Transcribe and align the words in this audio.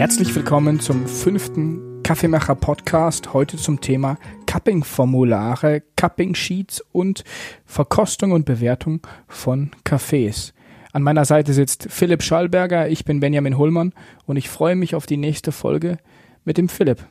Herzlich 0.00 0.34
willkommen 0.34 0.80
zum 0.80 1.06
fünften 1.06 2.02
Kaffeemacher 2.02 2.54
Podcast. 2.54 3.34
Heute 3.34 3.58
zum 3.58 3.82
Thema 3.82 4.16
Cupping-Formulare, 4.46 5.82
Cupping-Sheets 5.94 6.82
und 6.90 7.22
Verkostung 7.66 8.32
und 8.32 8.46
Bewertung 8.46 9.06
von 9.28 9.72
Kaffees. 9.84 10.54
An 10.94 11.02
meiner 11.02 11.26
Seite 11.26 11.52
sitzt 11.52 11.88
Philipp 11.90 12.22
Schallberger, 12.22 12.88
ich 12.88 13.04
bin 13.04 13.20
Benjamin 13.20 13.58
Hullmann 13.58 13.92
und 14.24 14.38
ich 14.38 14.48
freue 14.48 14.74
mich 14.74 14.94
auf 14.94 15.04
die 15.04 15.18
nächste 15.18 15.52
Folge 15.52 15.98
mit 16.46 16.56
dem 16.56 16.70
Philipp. 16.70 17.04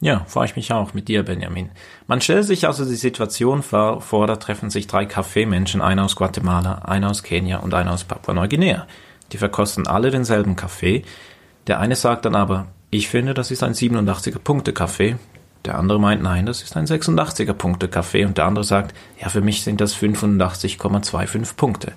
Ja, 0.00 0.24
freue 0.28 0.46
ich 0.46 0.56
mich 0.56 0.72
auch 0.72 0.94
mit 0.94 1.08
dir, 1.08 1.24
Benjamin. 1.24 1.68
Man 2.06 2.22
stellt 2.22 2.46
sich 2.46 2.66
also 2.66 2.86
die 2.86 2.94
Situation 2.94 3.62
vor, 3.62 4.00
vor 4.00 4.26
da 4.26 4.36
treffen 4.36 4.70
sich 4.70 4.86
drei 4.86 5.04
Kaffeemenschen, 5.04 5.82
einer 5.82 6.06
aus 6.06 6.16
Guatemala, 6.16 6.76
einer 6.86 7.10
aus 7.10 7.22
Kenia 7.22 7.58
und 7.58 7.74
einer 7.74 7.92
aus 7.92 8.04
Papua-Neuguinea. 8.04 8.86
Die 9.32 9.36
verkosten 9.36 9.86
alle 9.86 10.10
denselben 10.10 10.56
Kaffee. 10.56 11.04
Der 11.68 11.80
eine 11.80 11.96
sagt 11.96 12.24
dann 12.24 12.34
aber, 12.34 12.66
ich 12.90 13.08
finde, 13.08 13.34
das 13.34 13.50
ist 13.50 13.62
ein 13.62 13.74
87er 13.74 14.38
Punkte 14.38 14.72
Kaffee. 14.72 15.16
Der 15.66 15.78
andere 15.78 16.00
meint, 16.00 16.22
nein, 16.22 16.46
das 16.46 16.62
ist 16.62 16.76
ein 16.76 16.86
86er 16.86 17.52
Punkte 17.52 17.88
Kaffee. 17.88 18.24
Und 18.24 18.38
der 18.38 18.46
andere 18.46 18.64
sagt, 18.64 18.96
ja, 19.20 19.28
für 19.28 19.42
mich 19.42 19.62
sind 19.62 19.80
das 19.80 19.94
85,25 19.94 21.56
Punkte. 21.56 21.92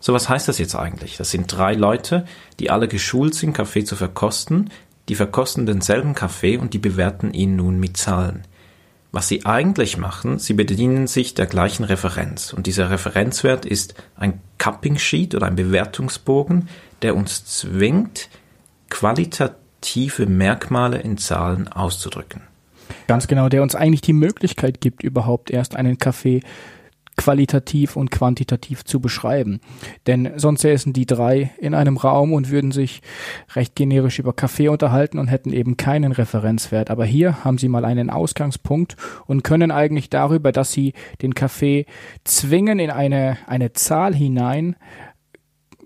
So, 0.00 0.14
was 0.14 0.30
heißt 0.30 0.48
das 0.48 0.56
jetzt 0.56 0.74
eigentlich? 0.74 1.18
Das 1.18 1.30
sind 1.30 1.54
drei 1.54 1.74
Leute, 1.74 2.24
die 2.58 2.70
alle 2.70 2.88
geschult 2.88 3.34
sind, 3.34 3.52
Kaffee 3.52 3.84
zu 3.84 3.94
verkosten, 3.94 4.70
die 5.10 5.14
verkosten 5.14 5.66
denselben 5.66 6.14
Kaffee 6.14 6.56
und 6.56 6.72
die 6.72 6.78
bewerten 6.78 7.34
ihn 7.34 7.56
nun 7.56 7.78
mit 7.78 7.98
Zahlen. 7.98 8.44
Was 9.12 9.28
sie 9.28 9.44
eigentlich 9.44 9.98
machen, 9.98 10.38
sie 10.38 10.54
bedienen 10.54 11.06
sich 11.08 11.34
der 11.34 11.46
gleichen 11.46 11.84
Referenz. 11.84 12.54
Und 12.54 12.66
dieser 12.66 12.90
Referenzwert 12.90 13.66
ist 13.66 13.94
ein 14.16 14.40
Cupping 14.56 14.98
Sheet 14.98 15.34
oder 15.34 15.46
ein 15.46 15.56
Bewertungsbogen, 15.56 16.68
der 17.02 17.16
uns 17.16 17.44
zwingt, 17.44 18.30
qualitative 18.90 20.26
Merkmale 20.26 20.98
in 20.98 21.16
Zahlen 21.16 21.68
auszudrücken. 21.68 22.42
Ganz 23.06 23.26
genau, 23.26 23.48
der 23.48 23.62
uns 23.62 23.74
eigentlich 23.74 24.02
die 24.02 24.12
Möglichkeit 24.12 24.80
gibt, 24.80 25.02
überhaupt 25.02 25.50
erst 25.50 25.76
einen 25.76 25.98
Kaffee 25.98 26.42
qualitativ 27.20 27.96
und 27.96 28.10
quantitativ 28.10 28.82
zu 28.84 28.98
beschreiben. 28.98 29.60
Denn 30.06 30.32
sonst 30.36 30.62
säßen 30.62 30.94
die 30.94 31.04
drei 31.04 31.50
in 31.58 31.74
einem 31.74 31.98
Raum 31.98 32.32
und 32.32 32.50
würden 32.50 32.72
sich 32.72 33.02
recht 33.54 33.74
generisch 33.74 34.18
über 34.18 34.32
Kaffee 34.32 34.68
unterhalten 34.68 35.18
und 35.18 35.28
hätten 35.28 35.52
eben 35.52 35.76
keinen 35.76 36.12
Referenzwert. 36.12 36.90
Aber 36.90 37.04
hier 37.04 37.44
haben 37.44 37.58
sie 37.58 37.68
mal 37.68 37.84
einen 37.84 38.08
Ausgangspunkt 38.08 38.96
und 39.26 39.44
können 39.44 39.70
eigentlich 39.70 40.08
darüber, 40.08 40.50
dass 40.50 40.72
sie 40.72 40.94
den 41.20 41.34
Kaffee 41.34 41.84
zwingen 42.24 42.78
in 42.78 42.90
eine, 42.90 43.36
eine 43.46 43.74
Zahl 43.74 44.14
hinein, 44.14 44.76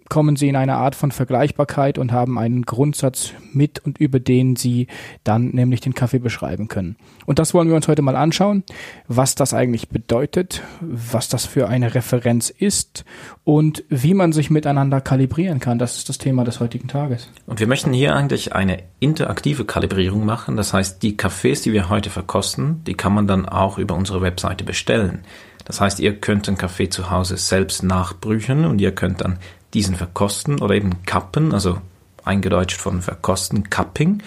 kommen 0.09 0.37
sie 0.37 0.49
in 0.49 0.57
eine 0.57 0.77
Art 0.77 0.95
von 0.95 1.11
Vergleichbarkeit 1.11 1.99
und 1.99 2.13
haben 2.13 2.39
einen 2.39 2.63
Grundsatz 2.63 3.33
mit 3.53 3.79
und 3.85 3.99
über 3.99 4.21
den 4.21 4.57
sie 4.57 4.87
dann 5.25 5.49
nämlich 5.49 5.81
den 5.81 5.95
Kaffee 5.95 6.19
beschreiben 6.19 6.69
können. 6.69 6.97
Und 7.27 7.39
das 7.39 7.55
wollen 7.55 7.69
wir 7.69 7.77
uns 7.77 7.89
heute 7.89 8.03
mal 8.03 8.17
anschauen, 8.17 8.65
was 9.09 9.35
das 9.35 9.55
eigentlich 9.55 9.89
bedeutet, 9.89 10.63
was 10.81 11.29
das 11.29 11.47
für 11.47 11.69
eine 11.69 11.95
Referenz 11.95 12.51
ist 12.51 13.05
und 13.45 13.85
wie 13.89 14.15
man 14.15 14.33
sich 14.33 14.51
miteinander 14.51 15.01
kalibrieren 15.01 15.61
kann. 15.61 15.79
Das 15.79 15.97
ist 15.97 16.09
das 16.09 16.19
Thema 16.19 16.45
des 16.45 16.61
heutigen 16.61 16.89
Tages. 16.89 17.31
Und 17.47 17.61
wir 17.61 17.67
möchten 17.67 17.93
hier 17.93 18.15
eigentlich 18.15 18.55
eine 18.55 18.83
interaktive 19.01 19.65
Kalibrierung 19.65 20.25
machen. 20.27 20.57
Das 20.57 20.73
heißt, 20.73 21.03
die 21.03 21.17
Kaffees, 21.17 21.63
die 21.63 21.73
wir 21.73 21.89
heute 21.89 22.11
verkosten, 22.11 22.83
die 22.85 22.95
kann 22.95 23.15
man 23.15 23.27
dann 23.27 23.47
auch 23.47 23.79
über 23.79 23.95
unsere 23.95 24.21
Webseite 24.21 24.65
bestellen. 24.65 25.21
Das 25.65 25.81
heißt, 25.81 25.99
ihr 26.01 26.21
könnt 26.21 26.47
den 26.47 26.59
Kaffee 26.59 26.91
zu 26.91 27.11
Hause 27.11 27.37
selbst 27.37 27.83
nachbrüchen 27.83 28.67
und 28.67 28.81
ihr 28.81 28.95
könnt 28.95 29.23
dann 29.23 29.39
diesen 29.75 29.97
verkosten 29.97 30.61
oder 30.61 30.75
eben 30.75 31.05
kappen, 31.05 31.53
also 31.53 31.79
eingedeutscht 32.25 32.81
von 32.81 33.03
verkosten, 33.03 33.69
Cupping, 33.69 34.23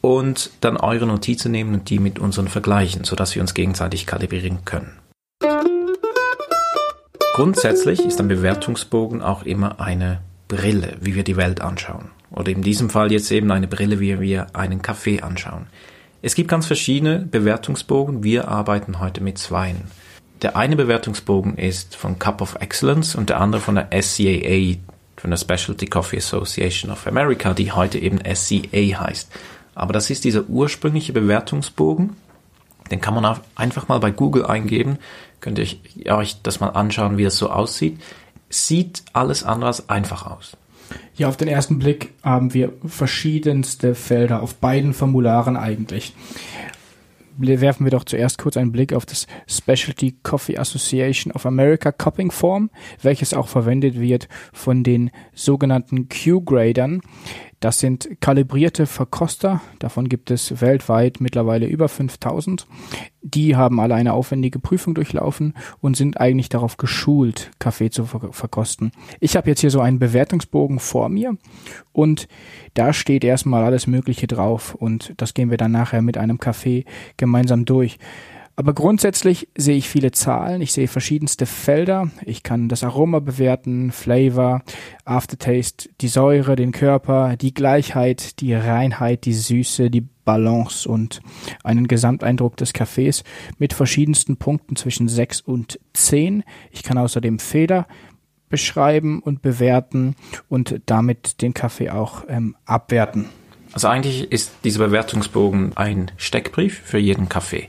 und 0.00 0.50
dann 0.60 0.76
eure 0.76 1.06
Notizen 1.06 1.50
nehmen 1.50 1.74
und 1.74 1.90
die 1.90 1.98
mit 1.98 2.18
unseren 2.18 2.48
vergleichen, 2.48 3.04
sodass 3.04 3.34
wir 3.34 3.42
uns 3.42 3.54
gegenseitig 3.54 4.06
kalibrieren 4.06 4.64
können. 4.64 4.92
Grundsätzlich 7.34 8.00
ist 8.00 8.20
ein 8.20 8.28
Bewertungsbogen 8.28 9.20
auch 9.20 9.42
immer 9.42 9.80
eine 9.80 10.20
Brille, 10.48 10.96
wie 11.00 11.14
wir 11.14 11.24
die 11.24 11.36
Welt 11.36 11.60
anschauen. 11.60 12.10
Oder 12.30 12.52
in 12.52 12.62
diesem 12.62 12.88
Fall 12.88 13.12
jetzt 13.12 13.30
eben 13.30 13.50
eine 13.50 13.66
Brille, 13.66 14.00
wie 14.00 14.20
wir 14.20 14.46
einen 14.54 14.80
Kaffee 14.80 15.20
anschauen. 15.20 15.66
Es 16.22 16.34
gibt 16.34 16.48
ganz 16.48 16.66
verschiedene 16.66 17.18
Bewertungsbogen. 17.18 18.22
Wir 18.22 18.48
arbeiten 18.48 19.00
heute 19.00 19.22
mit 19.22 19.38
zweien. 19.38 19.82
Der 20.42 20.56
eine 20.56 20.76
Bewertungsbogen 20.76 21.56
ist 21.56 21.96
von 21.96 22.18
Cup 22.18 22.42
of 22.42 22.56
Excellence 22.60 23.14
und 23.14 23.30
der 23.30 23.40
andere 23.40 23.60
von 23.60 23.76
der 23.76 23.88
SCAA, 24.02 24.76
von 25.16 25.30
der 25.30 25.38
Specialty 25.38 25.86
Coffee 25.86 26.18
Association 26.18 26.90
of 26.90 27.06
America, 27.06 27.54
die 27.54 27.72
heute 27.72 27.98
eben 27.98 28.18
SCA 28.18 29.00
heißt. 29.00 29.30
Aber 29.74 29.92
das 29.92 30.10
ist 30.10 30.24
dieser 30.24 30.44
ursprüngliche 30.44 31.12
Bewertungsbogen. 31.12 32.16
Den 32.90 33.00
kann 33.00 33.14
man 33.14 33.40
einfach 33.54 33.88
mal 33.88 33.98
bei 33.98 34.10
Google 34.10 34.46
eingeben. 34.46 34.98
Könnt 35.40 35.58
ihr 35.58 36.14
euch 36.14 36.42
das 36.42 36.60
mal 36.60 36.68
anschauen, 36.68 37.16
wie 37.16 37.24
das 37.24 37.36
so 37.36 37.50
aussieht. 37.50 38.00
Sieht 38.48 39.02
alles 39.12 39.42
andere 39.42 39.68
als 39.68 39.88
einfach 39.88 40.26
aus. 40.26 40.56
Ja, 41.16 41.28
auf 41.28 41.36
den 41.36 41.48
ersten 41.48 41.78
Blick 41.78 42.12
haben 42.22 42.54
wir 42.54 42.72
verschiedenste 42.86 43.94
Felder 43.94 44.42
auf 44.42 44.54
beiden 44.54 44.94
Formularen 44.94 45.56
eigentlich 45.56 46.14
werfen 47.38 47.84
wir 47.84 47.90
doch 47.90 48.04
zuerst 48.04 48.38
kurz 48.38 48.56
einen 48.56 48.72
Blick 48.72 48.92
auf 48.92 49.06
das 49.06 49.26
Specialty 49.46 50.16
Coffee 50.22 50.58
Association 50.58 51.32
of 51.32 51.46
America 51.46 51.92
Cupping 51.92 52.30
Form, 52.30 52.70
welches 53.02 53.34
auch 53.34 53.48
verwendet 53.48 53.98
wird 54.00 54.28
von 54.52 54.82
den 54.82 55.10
sogenannten 55.34 56.08
Q-Gradern. 56.08 57.00
Das 57.60 57.78
sind 57.78 58.20
kalibrierte 58.20 58.86
Verkoster, 58.86 59.62
davon 59.78 60.08
gibt 60.08 60.30
es 60.30 60.60
weltweit 60.60 61.20
mittlerweile 61.20 61.66
über 61.66 61.88
5000. 61.88 62.66
Die 63.22 63.56
haben 63.56 63.80
alle 63.80 63.94
eine 63.94 64.12
aufwendige 64.12 64.58
Prüfung 64.58 64.94
durchlaufen 64.94 65.54
und 65.80 65.96
sind 65.96 66.20
eigentlich 66.20 66.48
darauf 66.48 66.76
geschult, 66.76 67.50
Kaffee 67.58 67.90
zu 67.90 68.04
verkosten. 68.04 68.92
Ich 69.20 69.36
habe 69.36 69.48
jetzt 69.48 69.60
hier 69.60 69.70
so 69.70 69.80
einen 69.80 69.98
Bewertungsbogen 69.98 70.78
vor 70.78 71.08
mir 71.08 71.36
und 71.92 72.28
da 72.74 72.92
steht 72.92 73.24
erstmal 73.24 73.64
alles 73.64 73.86
Mögliche 73.86 74.26
drauf 74.26 74.74
und 74.74 75.14
das 75.16 75.32
gehen 75.32 75.50
wir 75.50 75.56
dann 75.56 75.72
nachher 75.72 76.02
mit 76.02 76.18
einem 76.18 76.38
Kaffee 76.38 76.84
gemeinsam 77.16 77.64
durch. 77.64 77.98
Aber 78.58 78.72
grundsätzlich 78.72 79.48
sehe 79.54 79.76
ich 79.76 79.86
viele 79.86 80.12
Zahlen, 80.12 80.62
ich 80.62 80.72
sehe 80.72 80.88
verschiedenste 80.88 81.44
Felder, 81.44 82.10
ich 82.24 82.42
kann 82.42 82.70
das 82.70 82.84
Aroma 82.84 83.18
bewerten, 83.18 83.92
Flavor, 83.92 84.62
Aftertaste, 85.04 85.90
die 86.00 86.08
Säure, 86.08 86.56
den 86.56 86.72
Körper, 86.72 87.36
die 87.36 87.52
Gleichheit, 87.52 88.40
die 88.40 88.54
Reinheit, 88.54 89.26
die 89.26 89.34
Süße, 89.34 89.90
die 89.90 90.06
Balance 90.24 90.88
und 90.88 91.20
einen 91.64 91.86
Gesamteindruck 91.86 92.56
des 92.56 92.72
Kaffees 92.72 93.24
mit 93.58 93.74
verschiedensten 93.74 94.38
Punkten 94.38 94.74
zwischen 94.74 95.06
6 95.06 95.42
und 95.42 95.78
10. 95.92 96.42
Ich 96.70 96.82
kann 96.82 96.96
außerdem 96.96 97.38
Feder 97.38 97.86
beschreiben 98.48 99.20
und 99.20 99.42
bewerten 99.42 100.16
und 100.48 100.80
damit 100.86 101.42
den 101.42 101.52
Kaffee 101.52 101.90
auch 101.90 102.24
ähm, 102.28 102.56
abwerten. 102.64 103.26
Also 103.72 103.88
eigentlich 103.88 104.32
ist 104.32 104.52
dieser 104.64 104.86
Bewertungsbogen 104.86 105.76
ein 105.76 106.10
Steckbrief 106.16 106.80
für 106.80 106.98
jeden 106.98 107.28
Kaffee. 107.28 107.68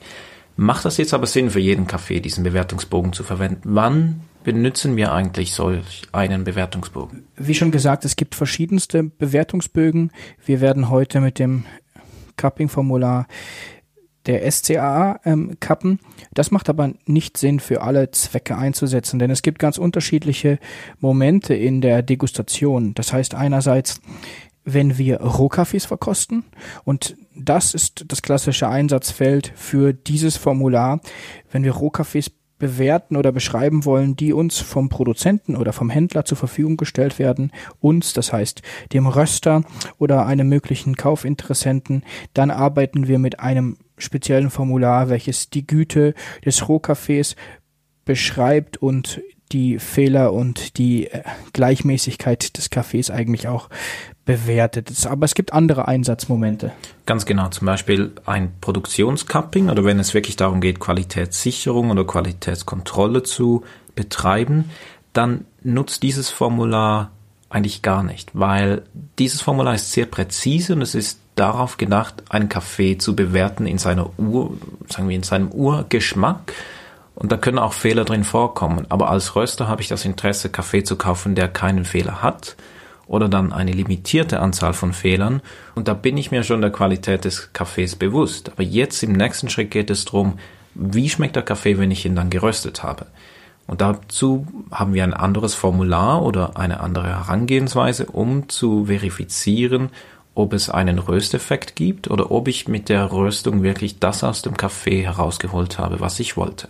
Macht 0.58 0.86
das 0.86 0.98
jetzt 0.98 1.14
aber 1.14 1.28
Sinn 1.28 1.52
für 1.52 1.60
jeden 1.60 1.86
Kaffee, 1.86 2.20
diesen 2.20 2.44
Bewertungsbogen 2.44 3.14
zu 3.14 3.24
verwenden? 3.24 3.62
Wann 3.64 4.22
benutzen 4.44 4.96
wir 4.96 5.14
eigentlich 5.14 5.54
solch 5.54 6.02
einen 6.12 6.44
Bewertungsbogen? 6.44 7.28
Wie 7.36 7.54
schon 7.54 7.72
gesagt, 7.72 8.06
es 8.06 8.16
gibt 8.16 8.34
verschiedenste 8.34 9.04
Bewertungsbögen. 9.04 10.12
Wir 10.44 10.60
werden 10.60 10.90
heute 10.90 11.22
mit 11.22 11.38
dem 11.38 11.66
Cupping-Formular 12.38 13.28
der 14.26 14.52
SCAA 14.52 15.22
ähm, 15.26 15.58
kappen. 15.60 16.00
Das 16.34 16.52
macht 16.52 16.70
aber 16.70 16.92
nicht 17.06 17.38
Sinn 17.38 17.60
für 17.60 17.82
alle 17.82 18.12
Zwecke 18.12 18.58
einzusetzen, 18.58 19.20
denn 19.20 19.32
es 19.32 19.44
gibt 19.44 19.60
ganz 19.60 19.78
unterschiedliche 19.78 20.60
Momente 21.00 21.54
in 21.54 21.82
der 21.82 22.02
Degustation. 22.02 22.94
Das 22.96 23.14
heißt 23.14 23.36
einerseits 23.36 24.02
wenn 24.68 24.98
wir 24.98 25.22
Rohkaffees 25.22 25.86
verkosten. 25.86 26.44
Und 26.84 27.16
das 27.40 27.74
ist 27.74 28.06
das 28.08 28.22
klassische 28.22 28.68
Einsatzfeld 28.68 29.52
für 29.56 29.94
dieses 29.94 30.38
Formular. 30.38 31.02
Wenn 31.52 31.64
wir 31.64 31.74
Rohkaffees 31.74 32.32
bewerten 32.60 33.16
oder 33.16 33.32
beschreiben 33.32 33.86
wollen, 33.86 34.16
die 34.16 34.34
uns 34.34 34.58
vom 34.60 34.90
Produzenten 34.90 35.56
oder 35.56 35.74
vom 35.74 35.90
Händler 35.90 36.26
zur 36.26 36.38
Verfügung 36.38 36.78
gestellt 36.78 37.20
werden, 37.20 37.52
uns, 37.80 38.14
das 38.14 38.34
heißt 38.34 38.62
dem 38.94 39.08
Röster 39.08 39.64
oder 40.00 40.26
einem 40.26 40.50
möglichen 40.50 40.96
Kaufinteressenten, 40.96 42.04
dann 42.34 42.52
arbeiten 42.52 43.08
wir 43.08 43.20
mit 43.20 43.40
einem 43.40 43.78
speziellen 43.98 44.50
Formular, 44.50 45.10
welches 45.10 45.50
die 45.50 45.68
Güte 45.68 46.14
des 46.46 46.68
Rohkaffees 46.68 47.36
beschreibt 48.06 48.78
und 48.78 49.22
die 49.52 49.80
Fehler 49.80 50.34
und 50.34 50.78
die 50.78 51.08
äh, 51.08 51.24
Gleichmäßigkeit 51.54 52.58
des 52.58 52.70
Kaffees 52.70 53.10
eigentlich 53.10 53.48
auch 53.48 53.70
bewertet. 54.26 54.92
Aber 55.08 55.26
es 55.26 55.36
gibt 55.36 55.54
andere 55.54 55.88
Einsatzmomente. 55.88 56.74
Ganz 57.06 57.26
genau, 57.26 57.48
zum 57.50 57.66
Beispiel 57.66 58.12
ein 58.26 58.52
Produktionscupping 58.60 59.70
oder 59.70 59.86
wenn 59.86 60.00
es 60.00 60.14
wirklich 60.14 60.36
darum 60.36 60.62
geht, 60.62 60.80
Qualitätssicherung 60.80 61.92
oder 61.92 62.06
Qualitätskontrolle 62.06 63.24
zu 63.24 63.64
betreiben, 63.96 64.70
dann 65.14 65.46
nutzt 65.64 66.04
dieses 66.04 66.30
Formular 66.30 67.12
eigentlich 67.50 67.82
gar 67.82 68.04
nicht, 68.04 68.32
weil 68.34 68.84
dieses 69.18 69.42
Formular 69.42 69.74
ist 69.74 69.94
sehr 69.94 70.06
präzise 70.06 70.74
und 70.74 70.82
es 70.82 70.96
ist 70.96 71.20
darauf 71.36 71.78
gedacht, 71.78 72.24
einen 72.30 72.50
Kaffee 72.50 72.98
zu 72.98 73.16
bewerten 73.16 73.66
in 73.66 73.78
seiner 73.78 74.10
Ur, 74.20 74.58
sagen 74.90 75.08
wir, 75.08 75.16
in 75.16 75.24
seinem 75.24 75.50
Urgeschmack. 75.50 76.54
Und 77.20 77.32
da 77.32 77.38
können 77.38 77.58
auch 77.58 77.74
Fehler 77.74 78.06
drin 78.06 78.24
vorkommen. 78.24 78.86
Aber 78.90 79.10
als 79.10 79.36
Röster 79.36 79.68
habe 79.68 79.82
ich 79.82 79.88
das 79.88 80.06
Interesse, 80.06 80.50
Kaffee 80.50 80.84
zu 80.84 80.98
kaufen, 80.98 81.34
der 81.34 81.48
keinen 81.48 81.84
Fehler 81.84 82.22
hat 82.22 82.56
oder 83.08 83.28
dann 83.28 83.52
eine 83.52 83.72
limitierte 83.72 84.40
Anzahl 84.40 84.74
von 84.74 84.94
Fehlern. 84.94 85.42
Und 85.74 85.88
da 85.88 85.96
bin 85.96 86.16
ich 86.16 86.30
mir 86.30 86.44
schon 86.44 86.62
der 86.62 86.70
Qualität 86.70 87.26
des 87.26 87.54
Kaffees 87.54 87.96
bewusst. 87.96 88.52
Aber 88.52 88.62
jetzt 88.62 89.02
im 89.02 89.14
nächsten 89.14 89.50
Schritt 89.50 89.72
geht 89.72 89.90
es 89.90 90.06
darum, 90.06 90.38
wie 90.76 91.10
schmeckt 91.10 91.36
der 91.36 91.42
Kaffee, 91.42 91.80
wenn 91.80 91.90
ich 91.90 92.06
ihn 92.06 92.16
dann 92.16 92.30
geröstet 92.30 92.84
habe. 92.84 93.08
Und 93.66 93.82
dazu 93.82 94.46
haben 94.70 94.94
wir 94.94 95.04
ein 95.04 95.16
anderes 95.16 95.56
Formular 95.56 96.22
oder 96.22 96.56
eine 96.56 96.82
andere 96.82 97.08
Herangehensweise, 97.08 98.06
um 98.06 98.48
zu 98.48 98.86
verifizieren, 98.86 99.90
ob 100.36 100.54
es 100.54 100.70
einen 100.70 101.00
Rösteffekt 101.00 101.76
gibt 101.76 102.12
oder 102.12 102.30
ob 102.30 102.48
ich 102.48 102.68
mit 102.68 102.90
der 102.90 103.12
Röstung 103.12 103.64
wirklich 103.64 103.98
das 103.98 104.24
aus 104.24 104.44
dem 104.44 104.56
Kaffee 104.56 105.02
herausgeholt 105.02 105.80
habe, 105.80 106.00
was 106.00 106.20
ich 106.20 106.38
wollte. 106.38 106.70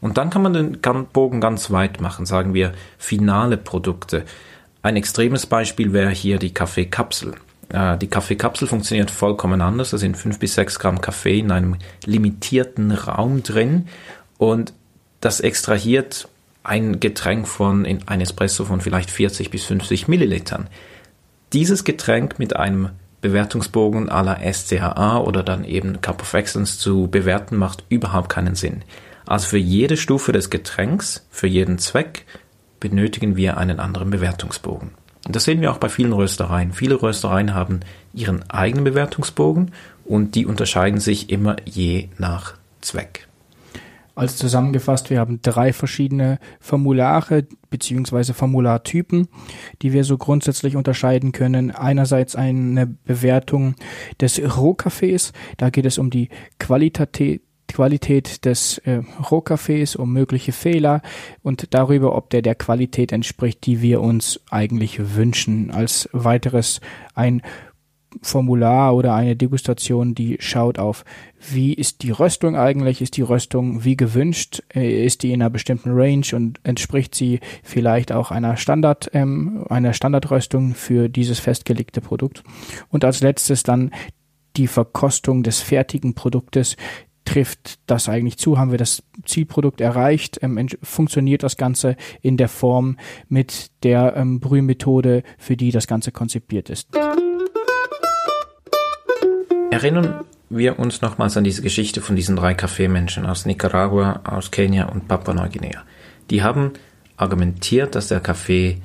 Und 0.00 0.18
dann 0.18 0.30
kann 0.30 0.42
man 0.42 0.52
den 0.52 0.78
Bogen 1.12 1.40
ganz 1.40 1.70
weit 1.70 2.00
machen, 2.00 2.26
sagen 2.26 2.54
wir 2.54 2.72
finale 2.98 3.56
Produkte. 3.56 4.24
Ein 4.82 4.96
extremes 4.96 5.46
Beispiel 5.46 5.92
wäre 5.92 6.10
hier 6.10 6.38
die 6.38 6.54
Kaffeekapsel. 6.54 7.34
Äh, 7.70 7.98
die 7.98 8.06
Kaffeekapsel 8.06 8.68
funktioniert 8.68 9.10
vollkommen 9.10 9.60
anders. 9.60 9.90
Da 9.90 9.98
sind 9.98 10.16
fünf 10.16 10.38
bis 10.38 10.54
sechs 10.54 10.78
Gramm 10.78 11.00
Kaffee 11.00 11.40
in 11.40 11.50
einem 11.50 11.76
limitierten 12.04 12.92
Raum 12.92 13.42
drin 13.42 13.88
und 14.38 14.72
das 15.20 15.40
extrahiert 15.40 16.28
ein 16.62 17.00
Getränk 17.00 17.48
von, 17.48 17.84
in 17.84 18.06
ein 18.06 18.20
Espresso 18.20 18.64
von 18.64 18.80
vielleicht 18.80 19.10
40 19.10 19.50
bis 19.50 19.64
50 19.64 20.06
Millilitern. 20.06 20.68
Dieses 21.52 21.82
Getränk 21.82 22.38
mit 22.38 22.54
einem 22.56 22.90
Bewertungsbogen 23.20 24.06
la 24.06 24.38
SCHA 24.40 25.18
oder 25.18 25.42
dann 25.42 25.64
eben 25.64 26.00
Cup 26.00 26.22
of 26.22 26.34
Excellence 26.34 26.78
zu 26.78 27.08
bewerten, 27.08 27.56
macht 27.56 27.84
überhaupt 27.88 28.28
keinen 28.28 28.54
Sinn. 28.54 28.82
Also 29.28 29.48
für 29.48 29.58
jede 29.58 29.98
Stufe 29.98 30.32
des 30.32 30.48
Getränks, 30.48 31.26
für 31.30 31.46
jeden 31.46 31.76
Zweck, 31.78 32.24
benötigen 32.80 33.36
wir 33.36 33.58
einen 33.58 33.78
anderen 33.78 34.08
Bewertungsbogen. 34.08 34.92
Und 35.26 35.36
das 35.36 35.44
sehen 35.44 35.60
wir 35.60 35.70
auch 35.70 35.76
bei 35.76 35.90
vielen 35.90 36.14
Röstereien. 36.14 36.72
Viele 36.72 37.02
Röstereien 37.02 37.52
haben 37.52 37.80
ihren 38.14 38.50
eigenen 38.50 38.84
Bewertungsbogen 38.84 39.72
und 40.06 40.34
die 40.34 40.46
unterscheiden 40.46 40.98
sich 40.98 41.28
immer 41.28 41.56
je 41.66 42.08
nach 42.16 42.54
Zweck. 42.80 43.28
Also 44.14 44.34
zusammengefasst, 44.34 45.10
wir 45.10 45.20
haben 45.20 45.40
drei 45.42 45.74
verschiedene 45.74 46.38
Formulare 46.58 47.46
beziehungsweise 47.68 48.32
Formulartypen, 48.32 49.28
die 49.82 49.92
wir 49.92 50.04
so 50.04 50.16
grundsätzlich 50.16 50.74
unterscheiden 50.74 51.32
können. 51.32 51.70
Einerseits 51.70 52.34
eine 52.34 52.86
Bewertung 52.86 53.74
des 54.22 54.40
Rohkaffees, 54.40 55.34
da 55.58 55.68
geht 55.68 55.84
es 55.84 55.98
um 55.98 56.08
die 56.08 56.30
Qualität 56.58 57.42
Qualität 57.68 58.44
des 58.44 58.78
äh, 58.78 59.02
Rohkaffees, 59.30 59.96
um 59.96 60.12
mögliche 60.12 60.52
Fehler 60.52 61.02
und 61.42 61.74
darüber, 61.74 62.16
ob 62.16 62.30
der 62.30 62.42
der 62.42 62.54
Qualität 62.54 63.12
entspricht, 63.12 63.64
die 63.66 63.80
wir 63.82 64.00
uns 64.00 64.40
eigentlich 64.50 65.14
wünschen. 65.14 65.70
Als 65.70 66.08
weiteres 66.12 66.80
ein 67.14 67.42
Formular 68.22 68.94
oder 68.96 69.14
eine 69.14 69.36
Degustation, 69.36 70.14
die 70.14 70.38
schaut 70.40 70.78
auf, 70.78 71.04
wie 71.52 71.74
ist 71.74 72.02
die 72.02 72.10
Röstung 72.10 72.56
eigentlich, 72.56 73.02
ist 73.02 73.16
die 73.16 73.22
Röstung 73.22 73.84
wie 73.84 73.96
gewünscht, 73.96 74.62
äh, 74.74 75.04
ist 75.04 75.22
die 75.22 75.32
in 75.32 75.42
einer 75.42 75.50
bestimmten 75.50 75.90
Range 75.92 76.24
und 76.32 76.58
entspricht 76.64 77.14
sie 77.14 77.40
vielleicht 77.62 78.10
auch 78.10 78.30
einer 78.30 78.56
Standard, 78.56 79.10
ähm, 79.12 79.64
einer 79.68 79.92
Standardröstung 79.92 80.74
für 80.74 81.08
dieses 81.08 81.38
festgelegte 81.38 82.00
Produkt. 82.00 82.42
Und 82.88 83.04
als 83.04 83.20
letztes 83.20 83.62
dann 83.62 83.90
die 84.56 84.66
Verkostung 84.66 85.42
des 85.42 85.60
fertigen 85.60 86.14
Produktes, 86.14 86.76
trifft 87.28 87.78
das 87.86 88.08
eigentlich 88.08 88.38
zu? 88.38 88.58
Haben 88.58 88.70
wir 88.70 88.78
das 88.78 89.02
Zielprodukt 89.26 89.82
erreicht? 89.82 90.38
Ähm, 90.40 90.66
funktioniert 90.82 91.42
das 91.42 91.58
Ganze 91.58 91.96
in 92.22 92.38
der 92.38 92.48
Form 92.48 92.96
mit 93.28 93.70
der 93.82 94.16
ähm, 94.16 94.40
Brühmethode, 94.40 95.22
für 95.36 95.54
die 95.54 95.70
das 95.70 95.86
Ganze 95.86 96.10
konzipiert 96.10 96.70
ist? 96.70 96.88
Erinnern 99.70 100.24
wir 100.48 100.78
uns 100.78 101.02
nochmals 101.02 101.36
an 101.36 101.44
diese 101.44 101.60
Geschichte 101.60 102.00
von 102.00 102.16
diesen 102.16 102.34
drei 102.34 102.54
Kaffeemenschen 102.54 103.26
aus 103.26 103.44
Nicaragua, 103.44 104.22
aus 104.24 104.50
Kenia 104.50 104.86
und 104.86 105.06
Papua-Neuguinea. 105.06 105.84
Die 106.30 106.42
haben 106.42 106.72
argumentiert, 107.18 107.94
dass 107.94 108.08
der 108.08 108.20
Kaffee 108.20 108.80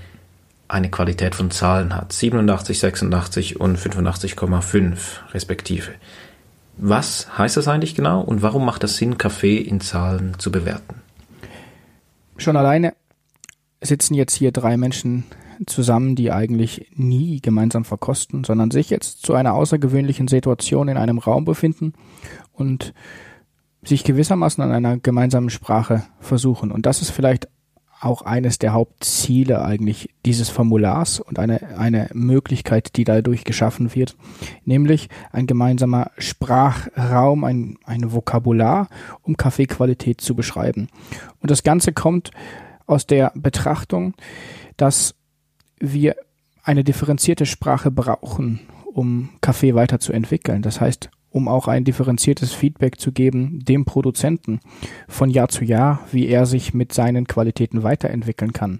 eine 0.68 0.90
Qualität 0.90 1.36
von 1.36 1.50
Zahlen 1.50 1.96
hat. 1.96 2.12
87, 2.12 2.78
86 2.78 3.62
und 3.62 3.78
85,5 3.80 4.98
respektive. 5.34 5.92
Was 6.78 7.38
heißt 7.38 7.58
das 7.58 7.68
eigentlich 7.68 7.96
genau 7.96 8.22
und 8.22 8.42
warum 8.42 8.66
macht 8.66 8.84
es 8.84 8.98
Sinn, 8.98 9.18
Kaffee 9.18 9.58
in 9.58 9.80
Zahlen 9.80 10.38
zu 10.40 10.52
bewerten? 10.52 11.02
Schon 12.38 12.58
alleine 12.58 12.94
sitzen 13.82 14.16
jetzt 14.16 14.34
hier 14.34 14.52
drei 14.52 14.78
Menschen 14.78 15.26
zusammen, 15.68 16.16
die 16.16 16.32
eigentlich 16.32 16.90
nie 16.96 17.42
gemeinsam 17.42 17.86
verkosten, 17.86 18.44
sondern 18.44 18.72
sich 18.72 18.90
jetzt 18.90 19.22
zu 19.22 19.34
einer 19.34 19.54
außergewöhnlichen 19.54 20.28
Situation 20.28 20.88
in 20.88 20.98
einem 20.98 21.20
Raum 21.20 21.46
befinden 21.46 21.94
und 22.54 22.94
sich 23.84 24.04
gewissermaßen 24.04 24.64
an 24.64 24.72
einer 24.72 24.98
gemeinsamen 24.98 25.50
Sprache 25.50 26.04
versuchen. 26.20 26.72
Und 26.72 26.86
das 26.86 27.02
ist 27.02 27.12
vielleicht 27.12 27.48
auch 28.04 28.22
eines 28.24 28.60
der 28.60 28.74
Hauptziele 28.74 29.64
eigentlich 29.64 30.10
dieses 30.26 30.50
Formulars 30.50 31.20
und 31.20 31.40
eine, 31.40 31.78
eine 31.78 32.10
Möglichkeit, 32.14 32.96
die 32.98 33.04
dadurch 33.04 33.44
geschaffen 33.44 33.96
wird, 33.96 34.16
nämlich 34.66 35.10
ein 35.32 35.48
gemeinsamer 35.48 36.12
Sprachraum, 36.18 37.44
ein, 37.44 37.78
ein 37.86 38.12
Vokabular, 38.12 38.88
um 39.22 39.38
Kaffeequalität 39.38 40.22
zu 40.22 40.36
beschreiben. 40.36 40.90
Und 41.40 41.52
das 41.52 41.64
Ganze 41.64 41.94
kommt 41.94 42.32
aus 42.86 43.08
der 43.08 43.32
Betrachtung, 43.36 44.14
dass 44.78 45.16
wir 45.80 46.16
eine 46.64 46.84
differenzierte 46.84 47.46
Sprache 47.46 47.92
brauchen, 47.92 48.62
um 48.86 49.30
Kaffee 49.42 49.76
weiterzuentwickeln. 49.76 50.62
Das 50.62 50.80
heißt, 50.80 51.10
um 51.34 51.48
auch 51.48 51.68
ein 51.68 51.84
differenziertes 51.84 52.54
Feedback 52.54 53.00
zu 53.00 53.12
geben 53.12 53.66
dem 53.66 53.86
Produzenten 53.86 54.60
von 55.08 55.32
Jahr 55.32 55.50
zu 55.50 55.66
Jahr, 55.66 56.00
wie 56.12 56.28
er 56.28 56.46
sich 56.46 56.76
mit 56.76 56.94
seinen 56.94 57.28
Qualitäten 57.28 57.82
weiterentwickeln 57.82 58.54
kann. 58.54 58.80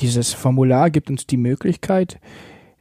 Dieses 0.00 0.32
Formular 0.32 0.88
gibt 0.90 1.10
uns 1.10 1.26
die 1.26 1.36
Möglichkeit, 1.36 2.20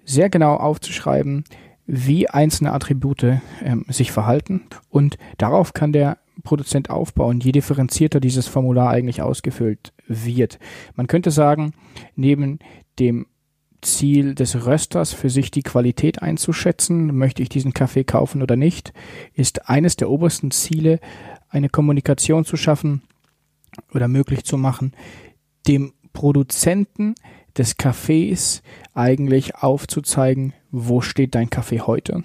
sehr 0.06 0.30
genau 0.30 0.56
aufzuschreiben, 0.56 1.44
wie 1.88 2.30
einzelne 2.30 2.72
Attribute 2.72 3.42
ähm, 3.64 3.86
sich 3.90 4.12
verhalten 4.12 4.62
und 4.90 5.18
darauf 5.40 5.74
kann 5.74 5.92
der 5.92 6.20
Produzent 6.44 6.92
aufbauen, 6.92 7.40
je 7.40 7.52
differenzierter 7.52 8.20
dieses 8.20 8.48
Formular 8.48 8.92
eigentlich 8.92 9.24
ausgefüllt 9.24 9.92
wird. 10.08 10.60
Man 10.96 11.08
könnte 11.08 11.32
sagen, 11.32 11.74
neben 12.16 12.60
dem 13.00 13.26
Ziel 13.82 14.36
des 14.36 14.66
Rösters 14.66 15.14
für 15.14 15.30
sich 15.30 15.52
die 15.52 15.64
Qualität 15.64 16.22
einzuschätzen, 16.22 17.16
möchte 17.16 17.42
ich 17.42 17.50
diesen 17.50 17.74
Kaffee 17.74 18.04
kaufen 18.04 18.42
oder 18.42 18.56
nicht, 18.56 18.94
ist 19.34 19.70
eines 19.70 19.96
der 19.96 20.10
obersten 20.10 20.52
Ziele, 20.52 21.00
eine 21.50 21.70
Kommunikation 21.70 22.46
zu 22.46 22.58
schaffen 22.58 23.02
oder 23.94 24.08
möglich 24.08 24.44
zu 24.44 24.58
machen, 24.58 24.94
dem 25.68 25.94
Produzenten 26.14 27.16
des 27.58 27.78
Kaffees 27.78 28.62
eigentlich 28.94 29.56
aufzuzeigen, 29.56 30.54
wo 30.72 31.02
steht 31.02 31.36
dein 31.36 31.50
Kaffee 31.50 31.82
heute 31.82 32.24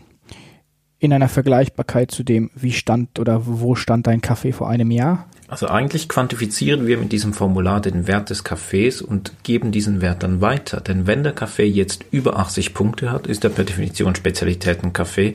in 1.02 1.12
einer 1.12 1.28
Vergleichbarkeit 1.28 2.12
zu 2.12 2.22
dem, 2.22 2.52
wie 2.54 2.70
stand 2.70 3.18
oder 3.18 3.44
wo 3.44 3.74
stand 3.74 4.06
dein 4.06 4.20
Kaffee 4.20 4.52
vor 4.52 4.68
einem 4.68 4.92
Jahr? 4.92 5.26
Also 5.52 5.68
eigentlich 5.68 6.08
quantifizieren 6.08 6.86
wir 6.86 6.96
mit 6.96 7.12
diesem 7.12 7.34
Formular 7.34 7.82
den 7.82 8.06
Wert 8.06 8.30
des 8.30 8.42
Kaffees 8.42 9.02
und 9.02 9.32
geben 9.42 9.70
diesen 9.70 10.00
Wert 10.00 10.22
dann 10.22 10.40
weiter. 10.40 10.80
Denn 10.80 11.06
wenn 11.06 11.24
der 11.24 11.34
Kaffee 11.34 11.66
jetzt 11.66 12.06
über 12.10 12.38
80 12.38 12.72
Punkte 12.72 13.12
hat, 13.12 13.26
ist 13.26 13.44
er 13.44 13.50
per 13.50 13.64
Definition 13.64 14.14
Spezialitätenkaffee. 14.14 15.34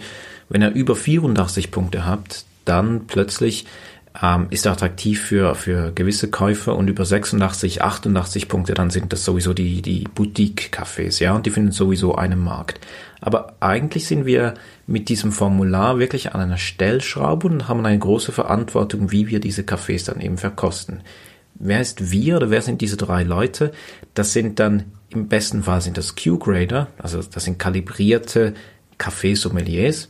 Wenn 0.50 0.64
er 0.64 0.74
über 0.74 0.96
84 0.96 1.70
Punkte 1.70 2.08
hat, 2.08 2.46
dann 2.66 3.06
plötzlich 3.06 3.68
ähm, 4.22 4.48
ist 4.50 4.66
attraktiv 4.66 5.22
für, 5.22 5.56
für 5.56 5.92
gewisse 5.92 6.30
Käufer 6.30 6.76
und 6.76 6.90
über 6.90 7.06
86, 7.06 7.82
88 7.82 8.48
Punkte, 8.48 8.74
dann 8.74 8.90
sind 8.90 9.14
das 9.14 9.24
sowieso 9.24 9.54
die, 9.54 9.82
die 9.82 10.06
Boutique-Cafés, 10.06 11.22
ja, 11.22 11.36
und 11.36 11.46
die 11.46 11.52
finden 11.52 11.72
sowieso 11.72 12.16
einen 12.16 12.40
Markt. 12.40 12.80
Aber 13.22 13.56
eigentlich 13.60 14.08
sind 14.08 14.26
wir 14.26 14.56
mit 14.86 15.10
diesem 15.10 15.32
Formular 15.32 16.00
wirklich 16.00 16.34
an 16.34 16.42
einer 16.42 16.58
Stellschraube 16.58 17.48
und 17.48 17.68
haben 17.68 17.86
eine 17.86 18.00
große 18.00 18.32
Verantwortung, 18.32 19.12
wie 19.12 19.28
wir 19.28 19.40
diese 19.40 19.64
Cafés 19.64 20.06
dann 20.06 20.22
eben 20.22 20.38
verkosten. 20.38 21.02
Wer 21.56 21.82
ist 21.82 22.12
wir 22.12 22.38
oder 22.38 22.50
wer 22.50 22.62
sind 22.62 22.82
diese 22.82 22.98
drei 22.98 23.24
Leute? 23.24 23.72
Das 24.14 24.34
sind 24.34 24.60
dann 24.60 24.92
im 25.10 25.28
besten 25.28 25.64
Fall 25.64 25.82
sind 25.82 25.98
das 25.98 26.16
Q-Grader, 26.16 26.88
also 26.98 27.22
das 27.22 27.46
sind 27.46 27.58
kalibrierte 27.58 28.54
Kaffeesommeliers 28.98 30.10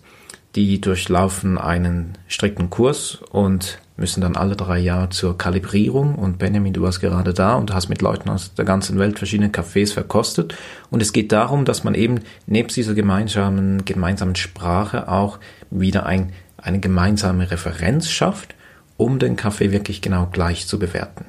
die 0.58 0.82
durchlaufen 0.82 1.60
einen 1.60 2.18
strikten 2.28 2.72
Kurs 2.72 3.20
und 3.30 3.78
müssen 3.96 4.22
dann 4.22 4.36
alle 4.36 4.56
drei 4.56 4.80
Jahre 4.80 5.10
zur 5.10 5.38
Kalibrierung. 5.38 6.16
Und 6.16 6.40
Benjamin, 6.40 6.74
du 6.74 6.82
warst 6.82 7.00
gerade 7.00 7.32
da 7.32 7.54
und 7.54 7.76
hast 7.76 7.90
mit 7.90 8.02
Leuten 8.02 8.28
aus 8.28 8.56
der 8.56 8.66
ganzen 8.66 8.98
Welt 8.98 9.20
verschiedene 9.20 9.50
Cafés 9.50 9.94
verkostet. 9.94 10.56
Und 10.90 11.04
es 11.04 11.14
geht 11.14 11.32
darum, 11.32 11.64
dass 11.64 11.84
man 11.84 11.94
eben 11.94 12.22
nebst 12.48 12.76
dieser 12.76 12.96
gemeinsamen, 12.96 13.86
gemeinsamen 13.86 14.36
Sprache 14.36 15.08
auch 15.08 15.38
wieder 15.70 16.08
ein, 16.08 16.34
eine 16.58 16.80
gemeinsame 16.80 17.52
Referenz 17.52 18.10
schafft, 18.10 18.56
um 18.98 19.20
den 19.20 19.36
Kaffee 19.36 19.72
wirklich 19.72 20.02
genau 20.02 20.26
gleich 20.32 20.66
zu 20.66 20.80
bewerten. 20.80 21.26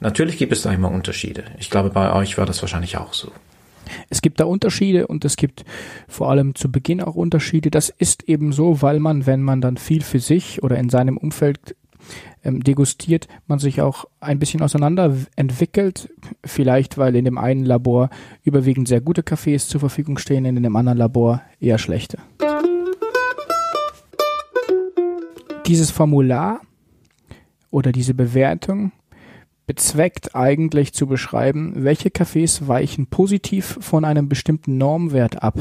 Natürlich 0.00 0.38
gibt 0.38 0.54
es 0.54 0.62
da 0.62 0.72
immer 0.72 0.90
Unterschiede. 0.90 1.44
Ich 1.58 1.68
glaube, 1.68 1.90
bei 1.90 2.10
euch 2.14 2.38
war 2.38 2.46
das 2.46 2.62
wahrscheinlich 2.62 2.96
auch 2.96 3.12
so. 3.12 3.32
Es 4.08 4.22
gibt 4.22 4.40
da 4.40 4.44
Unterschiede 4.44 5.06
und 5.06 5.24
es 5.24 5.36
gibt 5.36 5.64
vor 6.08 6.30
allem 6.30 6.54
zu 6.54 6.70
Beginn 6.70 7.00
auch 7.00 7.14
Unterschiede. 7.14 7.70
Das 7.70 7.88
ist 7.88 8.24
eben 8.24 8.52
so, 8.52 8.82
weil 8.82 9.00
man, 9.00 9.26
wenn 9.26 9.42
man 9.42 9.60
dann 9.60 9.76
viel 9.76 10.02
für 10.02 10.20
sich 10.20 10.62
oder 10.62 10.78
in 10.78 10.88
seinem 10.88 11.16
Umfeld 11.16 11.76
ähm, 12.44 12.62
degustiert, 12.62 13.28
man 13.46 13.58
sich 13.58 13.80
auch 13.80 14.06
ein 14.20 14.38
bisschen 14.38 14.62
auseinander 14.62 15.16
entwickelt. 15.36 16.10
Vielleicht, 16.44 16.98
weil 16.98 17.16
in 17.16 17.24
dem 17.24 17.38
einen 17.38 17.64
Labor 17.64 18.10
überwiegend 18.42 18.88
sehr 18.88 19.00
gute 19.00 19.22
Kaffees 19.22 19.68
zur 19.68 19.80
Verfügung 19.80 20.18
stehen, 20.18 20.44
in 20.44 20.62
dem 20.62 20.76
anderen 20.76 20.98
Labor 20.98 21.42
eher 21.60 21.78
schlechte. 21.78 22.18
Dieses 25.66 25.90
Formular 25.90 26.60
oder 27.70 27.92
diese 27.92 28.14
Bewertung 28.14 28.92
bezweckt 29.66 30.34
eigentlich 30.34 30.92
zu 30.92 31.06
beschreiben, 31.06 31.72
welche 31.76 32.08
Cafés 32.08 32.66
weichen 32.66 33.06
positiv 33.06 33.78
von 33.80 34.04
einem 34.04 34.28
bestimmten 34.28 34.78
Normwert 34.78 35.42
ab. 35.42 35.58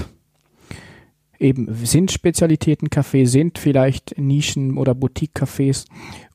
Eben 1.39 1.73
sind 1.83 2.11
Spezialitäten 2.11 2.89
Cafés, 2.89 3.27
sind 3.27 3.57
vielleicht 3.57 4.17
Nischen- 4.17 4.77
oder 4.77 4.93
Boutique-Cafés 4.93 5.85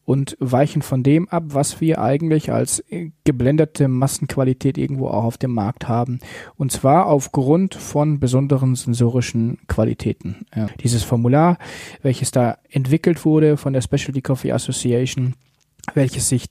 und 0.06 0.36
weichen 0.40 0.82
von 0.82 1.02
dem 1.02 1.28
ab, 1.28 1.44
was 1.48 1.80
wir 1.80 2.00
eigentlich 2.00 2.50
als 2.50 2.82
geblendete 3.24 3.88
Massenqualität 3.88 4.78
irgendwo 4.78 5.08
auch 5.08 5.24
auf 5.24 5.36
dem 5.36 5.52
Markt 5.52 5.88
haben. 5.88 6.20
Und 6.56 6.72
zwar 6.72 7.06
aufgrund 7.06 7.74
von 7.74 8.20
besonderen 8.20 8.76
sensorischen 8.76 9.58
Qualitäten. 9.66 10.46
Ja. 10.54 10.68
Dieses 10.82 11.02
Formular, 11.02 11.58
welches 12.02 12.30
da 12.30 12.58
entwickelt 12.70 13.24
wurde 13.24 13.56
von 13.56 13.72
der 13.72 13.82
Specialty 13.82 14.22
Coffee 14.22 14.52
Association, 14.52 15.34
welches 15.94 16.28
sich 16.28 16.46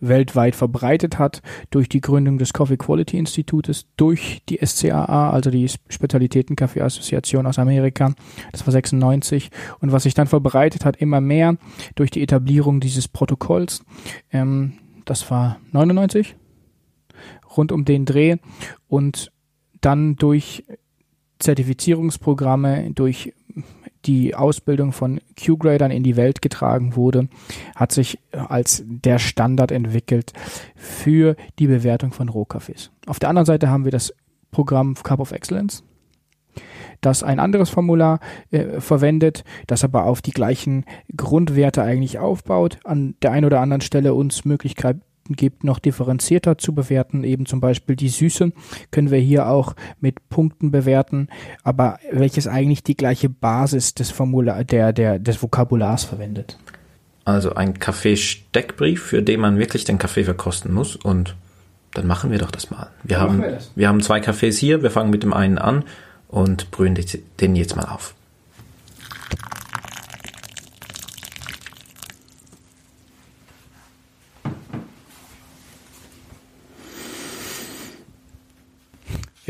weltweit 0.00 0.56
verbreitet 0.56 1.18
hat 1.18 1.42
durch 1.70 1.88
die 1.88 2.00
Gründung 2.00 2.38
des 2.38 2.52
Coffee 2.52 2.76
Quality 2.76 3.18
Institutes, 3.18 3.86
durch 3.96 4.42
die 4.48 4.58
SCAA, 4.64 5.30
also 5.30 5.50
die 5.50 5.68
Spezialitäten 5.88 6.56
Kaffee 6.56 6.80
Assoziation 6.80 7.46
aus 7.46 7.58
Amerika. 7.58 8.14
Das 8.52 8.66
war 8.66 8.72
96 8.72 9.50
und 9.80 9.92
was 9.92 10.04
sich 10.04 10.14
dann 10.14 10.26
verbreitet 10.26 10.84
hat 10.84 10.96
immer 10.96 11.20
mehr 11.20 11.56
durch 11.94 12.10
die 12.10 12.22
Etablierung 12.22 12.80
dieses 12.80 13.08
Protokolls. 13.08 13.84
Ähm, 14.32 14.74
das 15.04 15.30
war 15.30 15.58
99 15.72 16.36
rund 17.56 17.72
um 17.72 17.84
den 17.84 18.04
Dreh 18.04 18.36
und 18.88 19.32
dann 19.80 20.16
durch 20.16 20.64
Zertifizierungsprogramme, 21.38 22.92
durch 22.92 23.32
die 24.06 24.34
Ausbildung 24.34 24.92
von 24.92 25.20
Q-Gradern 25.42 25.90
in 25.90 26.02
die 26.02 26.16
Welt 26.16 26.42
getragen 26.42 26.96
wurde, 26.96 27.28
hat 27.74 27.92
sich 27.92 28.18
als 28.32 28.82
der 28.86 29.18
Standard 29.18 29.72
entwickelt 29.72 30.32
für 30.74 31.36
die 31.58 31.66
Bewertung 31.66 32.12
von 32.12 32.28
Rohkaffees. 32.28 32.90
Auf 33.06 33.18
der 33.18 33.28
anderen 33.28 33.46
Seite 33.46 33.68
haben 33.68 33.84
wir 33.84 33.92
das 33.92 34.14
Programm 34.50 34.94
Cup 34.94 35.20
of 35.20 35.32
Excellence, 35.32 35.84
das 37.00 37.22
ein 37.22 37.40
anderes 37.40 37.70
Formular 37.70 38.20
äh, 38.50 38.80
verwendet, 38.80 39.44
das 39.66 39.84
aber 39.84 40.04
auf 40.04 40.22
die 40.22 40.32
gleichen 40.32 40.84
Grundwerte 41.16 41.82
eigentlich 41.82 42.18
aufbaut, 42.18 42.78
an 42.84 43.14
der 43.22 43.32
einen 43.32 43.46
oder 43.46 43.60
anderen 43.60 43.80
Stelle 43.80 44.14
uns 44.14 44.44
Möglichkeit 44.44 44.98
gibt, 45.36 45.64
noch 45.64 45.78
differenzierter 45.78 46.58
zu 46.58 46.74
bewerten. 46.74 47.24
Eben 47.24 47.46
zum 47.46 47.60
Beispiel 47.60 47.96
die 47.96 48.08
Süße 48.08 48.52
können 48.90 49.10
wir 49.10 49.18
hier 49.18 49.48
auch 49.48 49.74
mit 50.00 50.28
Punkten 50.28 50.70
bewerten, 50.70 51.28
aber 51.62 51.98
welches 52.12 52.46
eigentlich 52.46 52.82
die 52.82 52.96
gleiche 52.96 53.28
Basis 53.28 53.94
des 53.94 54.10
Formular, 54.10 54.64
der, 54.64 54.92
der, 54.92 55.18
des 55.18 55.42
Vokabulars 55.42 56.04
verwendet. 56.04 56.58
Also 57.24 57.54
ein 57.54 57.78
Kaffeesteckbrief, 57.78 59.02
für 59.02 59.22
den 59.22 59.40
man 59.40 59.58
wirklich 59.58 59.84
den 59.84 59.98
Kaffee 59.98 60.24
verkosten 60.24 60.72
muss 60.72 60.96
und 60.96 61.36
dann 61.92 62.06
machen 62.06 62.30
wir 62.30 62.38
doch 62.38 62.50
das 62.50 62.70
mal. 62.70 62.88
Wir, 63.02 63.20
haben, 63.20 63.42
wir, 63.42 63.58
wir 63.74 63.88
haben 63.88 64.00
zwei 64.00 64.20
Kaffees 64.20 64.58
hier, 64.58 64.82
wir 64.82 64.90
fangen 64.90 65.10
mit 65.10 65.22
dem 65.22 65.32
einen 65.32 65.58
an 65.58 65.84
und 66.28 66.70
brühen 66.70 66.98
den 67.40 67.56
jetzt 67.56 67.76
mal 67.76 67.86
auf. 67.86 68.14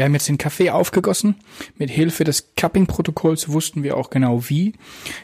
Wir 0.01 0.07
haben 0.07 0.15
jetzt 0.15 0.31
den 0.31 0.39
Kaffee 0.39 0.71
aufgegossen. 0.71 1.35
Mit 1.77 1.91
Hilfe 1.91 2.25
des 2.25 2.55
Cupping-Protokolls 2.57 3.51
wussten 3.51 3.83
wir 3.83 3.99
auch 3.99 4.09
genau 4.09 4.49
wie. 4.49 4.73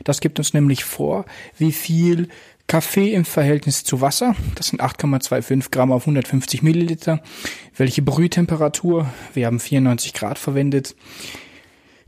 Das 0.05 0.21
gibt 0.21 0.39
uns 0.39 0.53
nämlich 0.53 0.85
vor, 0.85 1.25
wie 1.57 1.73
viel 1.73 2.29
Kaffee 2.67 3.15
im 3.15 3.25
Verhältnis 3.25 3.85
zu 3.85 4.03
Wasser, 4.03 4.37
das 4.55 4.67
sind 4.67 4.83
8,25 4.83 5.71
Gramm 5.71 5.93
auf 5.93 6.03
150 6.03 6.63
Milliliter, 6.63 7.23
welche 7.75 8.03
Brühtemperatur, 8.03 9.11
wir 9.33 9.47
haben 9.47 9.61
94 9.61 10.13
Grad 10.13 10.39
verwendet. 10.39 10.95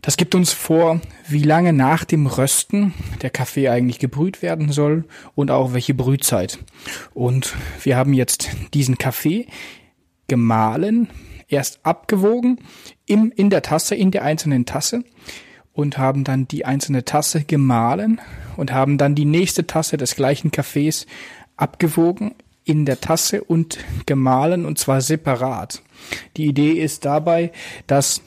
Das 0.03 0.19
gibt 0.19 0.35
uns 0.35 0.53
vor, 0.53 1.01
wie 1.27 1.45
lange 1.45 1.73
nach 1.73 2.05
dem 2.05 2.27
Rösten 2.27 2.93
der 3.23 3.31
Kaffee 3.31 3.71
eigentlich 3.71 3.99
gebrüht 3.99 4.43
werden 4.43 4.73
soll 4.73 5.07
und 5.35 5.51
auch 5.51 5.73
welche 5.73 5.95
Brühzeit. 5.95 6.59
Und 7.15 7.55
wir 7.83 7.97
haben 7.97 8.13
jetzt 8.13 8.51
diesen 8.75 8.99
Kaffee 8.99 9.47
gemahlen 10.27 11.09
erst 11.49 11.81
abgewogen 11.85 12.59
im, 13.07 13.33
in 13.35 13.51
der 13.51 13.63
Tasse, 13.63 13.95
in 13.95 14.11
der 14.11 14.23
einzelnen 14.23 14.67
Tasse 14.67 15.03
und 15.73 15.99
haben 15.99 16.25
dann 16.25 16.49
die 16.49 16.65
einzelne 16.65 17.05
Tasse 17.05 17.45
gemahlen 17.45 18.21
und 18.57 18.73
haben 18.73 18.99
dann 18.99 19.15
die 19.15 19.25
nächste 19.25 19.67
Tasse 19.67 19.97
des 19.97 20.17
gleichen 20.17 20.51
Kaffees 20.51 21.07
abgewogen 21.57 22.35
in 22.65 22.85
der 22.85 23.01
Tasse 23.01 23.43
und 23.43 23.79
gemahlen 24.05 24.67
und 24.67 24.79
zwar 24.79 25.01
separat. 25.01 25.83
Die 26.37 26.47
Idee 26.47 26.73
ist 26.73 27.05
dabei, 27.05 27.53
dass 27.87 28.23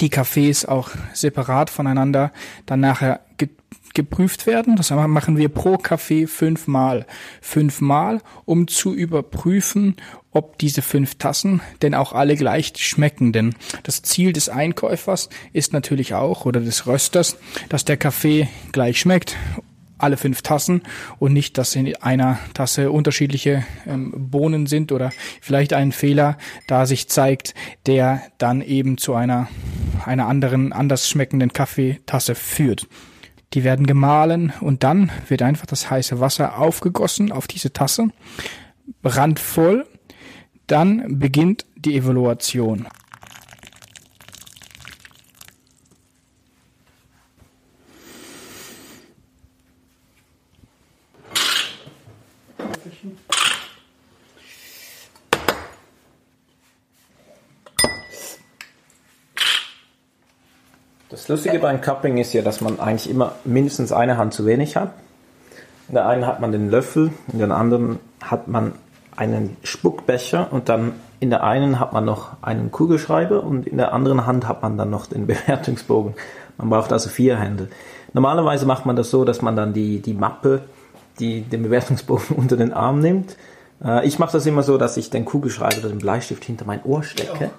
die 0.00 0.10
Kaffees 0.10 0.64
auch 0.64 0.90
separat 1.12 1.70
voneinander 1.70 2.32
dann 2.66 2.80
nachher 2.80 3.20
geprüft 3.94 4.46
werden. 4.46 4.76
Das 4.76 4.90
machen 4.90 5.38
wir 5.38 5.48
pro 5.48 5.78
Kaffee 5.78 6.26
fünfmal. 6.26 7.06
Fünfmal, 7.40 8.20
um 8.44 8.68
zu 8.68 8.94
überprüfen, 8.94 9.96
ob 10.32 10.58
diese 10.58 10.82
fünf 10.82 11.14
Tassen 11.14 11.60
denn 11.80 11.94
auch 11.94 12.12
alle 12.12 12.36
gleich 12.36 12.72
schmecken. 12.76 13.32
Denn 13.32 13.54
das 13.84 14.02
Ziel 14.02 14.32
des 14.32 14.48
Einkäufers 14.48 15.28
ist 15.52 15.72
natürlich 15.72 16.14
auch, 16.14 16.44
oder 16.44 16.60
des 16.60 16.86
Rösters, 16.86 17.36
dass 17.68 17.84
der 17.84 17.96
Kaffee 17.96 18.48
gleich 18.72 18.98
schmeckt 19.00 19.36
alle 19.96 20.16
fünf 20.16 20.42
Tassen 20.42 20.82
und 21.18 21.32
nicht, 21.32 21.56
dass 21.56 21.76
in 21.76 21.96
einer 21.96 22.38
Tasse 22.52 22.90
unterschiedliche 22.90 23.64
ähm, 23.86 24.12
Bohnen 24.14 24.66
sind 24.66 24.92
oder 24.92 25.12
vielleicht 25.40 25.72
ein 25.72 25.92
Fehler 25.92 26.36
da 26.66 26.84
sich 26.86 27.08
zeigt, 27.08 27.54
der 27.86 28.20
dann 28.38 28.60
eben 28.60 28.98
zu 28.98 29.14
einer, 29.14 29.48
einer 30.04 30.26
anderen, 30.26 30.72
anders 30.72 31.08
schmeckenden 31.08 31.52
Kaffeetasse 31.52 32.34
führt. 32.34 32.88
Die 33.54 33.64
werden 33.64 33.86
gemahlen 33.86 34.52
und 34.60 34.82
dann 34.82 35.10
wird 35.28 35.42
einfach 35.42 35.66
das 35.66 35.88
heiße 35.90 36.20
Wasser 36.20 36.58
aufgegossen 36.58 37.30
auf 37.30 37.46
diese 37.46 37.72
Tasse, 37.72 38.08
randvoll. 39.04 39.86
Dann 40.66 41.18
beginnt 41.18 41.66
die 41.76 41.96
Evaluation. 41.96 42.86
Das 61.14 61.28
Lustige 61.28 61.60
beim 61.60 61.80
Cupping 61.80 62.18
ist 62.18 62.32
ja, 62.32 62.42
dass 62.42 62.60
man 62.60 62.80
eigentlich 62.80 63.08
immer 63.08 63.36
mindestens 63.44 63.92
eine 63.92 64.16
Hand 64.16 64.34
zu 64.34 64.46
wenig 64.46 64.74
hat. 64.74 64.90
In 65.86 65.94
der 65.94 66.08
einen 66.08 66.26
hat 66.26 66.40
man 66.40 66.50
den 66.50 66.68
Löffel, 66.68 67.12
in 67.32 67.38
der 67.38 67.52
anderen 67.52 68.00
hat 68.20 68.48
man 68.48 68.72
einen 69.14 69.56
Spuckbecher 69.62 70.52
und 70.52 70.68
dann 70.68 70.94
in 71.20 71.30
der 71.30 71.44
einen 71.44 71.78
hat 71.78 71.92
man 71.92 72.04
noch 72.04 72.42
einen 72.42 72.72
Kugelschreiber 72.72 73.44
und 73.44 73.68
in 73.68 73.76
der 73.76 73.92
anderen 73.92 74.26
Hand 74.26 74.48
hat 74.48 74.62
man 74.62 74.76
dann 74.76 74.90
noch 74.90 75.06
den 75.06 75.26
Bewertungsbogen. 75.28 76.14
Man 76.58 76.68
braucht 76.68 76.92
also 76.92 77.08
vier 77.08 77.38
Hände. 77.38 77.68
Normalerweise 78.12 78.66
macht 78.66 78.84
man 78.84 78.96
das 78.96 79.10
so, 79.10 79.24
dass 79.24 79.40
man 79.40 79.54
dann 79.54 79.72
die, 79.72 80.00
die 80.00 80.14
Mappe, 80.14 80.62
die, 81.20 81.42
den 81.42 81.62
Bewertungsbogen 81.62 82.34
unter 82.36 82.56
den 82.56 82.72
Arm 82.72 82.98
nimmt. 82.98 83.36
Äh, 83.84 84.04
ich 84.04 84.18
mache 84.18 84.32
das 84.32 84.46
immer 84.46 84.64
so, 84.64 84.78
dass 84.78 84.96
ich 84.96 85.10
den 85.10 85.24
Kugelschreiber 85.24 85.78
oder 85.78 85.90
den 85.90 85.98
Bleistift 85.98 86.44
hinter 86.44 86.64
mein 86.64 86.82
Ohr 86.82 87.04
stecke. 87.04 87.52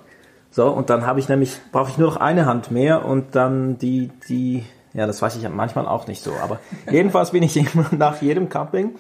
So, 0.55 0.69
und 0.69 0.89
dann 0.89 1.05
habe 1.05 1.19
ich 1.19 1.27
nämlich, 1.27 1.57
brauche 1.74 1.91
ich 1.91 1.97
nur 1.97 2.12
noch 2.12 2.15
eine 2.15 2.45
Hand 2.45 2.71
mehr 2.71 3.03
und 3.03 3.35
dann 3.35 3.77
die, 3.77 4.09
die, 4.29 4.63
Ja, 4.93 5.05
das 5.05 5.21
weiß 5.21 5.35
ich 5.35 5.50
manchmal 5.50 5.85
auch 5.85 6.07
nicht 6.07 6.24
so. 6.24 6.31
Aber 6.41 6.62
jedenfalls 6.89 7.31
bin 7.31 7.43
ich 7.43 7.57
immer 7.57 7.88
nach 7.91 8.21
jedem 8.21 8.47
Cupping 8.47 8.95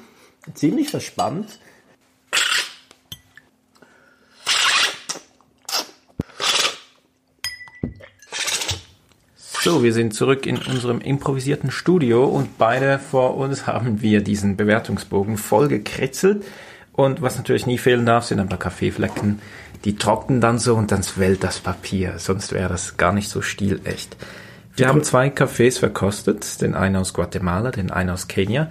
ziemlich 0.53 0.89
verspannt. 0.89 1.59
So, 9.61 9.81
wir 9.81 9.93
sind 9.93 10.13
zurück 10.13 10.45
in 10.45 10.57
unserem 10.57 10.99
improvisierten 10.99 11.71
Studio 11.71 12.25
und 12.25 12.57
beide 12.57 12.99
vor 12.99 13.37
uns 13.37 13.65
haben 13.65 14.01
wir 14.01 14.21
diesen 14.21 14.57
Bewertungsbogen 14.57 15.37
voll 15.37 15.69
gekritzelt. 15.69 16.43
Und 16.91 17.21
was 17.21 17.37
natürlich 17.37 17.65
nie 17.65 17.77
fehlen 17.77 18.05
darf, 18.05 18.25
sind 18.25 18.39
ein 18.39 18.47
paar 18.47 18.59
Kaffeeflecken. 18.59 19.39
Die 19.85 19.95
trocknen 19.95 20.41
dann 20.41 20.59
so 20.59 20.75
und 20.75 20.91
dann 20.91 21.03
swellt 21.03 21.43
das 21.43 21.59
Papier. 21.59 22.15
Sonst 22.17 22.51
wäre 22.51 22.69
das 22.69 22.97
gar 22.97 23.13
nicht 23.13 23.29
so 23.29 23.41
stilecht. 23.41 24.17
Wir 24.75 24.87
haben 24.87 25.03
zwei 25.03 25.29
Kaffees 25.29 25.77
verkostet, 25.77 26.61
den 26.61 26.73
einen 26.75 26.97
aus 26.97 27.13
Guatemala, 27.13 27.71
den 27.71 27.91
einen 27.91 28.09
aus 28.09 28.27
Kenia. 28.27 28.69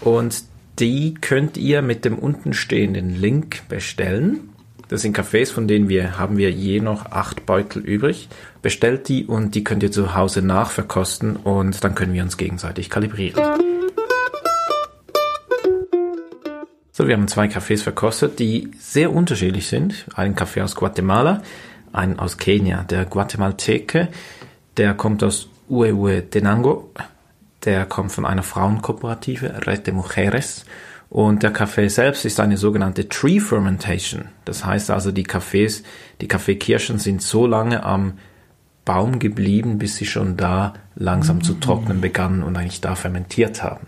Und 0.00 0.44
die 0.78 1.14
könnt 1.14 1.56
ihr 1.56 1.82
mit 1.82 2.04
dem 2.04 2.18
untenstehenden 2.18 3.10
Link 3.20 3.68
bestellen. 3.68 4.50
Das 4.88 5.02
sind 5.02 5.12
Kaffees, 5.12 5.50
von 5.50 5.66
denen 5.66 5.88
wir, 5.88 6.18
haben 6.18 6.36
wir 6.36 6.50
je 6.50 6.80
noch 6.80 7.06
acht 7.06 7.46
Beutel 7.46 7.82
übrig. 7.82 8.28
Bestellt 8.62 9.08
die 9.08 9.24
und 9.24 9.54
die 9.54 9.64
könnt 9.64 9.82
ihr 9.82 9.92
zu 9.92 10.14
Hause 10.14 10.42
nachverkosten 10.42 11.36
und 11.36 11.82
dann 11.84 11.94
können 11.94 12.12
wir 12.12 12.22
uns 12.22 12.36
gegenseitig 12.36 12.90
kalibrieren. 12.90 13.69
So, 17.00 17.08
wir 17.08 17.16
haben 17.16 17.28
zwei 17.28 17.48
Kaffees 17.48 17.80
verkostet, 17.80 18.38
die 18.38 18.72
sehr 18.78 19.10
unterschiedlich 19.10 19.68
sind. 19.68 20.04
Einen 20.16 20.34
Kaffee 20.34 20.60
aus 20.60 20.74
Guatemala, 20.74 21.40
einen 21.94 22.18
aus 22.18 22.36
Kenia. 22.36 22.82
Der 22.82 23.06
Guatemalteke, 23.06 24.08
der 24.76 24.92
kommt 24.92 25.24
aus 25.24 25.48
Ueue 25.70 26.28
Tenango. 26.28 26.92
Der 27.64 27.86
kommt 27.86 28.12
von 28.12 28.26
einer 28.26 28.42
Frauenkooperative, 28.42 29.66
Red 29.66 29.86
de 29.86 29.94
Mujeres. 29.94 30.66
Und 31.08 31.42
der 31.42 31.52
Kaffee 31.52 31.88
selbst 31.88 32.26
ist 32.26 32.38
eine 32.38 32.58
sogenannte 32.58 33.08
Tree 33.08 33.40
Fermentation. 33.40 34.26
Das 34.44 34.66
heißt 34.66 34.90
also, 34.90 35.10
die 35.10 35.22
Kaffees, 35.22 35.82
die 36.20 36.28
Kaffeekirschen 36.28 36.98
sind 36.98 37.22
so 37.22 37.46
lange 37.46 37.82
am 37.82 38.18
Baum 38.84 39.20
geblieben, 39.20 39.78
bis 39.78 39.96
sie 39.96 40.04
schon 40.04 40.36
da 40.36 40.74
langsam 40.96 41.42
zu 41.42 41.54
trocknen 41.54 42.02
begannen 42.02 42.42
und 42.42 42.58
eigentlich 42.58 42.82
da 42.82 42.94
fermentiert 42.94 43.62
haben. 43.62 43.86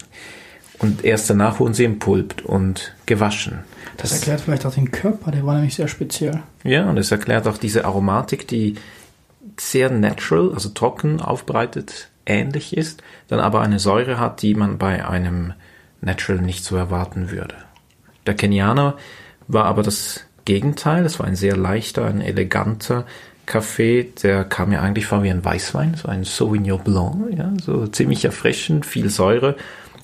Und 0.82 1.04
erst 1.04 1.30
danach 1.30 1.60
wurden 1.60 1.74
sie 1.74 1.84
empulpt 1.84 2.42
und 2.42 2.94
gewaschen. 3.06 3.60
Das, 3.96 4.10
das 4.10 4.18
erklärt 4.18 4.40
vielleicht 4.40 4.66
auch 4.66 4.74
den 4.74 4.90
Körper, 4.90 5.30
der 5.30 5.46
war 5.46 5.54
nämlich 5.54 5.76
sehr 5.76 5.88
speziell. 5.88 6.42
Ja, 6.64 6.90
und 6.90 6.98
es 6.98 7.10
erklärt 7.10 7.46
auch 7.46 7.56
diese 7.56 7.84
Aromatik, 7.84 8.48
die 8.48 8.74
sehr 9.58 9.90
natural, 9.90 10.52
also 10.52 10.70
trocken 10.70 11.20
aufbereitet, 11.20 12.08
ähnlich 12.26 12.76
ist, 12.76 13.02
dann 13.28 13.38
aber 13.40 13.60
eine 13.60 13.78
Säure 13.78 14.18
hat, 14.18 14.42
die 14.42 14.54
man 14.54 14.78
bei 14.78 15.06
einem 15.06 15.52
Natural 16.00 16.40
nicht 16.40 16.64
so 16.64 16.76
erwarten 16.76 17.30
würde. 17.30 17.54
Der 18.26 18.34
Kenianer 18.34 18.96
war 19.48 19.66
aber 19.66 19.82
das 19.82 20.24
Gegenteil, 20.44 21.04
es 21.04 21.18
war 21.18 21.26
ein 21.26 21.36
sehr 21.36 21.56
leichter, 21.56 22.06
ein 22.06 22.20
eleganter 22.20 23.06
Kaffee, 23.46 24.08
der 24.22 24.44
kam 24.44 24.70
mir 24.70 24.82
eigentlich 24.82 25.06
vor 25.06 25.22
wie 25.22 25.30
ein 25.30 25.44
Weißwein, 25.44 25.94
so 25.94 26.08
ein 26.08 26.24
Sauvignon 26.24 26.82
Blanc, 26.82 27.36
ja, 27.36 27.52
so 27.60 27.86
ziemlich 27.86 28.24
erfrischend, 28.24 28.86
viel 28.86 29.10
Säure 29.10 29.56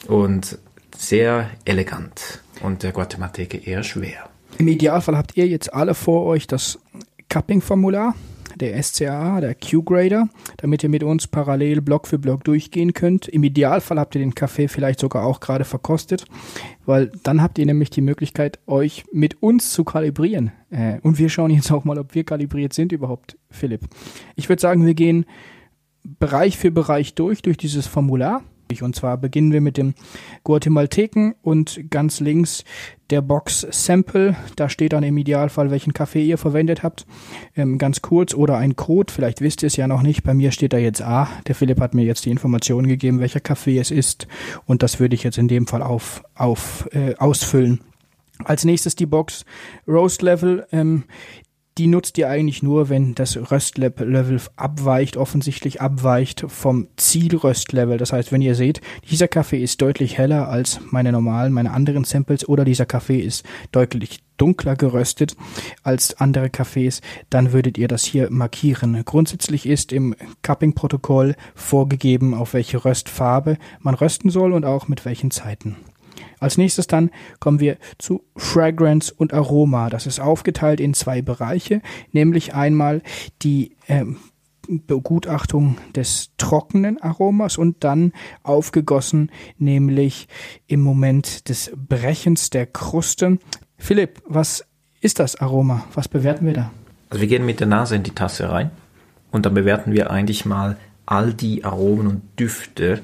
und 0.06 0.58
sehr 0.98 1.48
elegant 1.64 2.42
und 2.60 2.82
der 2.82 2.92
Guatemalteke 2.92 3.56
eher 3.56 3.84
schwer. 3.84 4.28
Im 4.58 4.66
Idealfall 4.66 5.16
habt 5.16 5.36
ihr 5.36 5.46
jetzt 5.46 5.72
alle 5.72 5.94
vor 5.94 6.26
euch 6.26 6.48
das 6.48 6.80
Cupping-Formular, 7.28 8.14
der 8.56 8.82
SCA, 8.82 9.40
der 9.40 9.54
Q-Grader, 9.54 10.28
damit 10.56 10.82
ihr 10.82 10.88
mit 10.88 11.04
uns 11.04 11.28
parallel 11.28 11.80
Block 11.82 12.08
für 12.08 12.18
Block 12.18 12.42
durchgehen 12.42 12.94
könnt. 12.94 13.28
Im 13.28 13.44
Idealfall 13.44 14.00
habt 14.00 14.16
ihr 14.16 14.20
den 14.20 14.34
Kaffee 14.34 14.66
vielleicht 14.66 14.98
sogar 14.98 15.24
auch 15.24 15.38
gerade 15.38 15.64
verkostet, 15.64 16.24
weil 16.84 17.12
dann 17.22 17.40
habt 17.42 17.58
ihr 17.58 17.66
nämlich 17.66 17.90
die 17.90 18.00
Möglichkeit, 18.00 18.58
euch 18.66 19.04
mit 19.12 19.40
uns 19.40 19.72
zu 19.72 19.84
kalibrieren. 19.84 20.50
Äh, 20.70 20.98
und 21.02 21.18
wir 21.18 21.28
schauen 21.28 21.52
jetzt 21.52 21.70
auch 21.70 21.84
mal, 21.84 21.98
ob 22.00 22.16
wir 22.16 22.24
kalibriert 22.24 22.72
sind 22.72 22.90
überhaupt, 22.90 23.38
Philipp. 23.50 23.82
Ich 24.34 24.48
würde 24.48 24.60
sagen, 24.60 24.84
wir 24.84 24.94
gehen 24.94 25.26
Bereich 26.02 26.58
für 26.58 26.72
Bereich 26.72 27.14
durch, 27.14 27.42
durch 27.42 27.56
dieses 27.56 27.86
Formular. 27.86 28.42
Und 28.82 28.94
zwar 28.94 29.16
beginnen 29.16 29.52
wir 29.52 29.60
mit 29.60 29.76
dem 29.76 29.94
Guatemalteken 30.44 31.34
und 31.42 31.90
ganz 31.90 32.20
links 32.20 32.64
der 33.10 33.22
Box 33.22 33.66
Sample. 33.70 34.36
Da 34.56 34.68
steht 34.68 34.92
dann 34.92 35.02
im 35.02 35.16
Idealfall, 35.16 35.70
welchen 35.70 35.92
Kaffee 35.92 36.24
ihr 36.24 36.38
verwendet 36.38 36.82
habt. 36.82 37.06
Ähm, 37.56 37.78
ganz 37.78 38.02
kurz 38.02 38.34
oder 38.34 38.56
ein 38.56 38.76
Code. 38.76 39.12
Vielleicht 39.12 39.40
wisst 39.40 39.62
ihr 39.62 39.68
es 39.68 39.76
ja 39.76 39.86
noch 39.86 40.02
nicht. 40.02 40.22
Bei 40.22 40.34
mir 40.34 40.52
steht 40.52 40.72
da 40.72 40.78
jetzt 40.78 41.02
A. 41.02 41.28
Der 41.46 41.54
Philipp 41.54 41.80
hat 41.80 41.94
mir 41.94 42.04
jetzt 42.04 42.24
die 42.24 42.30
Information 42.30 42.86
gegeben, 42.86 43.20
welcher 43.20 43.40
Kaffee 43.40 43.78
es 43.78 43.90
ist. 43.90 44.26
Und 44.66 44.82
das 44.82 45.00
würde 45.00 45.14
ich 45.14 45.22
jetzt 45.22 45.38
in 45.38 45.48
dem 45.48 45.66
Fall 45.66 45.82
auf, 45.82 46.22
auf, 46.34 46.88
äh, 46.92 47.14
ausfüllen. 47.16 47.80
Als 48.44 48.64
nächstes 48.64 48.94
die 48.94 49.06
Box 49.06 49.44
Roast 49.86 50.22
Level. 50.22 50.66
Ähm, 50.70 51.04
die 51.78 51.86
nutzt 51.86 52.18
ihr 52.18 52.28
eigentlich 52.28 52.62
nur, 52.62 52.88
wenn 52.88 53.14
das 53.14 53.36
Röstlevel 53.50 54.40
abweicht, 54.56 55.16
offensichtlich 55.16 55.80
abweicht 55.80 56.44
vom 56.48 56.88
Zielröstlevel. 56.96 57.98
Das 57.98 58.12
heißt, 58.12 58.32
wenn 58.32 58.42
ihr 58.42 58.56
seht, 58.56 58.80
dieser 59.08 59.28
Kaffee 59.28 59.62
ist 59.62 59.80
deutlich 59.80 60.18
heller 60.18 60.48
als 60.48 60.80
meine 60.90 61.12
normalen, 61.12 61.52
meine 61.52 61.70
anderen 61.70 62.04
Samples 62.04 62.48
oder 62.48 62.64
dieser 62.64 62.86
Kaffee 62.86 63.20
ist 63.20 63.44
deutlich 63.70 64.20
dunkler 64.36 64.76
geröstet 64.76 65.36
als 65.82 66.14
andere 66.20 66.50
Kaffees, 66.50 67.00
dann 67.30 67.52
würdet 67.52 67.78
ihr 67.78 67.88
das 67.88 68.04
hier 68.04 68.30
markieren. 68.30 69.02
Grundsätzlich 69.04 69.66
ist 69.66 69.92
im 69.92 70.14
Cupping-Protokoll 70.42 71.36
vorgegeben, 71.54 72.34
auf 72.34 72.54
welche 72.54 72.84
Röstfarbe 72.84 73.56
man 73.80 73.94
rösten 73.94 74.30
soll 74.30 74.52
und 74.52 74.64
auch 74.64 74.88
mit 74.88 75.04
welchen 75.04 75.30
Zeiten. 75.30 75.76
Als 76.40 76.58
nächstes 76.58 76.86
dann 76.86 77.10
kommen 77.40 77.60
wir 77.60 77.78
zu 77.98 78.24
Fragrance 78.36 79.12
und 79.14 79.32
Aroma. 79.32 79.90
Das 79.90 80.06
ist 80.06 80.20
aufgeteilt 80.20 80.80
in 80.80 80.94
zwei 80.94 81.22
Bereiche, 81.22 81.82
nämlich 82.12 82.54
einmal 82.54 83.02
die 83.42 83.76
ähm, 83.88 84.16
Begutachtung 84.68 85.78
des 85.94 86.30
trockenen 86.36 87.00
Aromas 87.00 87.56
und 87.56 87.84
dann 87.84 88.12
aufgegossen, 88.42 89.30
nämlich 89.56 90.28
im 90.66 90.80
Moment 90.80 91.48
des 91.48 91.72
Brechens 91.74 92.50
der 92.50 92.66
Kruste. 92.66 93.38
Philipp, 93.78 94.22
was 94.26 94.64
ist 95.00 95.18
das 95.18 95.36
Aroma? 95.36 95.84
Was 95.94 96.08
bewerten 96.08 96.46
wir 96.46 96.52
da? 96.52 96.70
Also 97.10 97.22
wir 97.22 97.28
gehen 97.28 97.46
mit 97.46 97.60
der 97.60 97.66
Nase 97.66 97.96
in 97.96 98.02
die 98.02 98.10
Tasse 98.10 98.50
rein 98.50 98.70
und 99.30 99.46
dann 99.46 99.54
bewerten 99.54 99.92
wir 99.92 100.10
eigentlich 100.10 100.44
mal 100.44 100.76
all 101.06 101.32
die 101.32 101.64
Aromen 101.64 102.06
und 102.06 102.22
Düfte. 102.38 103.02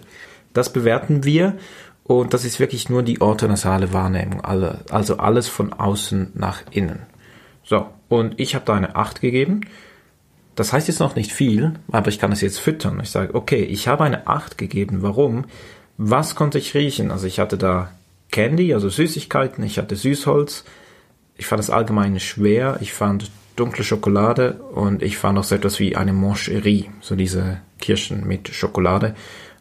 Das 0.53 0.73
bewerten 0.73 1.25
wir 1.25 1.57
und 2.05 2.35
das 2.35 2.45
ist 2.45 2.61
wirklich 2.61 2.89
nur 2.89 3.03
die 3.03 3.21
orthonasale 3.21 3.93
Wahrnehmung, 3.93 4.43
also 4.45 5.17
alles 5.17 5.49
von 5.49 5.73
außen 5.73 6.33
nach 6.35 6.63
innen. 6.71 7.01
So, 7.65 7.87
und 8.09 8.39
ich 8.39 8.55
habe 8.55 8.67
da 8.67 8.75
eine 8.75 8.95
8 8.95 9.21
gegeben. 9.21 9.63
Das 10.55 10.73
heißt 10.73 10.87
jetzt 10.87 11.01
noch 11.01 11.17
nicht 11.17 11.33
viel, 11.33 11.73
aber 11.91 12.09
ich 12.09 12.19
kann 12.19 12.31
es 12.31 12.41
jetzt 12.41 12.61
füttern. 12.61 13.01
Ich 13.03 13.11
sage, 13.11 13.35
okay, 13.35 13.65
ich 13.65 13.89
habe 13.89 14.05
eine 14.05 14.29
8 14.29 14.57
gegeben. 14.59 15.03
Warum? 15.03 15.47
Was 15.97 16.35
konnte 16.35 16.59
ich 16.59 16.75
riechen? 16.75 17.11
Also 17.11 17.27
ich 17.27 17.41
hatte 17.41 17.57
da 17.57 17.91
Candy, 18.31 18.75
also 18.75 18.89
Süßigkeiten, 18.89 19.65
ich 19.65 19.79
hatte 19.79 19.97
Süßholz. 19.97 20.65
Ich 21.37 21.47
fand 21.47 21.61
es 21.61 21.71
allgemein 21.71 22.21
schwer. 22.21 22.79
Ich 22.81 22.93
fand 22.93 23.31
dunkle 23.57 23.83
Schokolade 23.83 24.61
und 24.75 25.03
ich 25.03 25.17
fand 25.17 25.39
auch 25.39 25.45
so 25.45 25.55
etwas 25.55 25.81
wie 25.81 25.97
eine 25.97 26.13
Mancherie, 26.13 26.91
so 27.01 27.17
diese 27.17 27.61
Kirschen 27.79 28.27
mit 28.27 28.49
Schokolade. 28.49 29.15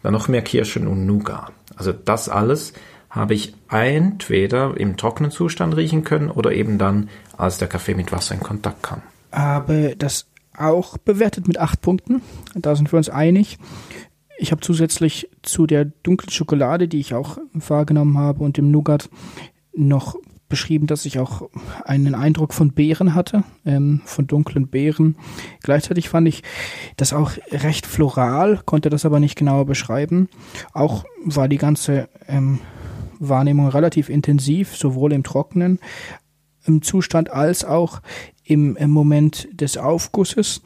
Dann 0.04 0.14
noch 0.14 0.28
mehr 0.28 0.42
Kirschen 0.42 0.88
und 0.88 1.06
Nougat. 1.06 1.54
Also 1.76 1.94
das 1.94 2.30
alles 2.30 2.74
habe 3.10 3.36
ich 3.36 3.54
entweder 3.70 4.76
im 4.76 4.98
trockenen 4.98 5.32
Zustand 5.32 5.76
riechen 5.76 6.04
können 6.04 6.32
oder 6.32 6.52
eben 6.52 6.78
dann, 6.78 7.10
als 7.38 7.60
der 7.60 7.68
Kaffee 7.68 7.94
mit 7.94 8.12
Wasser 8.12 8.34
in 8.36 8.42
Kontakt 8.42 8.82
kam. 8.82 9.02
Habe 9.32 9.96
das 9.98 10.28
auch 10.58 10.98
bewertet 10.98 11.48
mit 11.48 11.60
acht 11.60 11.82
Punkten. 11.82 12.22
Da 12.56 12.76
sind 12.76 12.92
wir 12.92 12.98
uns 12.98 13.10
einig. 13.10 13.58
Ich 14.38 14.52
habe 14.52 14.62
zusätzlich 14.62 15.30
zu 15.44 15.68
der 15.68 15.86
dunklen 15.86 16.32
Schokolade, 16.32 16.88
die 16.88 17.00
ich 17.00 17.14
auch 17.14 17.38
wahrgenommen 17.54 18.18
habe, 18.18 18.44
und 18.44 18.58
dem 18.58 18.72
Nougat 18.72 19.10
noch 19.76 20.16
beschrieben, 20.54 20.86
dass 20.86 21.08
ich 21.08 21.18
auch 21.18 21.50
einen 21.84 22.14
Eindruck 22.14 22.54
von 22.54 22.74
Beeren 22.74 23.16
hatte, 23.16 23.44
ähm, 23.66 24.02
von 24.06 24.28
dunklen 24.28 24.68
Beeren. 24.68 25.16
Gleichzeitig 25.64 26.10
fand 26.10 26.28
ich 26.28 26.44
das 26.96 27.12
auch 27.12 27.32
recht 27.50 27.88
floral, 27.88 28.62
konnte 28.64 28.92
das 28.92 29.04
aber 29.04 29.20
nicht 29.20 29.36
genauer 29.36 29.66
beschreiben. 29.66 30.30
Auch 30.72 31.06
war 31.26 31.48
die 31.48 31.58
ganze 31.58 32.08
ähm, 32.28 32.60
Wahrnehmung 33.18 33.68
relativ 33.70 34.10
intensiv, 34.10 34.78
sowohl 34.78 35.12
im 35.12 35.24
Trockenen 35.24 35.80
im 36.66 36.84
Zustand 36.84 37.32
als 37.32 37.66
auch 37.66 38.00
im, 38.44 38.76
im 38.76 38.92
Moment 38.92 39.48
des 39.60 39.78
Aufgusses. 39.78 40.62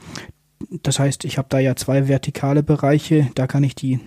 Das 0.83 0.99
heißt, 0.99 1.23
ich 1.23 1.37
habe 1.37 1.47
da 1.49 1.59
ja 1.59 1.77
zwei 1.77 2.09
vertikale 2.09 2.61
Bereiche, 2.61 3.29
da 3.35 3.47
kann 3.47 3.63
ich 3.63 3.73
die 3.73 4.01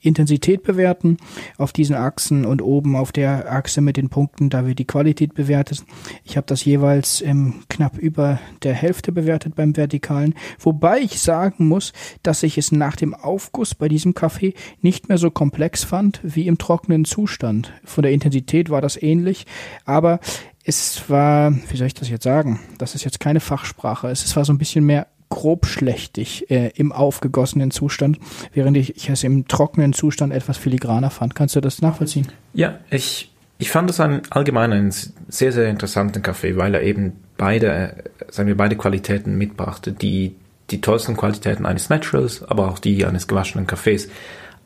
Intensität 0.00 0.62
bewerten 0.62 1.16
auf 1.56 1.72
diesen 1.72 1.96
Achsen 1.96 2.44
und 2.44 2.62
oben 2.62 2.96
auf 2.96 3.12
der 3.12 3.50
Achse 3.50 3.80
mit 3.80 3.96
den 3.96 4.08
Punkten, 4.08 4.50
da 4.50 4.66
wird 4.66 4.78
die 4.78 4.84
Qualität 4.84 5.34
bewertet. 5.34 5.84
Ich 6.24 6.36
habe 6.36 6.46
das 6.46 6.64
jeweils 6.64 7.22
ähm, 7.22 7.62
knapp 7.68 7.96
über 7.98 8.38
der 8.62 8.74
Hälfte 8.74 9.12
bewertet 9.12 9.54
beim 9.54 9.76
Vertikalen, 9.76 10.34
wobei 10.58 11.00
ich 11.00 11.20
sagen 11.20 11.68
muss, 11.68 11.92
dass 12.22 12.42
ich 12.42 12.58
es 12.58 12.72
nach 12.72 12.96
dem 12.96 13.14
Aufguss 13.14 13.74
bei 13.74 13.88
diesem 13.88 14.14
Kaffee 14.14 14.54
nicht 14.80 15.08
mehr 15.08 15.18
so 15.18 15.30
komplex 15.30 15.84
fand 15.84 16.20
wie 16.22 16.46
im 16.46 16.58
trockenen 16.58 17.04
Zustand. 17.04 17.72
Von 17.84 18.02
der 18.02 18.12
Intensität 18.12 18.70
war 18.70 18.80
das 18.80 19.00
ähnlich, 19.00 19.46
aber 19.84 20.20
es 20.64 21.08
war, 21.08 21.52
wie 21.70 21.76
soll 21.76 21.88
ich 21.88 21.94
das 21.94 22.08
jetzt 22.08 22.24
sagen? 22.24 22.60
Das 22.78 22.94
ist 22.94 23.04
jetzt 23.04 23.18
keine 23.18 23.40
Fachsprache. 23.40 24.08
Es 24.08 24.36
war 24.36 24.44
so 24.44 24.52
ein 24.52 24.58
bisschen 24.58 24.84
mehr 24.84 25.08
grobschlächtig 25.32 26.50
äh, 26.50 26.68
im 26.74 26.92
aufgegossenen 26.92 27.70
Zustand, 27.70 28.18
während 28.52 28.76
ich, 28.76 28.96
ich 28.96 29.08
es 29.08 29.24
im 29.24 29.48
trockenen 29.48 29.94
Zustand 29.94 30.30
etwas 30.32 30.58
filigraner 30.58 31.08
fand. 31.08 31.34
Kannst 31.34 31.56
du 31.56 31.62
das 31.62 31.80
nachvollziehen? 31.80 32.28
Ja, 32.52 32.78
ich, 32.90 33.32
ich 33.56 33.70
fand 33.70 33.88
es 33.88 33.98
ein, 33.98 34.20
allgemein 34.28 34.72
einen 34.74 34.94
sehr, 35.28 35.52
sehr 35.52 35.70
interessanten 35.70 36.22
Kaffee, 36.22 36.58
weil 36.58 36.74
er 36.74 36.82
eben 36.82 37.14
beide, 37.38 38.04
sagen 38.28 38.48
wir, 38.48 38.56
beide 38.58 38.76
Qualitäten 38.76 39.38
mitbrachte. 39.38 39.92
Die, 39.92 40.36
die 40.70 40.82
tollsten 40.82 41.16
Qualitäten 41.16 41.64
eines 41.64 41.88
Naturals, 41.88 42.42
aber 42.44 42.68
auch 42.68 42.78
die 42.78 43.06
eines 43.06 43.26
gewaschenen 43.26 43.66
Kaffees. 43.66 44.10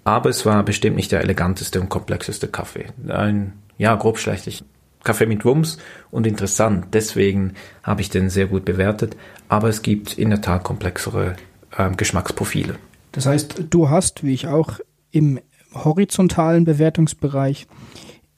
Aber 0.02 0.30
es 0.30 0.44
war 0.44 0.64
bestimmt 0.64 0.96
nicht 0.96 1.12
der 1.12 1.20
eleganteste 1.20 1.80
und 1.80 1.90
komplexeste 1.90 2.48
Kaffee. 2.48 2.86
Ein, 3.08 3.52
ja, 3.78 3.94
grobschlächtig 3.94 4.64
Kaffee 5.06 5.26
mit 5.26 5.44
Wumms 5.44 5.78
und 6.10 6.26
interessant. 6.26 6.88
Deswegen 6.92 7.54
habe 7.82 8.02
ich 8.02 8.10
den 8.10 8.28
sehr 8.28 8.46
gut 8.46 8.64
bewertet. 8.66 9.16
Aber 9.48 9.68
es 9.68 9.80
gibt 9.80 10.18
in 10.18 10.28
der 10.28 10.42
Tat 10.42 10.64
komplexere 10.64 11.36
äh, 11.76 11.90
Geschmacksprofile. 11.90 12.76
Das 13.12 13.24
heißt, 13.24 13.64
du 13.70 13.88
hast, 13.88 14.24
wie 14.24 14.34
ich 14.34 14.48
auch, 14.48 14.80
im 15.10 15.40
horizontalen 15.72 16.64
Bewertungsbereich 16.64 17.66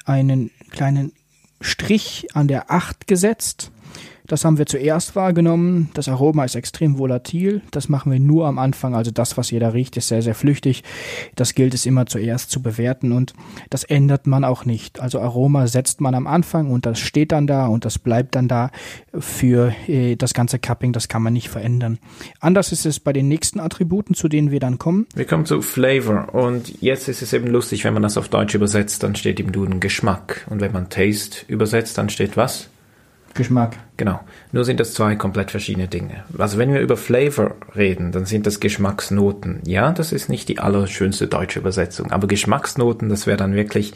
einen 0.05 0.51
kleinen 0.71 1.13
Strich 1.61 2.29
an 2.35 2.47
der 2.47 2.71
8 2.71 3.07
gesetzt 3.07 3.73
das 4.29 4.45
haben 4.45 4.59
wir 4.59 4.67
zuerst 4.67 5.17
wahrgenommen. 5.17 5.91
Das 5.95 6.09
Aroma 6.09 6.45
ist 6.45 6.55
extrem 6.55 6.99
volatil. 6.99 7.63
Das 7.71 7.89
machen 7.89 8.13
wir 8.13 8.21
nur 8.21 8.47
am 8.47 8.59
Anfang. 8.59 8.95
Also 8.95 9.11
das, 9.11 9.37
was 9.37 9.51
jeder 9.51 9.73
riecht, 9.73 9.97
ist 9.97 10.09
sehr, 10.09 10.23
sehr 10.23 10.35
flüchtig. 10.35 10.85
Das 11.35 11.55
gilt 11.55 11.75
es 11.75 11.87
immer 11.87 12.07
zuerst 12.07 12.51
zu 12.51 12.63
bewerten 12.63 13.13
und 13.13 13.33
das 13.71 13.85
ändert 13.85 14.27
man 14.27 14.45
auch 14.45 14.67
nicht. 14.67 15.01
Also 15.01 15.21
Aroma 15.21 15.67
setzt 15.67 16.03
man 16.03 16.15
am 16.15 16.27
Anfang 16.27 16.71
und 16.71 16.85
das 16.85 17.01
steht 17.01 17.33
dann 17.33 17.47
da 17.47 17.67
und 17.67 17.87
das 17.87 17.99
bleibt 17.99 18.35
dann 18.35 18.49
da 18.49 18.71
für 19.19 19.73
äh, 19.89 20.17
das 20.17 20.35
ganze 20.35 20.59
Cupping. 20.59 20.93
Das 20.93 21.09
kann 21.09 21.23
man 21.23 21.33
nicht 21.33 21.49
verändern. 21.49 21.99
Anders 22.39 22.71
ist 22.71 22.85
es 22.85 23.01
bei 23.01 23.15
den 23.15 23.29
nächsten 23.29 23.61
Attributen, 23.61 24.15
zu 24.15 24.29
denen 24.29 24.51
wir 24.51 24.61
dann 24.61 24.79
kommen. 24.79 25.07
Wir 25.15 25.25
kommen 25.25 25.47
zu 25.47 25.63
Flavor 25.63 26.35
und 26.35 26.83
jetzt 26.83 27.09
ist 27.09 27.23
es 27.23 27.33
eben 27.33 27.47
lustig, 27.47 27.85
wenn 27.85 27.95
man 27.95 28.03
das 28.03 28.19
auf 28.19 28.29
Deutsch 28.29 28.55
übersetzt, 28.55 29.03
dann 29.03 29.17
steht 29.17 29.41
im 29.41 29.53
Duden 29.53 29.81
Geschmack 29.81 30.47
und 30.51 30.61
wenn 30.61 30.73
man 30.73 30.91
Taste 30.91 31.47
übersetzt, 31.49 31.97
dann 31.97 32.11
steht 32.11 32.37
was? 32.37 32.69
Geschmack. 33.39 33.77
Genau. 33.97 34.21
Nur 34.53 34.67
sind 34.67 34.79
das 34.81 34.93
zwei 34.93 35.17
komplett 35.17 35.51
verschiedene 35.51 35.89
Dinge. 35.89 36.25
Also 36.37 36.59
wenn 36.59 36.75
wir 36.75 36.81
über 36.81 36.99
Flavor 36.99 37.55
reden, 37.75 38.13
dann 38.13 38.27
sind 38.27 38.47
das 38.47 38.61
Geschmacksnoten. 38.61 39.61
Ja, 39.65 39.93
das 39.93 40.13
ist 40.13 40.29
nicht 40.29 40.51
die 40.51 40.59
allerschönste 40.59 41.27
deutsche 41.27 41.61
Übersetzung, 41.61 42.13
aber 42.13 42.27
Geschmacksnoten, 42.27 43.09
das 43.09 43.27
wäre 43.27 43.39
dann 43.39 43.55
wirklich 43.55 43.95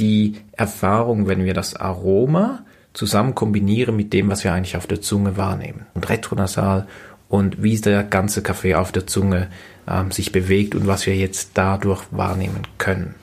die 0.00 0.36
Erfahrung, 0.52 1.28
wenn 1.28 1.44
wir 1.44 1.54
das 1.54 1.76
Aroma 1.76 2.64
zusammen 2.92 3.36
kombinieren 3.36 3.94
mit 3.94 4.12
dem, 4.12 4.28
was 4.28 4.42
wir 4.42 4.52
eigentlich 4.52 4.76
auf 4.76 4.88
der 4.88 5.00
Zunge 5.00 5.36
wahrnehmen. 5.36 5.86
Und 5.94 6.08
retronasal 6.08 6.88
und 7.28 7.62
wie 7.62 7.76
der 7.76 8.02
ganze 8.02 8.42
Kaffee 8.42 8.74
auf 8.74 8.90
der 8.90 9.06
Zunge 9.06 9.48
ähm, 9.86 10.10
sich 10.10 10.32
bewegt 10.32 10.74
und 10.74 10.86
was 10.86 11.06
wir 11.06 11.16
jetzt 11.16 11.50
dadurch 11.54 12.02
wahrnehmen 12.10 12.62
können. 12.78 13.14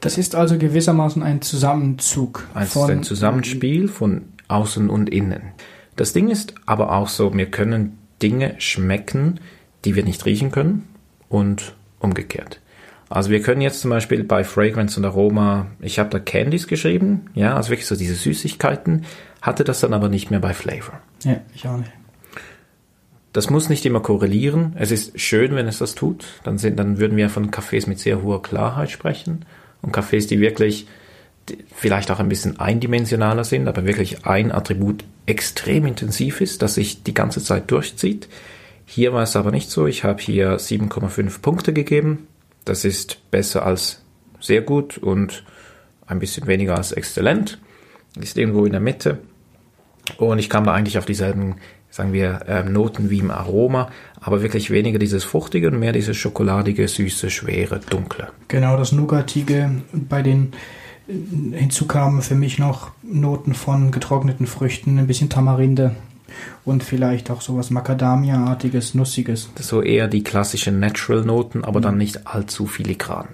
Das 0.00 0.18
ist 0.18 0.34
also 0.34 0.58
gewissermaßen 0.58 1.22
ein 1.22 1.42
Zusammenzug. 1.42 2.48
Ein, 2.54 2.66
von, 2.66 2.90
ein 2.90 3.02
Zusammenspiel 3.04 3.86
von 3.86 4.31
außen 4.52 4.90
und 4.90 5.10
innen. 5.10 5.52
Das 5.96 6.12
Ding 6.12 6.28
ist 6.28 6.54
aber 6.66 6.92
auch 6.92 7.08
so, 7.08 7.34
wir 7.34 7.46
können 7.46 7.98
Dinge 8.22 8.54
schmecken, 8.58 9.40
die 9.84 9.94
wir 9.94 10.04
nicht 10.04 10.24
riechen 10.24 10.50
können 10.50 10.88
und 11.28 11.74
umgekehrt. 11.98 12.60
Also 13.08 13.30
wir 13.30 13.42
können 13.42 13.60
jetzt 13.60 13.80
zum 13.80 13.90
Beispiel 13.90 14.24
bei 14.24 14.42
Fragrance 14.42 14.98
und 14.98 15.04
Aroma, 15.04 15.66
ich 15.80 15.98
habe 15.98 16.08
da 16.08 16.18
Candies 16.18 16.66
geschrieben, 16.66 17.26
ja, 17.34 17.54
also 17.56 17.68
wirklich 17.68 17.86
so 17.86 17.94
diese 17.94 18.14
Süßigkeiten, 18.14 19.04
hatte 19.42 19.64
das 19.64 19.80
dann 19.80 19.92
aber 19.92 20.08
nicht 20.08 20.30
mehr 20.30 20.40
bei 20.40 20.54
Flavor. 20.54 20.98
Ja, 21.24 21.36
ich 21.54 21.66
auch 21.68 21.76
nicht. 21.76 21.92
Das 23.34 23.50
muss 23.50 23.68
nicht 23.68 23.84
immer 23.86 24.00
korrelieren. 24.00 24.74
Es 24.78 24.90
ist 24.90 25.18
schön, 25.18 25.54
wenn 25.54 25.66
es 25.66 25.78
das 25.78 25.94
tut. 25.94 26.24
Dann, 26.44 26.58
sind, 26.58 26.78
dann 26.78 26.98
würden 26.98 27.16
wir 27.16 27.30
von 27.30 27.50
Cafés 27.50 27.88
mit 27.88 27.98
sehr 27.98 28.22
hoher 28.22 28.42
Klarheit 28.42 28.90
sprechen 28.90 29.44
und 29.80 29.94
Cafés, 29.94 30.28
die 30.28 30.40
wirklich 30.40 30.86
vielleicht 31.74 32.10
auch 32.10 32.20
ein 32.20 32.28
bisschen 32.28 32.60
eindimensionaler 32.60 33.44
sind, 33.44 33.68
aber 33.68 33.84
wirklich 33.84 34.26
ein 34.26 34.52
Attribut 34.52 35.04
extrem 35.26 35.86
intensiv 35.86 36.40
ist, 36.40 36.62
das 36.62 36.74
sich 36.74 37.02
die 37.02 37.14
ganze 37.14 37.42
Zeit 37.42 37.70
durchzieht. 37.70 38.28
Hier 38.84 39.12
war 39.12 39.22
es 39.22 39.36
aber 39.36 39.50
nicht 39.50 39.70
so. 39.70 39.86
Ich 39.86 40.04
habe 40.04 40.22
hier 40.22 40.58
7,5 40.58 41.40
Punkte 41.40 41.72
gegeben. 41.72 42.26
Das 42.64 42.84
ist 42.84 43.30
besser 43.30 43.64
als 43.64 44.02
sehr 44.40 44.62
gut 44.62 44.98
und 44.98 45.44
ein 46.06 46.18
bisschen 46.18 46.46
weniger 46.46 46.76
als 46.76 46.92
exzellent. 46.92 47.58
Ist 48.20 48.36
irgendwo 48.36 48.66
in 48.66 48.72
der 48.72 48.80
Mitte. 48.80 49.18
Und 50.18 50.38
ich 50.38 50.50
kam 50.50 50.64
da 50.64 50.72
eigentlich 50.72 50.98
auf 50.98 51.06
dieselben, 51.06 51.56
sagen 51.90 52.12
wir, 52.12 52.40
ähm, 52.48 52.72
Noten 52.72 53.08
wie 53.08 53.20
im 53.20 53.30
Aroma, 53.30 53.90
aber 54.20 54.42
wirklich 54.42 54.70
weniger 54.70 54.98
dieses 54.98 55.24
Fruchtige 55.24 55.68
und 55.68 55.78
mehr 55.78 55.92
dieses 55.92 56.16
schokoladige, 56.16 56.86
süße, 56.86 57.30
schwere, 57.30 57.80
dunkle. 57.88 58.28
Genau, 58.48 58.76
das 58.76 58.92
Nougatige 58.92 59.70
bei 59.92 60.22
den 60.22 60.52
Hinzu 61.06 61.86
kamen 61.86 62.22
für 62.22 62.34
mich 62.34 62.58
noch 62.58 62.92
Noten 63.02 63.54
von 63.54 63.90
getrockneten 63.90 64.46
Früchten, 64.46 64.98
ein 64.98 65.06
bisschen 65.06 65.28
Tamarinde 65.28 65.96
und 66.64 66.82
vielleicht 66.82 67.30
auch 67.30 67.40
sowas 67.40 67.70
Macadamia-artiges, 67.70 68.94
Nussiges. 68.94 69.50
So 69.56 69.82
eher 69.82 70.08
die 70.08 70.22
klassischen 70.22 70.80
Natural-Noten, 70.80 71.64
aber 71.64 71.80
dann 71.80 71.98
nicht 71.98 72.26
allzu 72.26 72.66
filigran. 72.66 73.28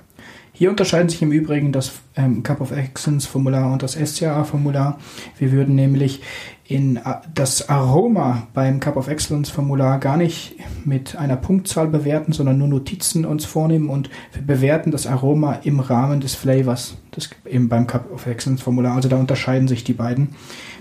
Hier 0.59 0.71
unterscheiden 0.71 1.09
sich 1.09 1.23
im 1.23 1.31
Übrigen 1.31 1.71
das 1.71 1.93
ähm, 2.17 2.43
Cup 2.43 2.61
of 2.61 2.73
Excellence 2.73 3.27
Formular 3.27 3.73
und 3.73 3.85
das 3.85 3.93
SCA 3.93 4.43
Formular. 4.43 4.99
Wir 5.39 5.53
würden 5.53 5.77
nämlich 5.77 6.21
in 6.65 6.97
äh, 6.97 7.01
das 7.33 7.69
Aroma 7.69 8.49
beim 8.55 8.81
Cup 8.81 8.97
of 8.97 9.07
Excellence 9.07 9.51
Formular 9.51 10.01
gar 10.01 10.17
nicht 10.17 10.57
mit 10.85 11.15
einer 11.15 11.37
Punktzahl 11.37 11.87
bewerten, 11.87 12.33
sondern 12.33 12.59
nur 12.59 12.67
Notizen 12.67 13.25
uns 13.25 13.45
vornehmen 13.45 13.89
und 13.89 14.11
wir 14.33 14.43
bewerten 14.43 14.91
das 14.91 15.07
Aroma 15.07 15.61
im 15.63 15.79
Rahmen 15.79 16.19
des 16.19 16.35
Flavors 16.35 16.97
das 17.13 17.31
eben 17.49 17.69
beim 17.69 17.87
Cup 17.87 18.11
of 18.13 18.27
Excellence 18.27 18.61
Formular. 18.61 18.97
Also 18.97 19.09
da 19.09 19.17
unterscheiden 19.17 19.69
sich 19.69 19.85
die 19.85 19.93
beiden. 19.93 20.31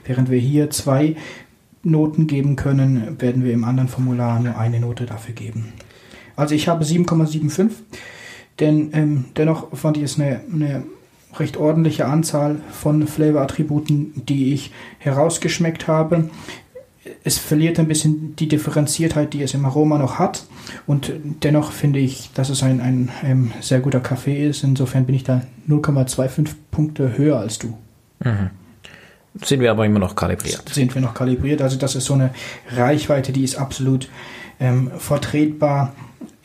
Während 0.06 0.32
wir 0.32 0.40
hier 0.40 0.72
zwei 0.72 1.18
Noten 1.84 2.26
geben 2.26 2.56
können, 2.56 3.22
werden 3.22 3.44
wir 3.44 3.54
im 3.54 3.63
anderen 3.63 3.90
Formular 3.90 4.40
nur 4.40 4.58
eine 4.58 4.80
Note 4.80 5.06
dafür 5.06 5.36
geben. 5.36 5.74
Also 6.36 6.56
ich 6.56 6.68
habe 6.68 6.84
7,75 6.84 7.70
denn 8.60 8.89
ähm, 8.93 9.26
dennoch 9.36 9.76
fand 9.76 9.98
ich 9.98 10.04
es 10.04 10.20
eine, 10.20 10.41
eine 10.52 10.84
recht 11.39 11.58
ordentliche 11.58 12.06
Anzahl 12.06 12.58
von 12.72 13.06
Flavor-Attributen, 13.08 14.13
die 14.15 14.54
ich 14.54 14.72
herausgeschmeckt 15.00 15.88
habe. 15.88 16.30
Es 17.24 17.38
verliert 17.38 17.80
ein 17.80 17.88
bisschen 17.88 18.36
die 18.36 18.48
Differenziertheit, 18.48 19.34
die 19.34 19.41
es 19.41 19.54
im 19.54 19.65
Aroma 19.65 19.98
noch 19.98 20.20
hat. 20.20 20.46
Und 20.86 21.12
dennoch 21.43 21.72
finde 21.72 22.00
ich, 22.00 22.32
dass 22.34 22.50
es 22.50 22.63
ein, 22.63 22.82
ein, 22.82 23.10
ein 23.22 23.30
ähm, 23.30 23.52
sehr 23.62 23.80
guter 23.80 24.00
Kaffee 24.00 24.48
ist. 24.48 24.63
Insofern 24.63 25.06
bin 25.06 25.15
ich 25.15 25.24
da 25.24 25.41
0,25 25.70 26.50
Punkte 26.72 27.17
höher 27.17 27.39
als 27.39 27.60
du. 27.60 27.78
Mhm. 28.24 28.50
Sind 29.43 29.60
wir 29.62 29.72
aber 29.72 29.86
immer 29.86 30.00
noch 30.00 30.15
kalibriert. 30.15 30.67
Sind 30.70 30.96
wir 30.96 31.02
noch 31.02 31.13
kalibriert. 31.13 31.62
Also 31.62 31.78
das 31.78 31.96
ist 31.96 32.06
so 32.06 32.13
eine 32.15 32.32
Reichweite, 32.72 33.32
die 33.32 33.43
ist 33.43 33.56
absolut 33.56 34.10
ähm, 34.60 34.91
vertretbar 34.98 35.93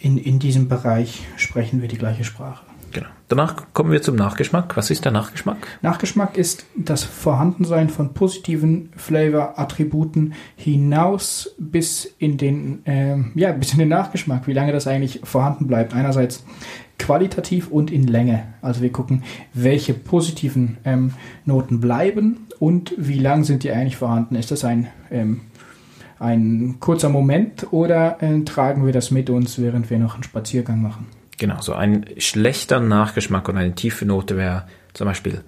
in, 0.03 0.19
in 0.19 0.39
diesem 0.39 0.69
Bereich 0.69 1.23
sprechen 1.37 1.81
wir 1.81 1.89
die 1.89 1.99
gleiche 1.99 2.25
Sprache. 2.25 2.65
Genau. 2.93 3.07
Danach 3.29 3.73
kommen 3.73 3.93
wir 3.93 4.03
zum 4.03 4.17
Nachgeschmack. 4.17 4.77
Was 4.77 4.91
ist 4.91 5.05
der 5.05 5.13
Nachgeschmack? 5.13 5.57
Nachgeschmack 5.81 6.37
ist 6.37 6.67
das 6.77 7.05
Vorhandensein 7.05 7.89
von 7.89 8.13
positiven 8.13 8.91
Flavor-Attributen 8.97 10.35
hinaus 10.57 11.55
bis 11.59 12.05
in 12.19 12.37
den, 12.37 12.85
äh, 12.85 13.17
ja, 13.35 13.53
bis 13.53 13.73
in 13.73 13.79
den 13.79 13.89
Nachgeschmack, 13.89 14.47
wie 14.47 14.53
lange 14.53 14.73
das 14.73 14.87
eigentlich 14.87 15.21
vorhanden 15.23 15.69
bleibt. 15.69 15.95
Einerseits 15.95 16.45
qualitativ 16.99 17.69
und 17.69 17.91
in 17.91 18.07
Länge. 18.07 18.45
Also 18.61 18.83
wir 18.83 18.93
gucken, 18.93 19.23
welche 19.55 19.95
positiven 19.95 20.77
ähm, 20.85 21.15
Noten 21.47 21.81
bleiben 21.81 22.47
und 22.59 22.95
wie 22.99 23.19
lang 23.19 23.45
sind 23.45 23.63
die 23.63 23.71
eigentlich 23.71 23.97
vorhanden. 23.97 24.35
Ist 24.35 24.51
das 24.51 24.65
ein 24.65 24.89
ähm, 25.11 25.41
ein 26.23 26.77
kurzer 26.81 27.09
Moment 27.09 27.73
oder 27.73 28.23
äh, 28.23 28.41
tragen 28.45 28.87
wir 28.87 28.93
das 28.93 29.11
mit 29.11 29.31
uns, 29.31 29.61
während 29.61 29.91
wir 29.91 29.99
noch 29.99 30.15
einen 30.15 30.23
Spaziergang 30.23 30.81
machen? 30.81 31.07
Genau, 31.39 31.61
so 31.61 31.75
ein 31.75 32.07
schlechter 32.19 32.81
Nachgeschmack 32.81 33.49
und 33.49 33.57
eine 33.57 33.75
tiefe 33.75 34.07
Note 34.07 34.37
wäre 34.37 34.65
zum 34.95 35.07
Beispiel 35.07 35.41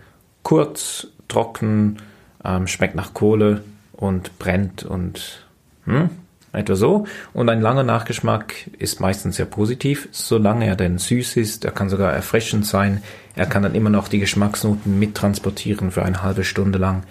kurz, 0.43 1.07
trocken, 1.29 1.99
ähm, 2.45 2.67
schmeckt 2.67 2.95
nach 2.95 3.15
Kohle 3.15 3.63
und 3.93 4.39
brennt 4.39 4.83
und 4.83 5.47
hm? 5.85 6.11
Etwa 6.55 6.77
so. 6.77 7.07
Und 7.33 7.49
ein 7.49 7.61
langer 7.61 7.83
Nachgeschmack 7.83 8.71
ist 8.79 9.01
meistens 9.01 9.37
sehr 9.37 9.47
positiv, 9.47 10.09
solange 10.13 10.67
er 10.67 10.77
denn 10.77 10.99
süß 10.99 11.37
ist. 11.37 11.65
Er 11.65 11.73
kann 11.73 11.89
sogar 11.89 12.13
erfrischend 12.13 12.65
sein. 12.65 13.03
Er 13.35 13.47
kann 13.47 13.65
dann 13.65 13.75
immer 13.75 13.91
noch 13.91 14.07
die 14.07 14.21
Geschmacksnoten 14.21 14.99
mittransportieren 14.99 15.91
für 15.91 16.05
eine 16.05 16.23
halbe 16.23 16.45
Stunde 16.45 16.79
lang. 16.79 17.03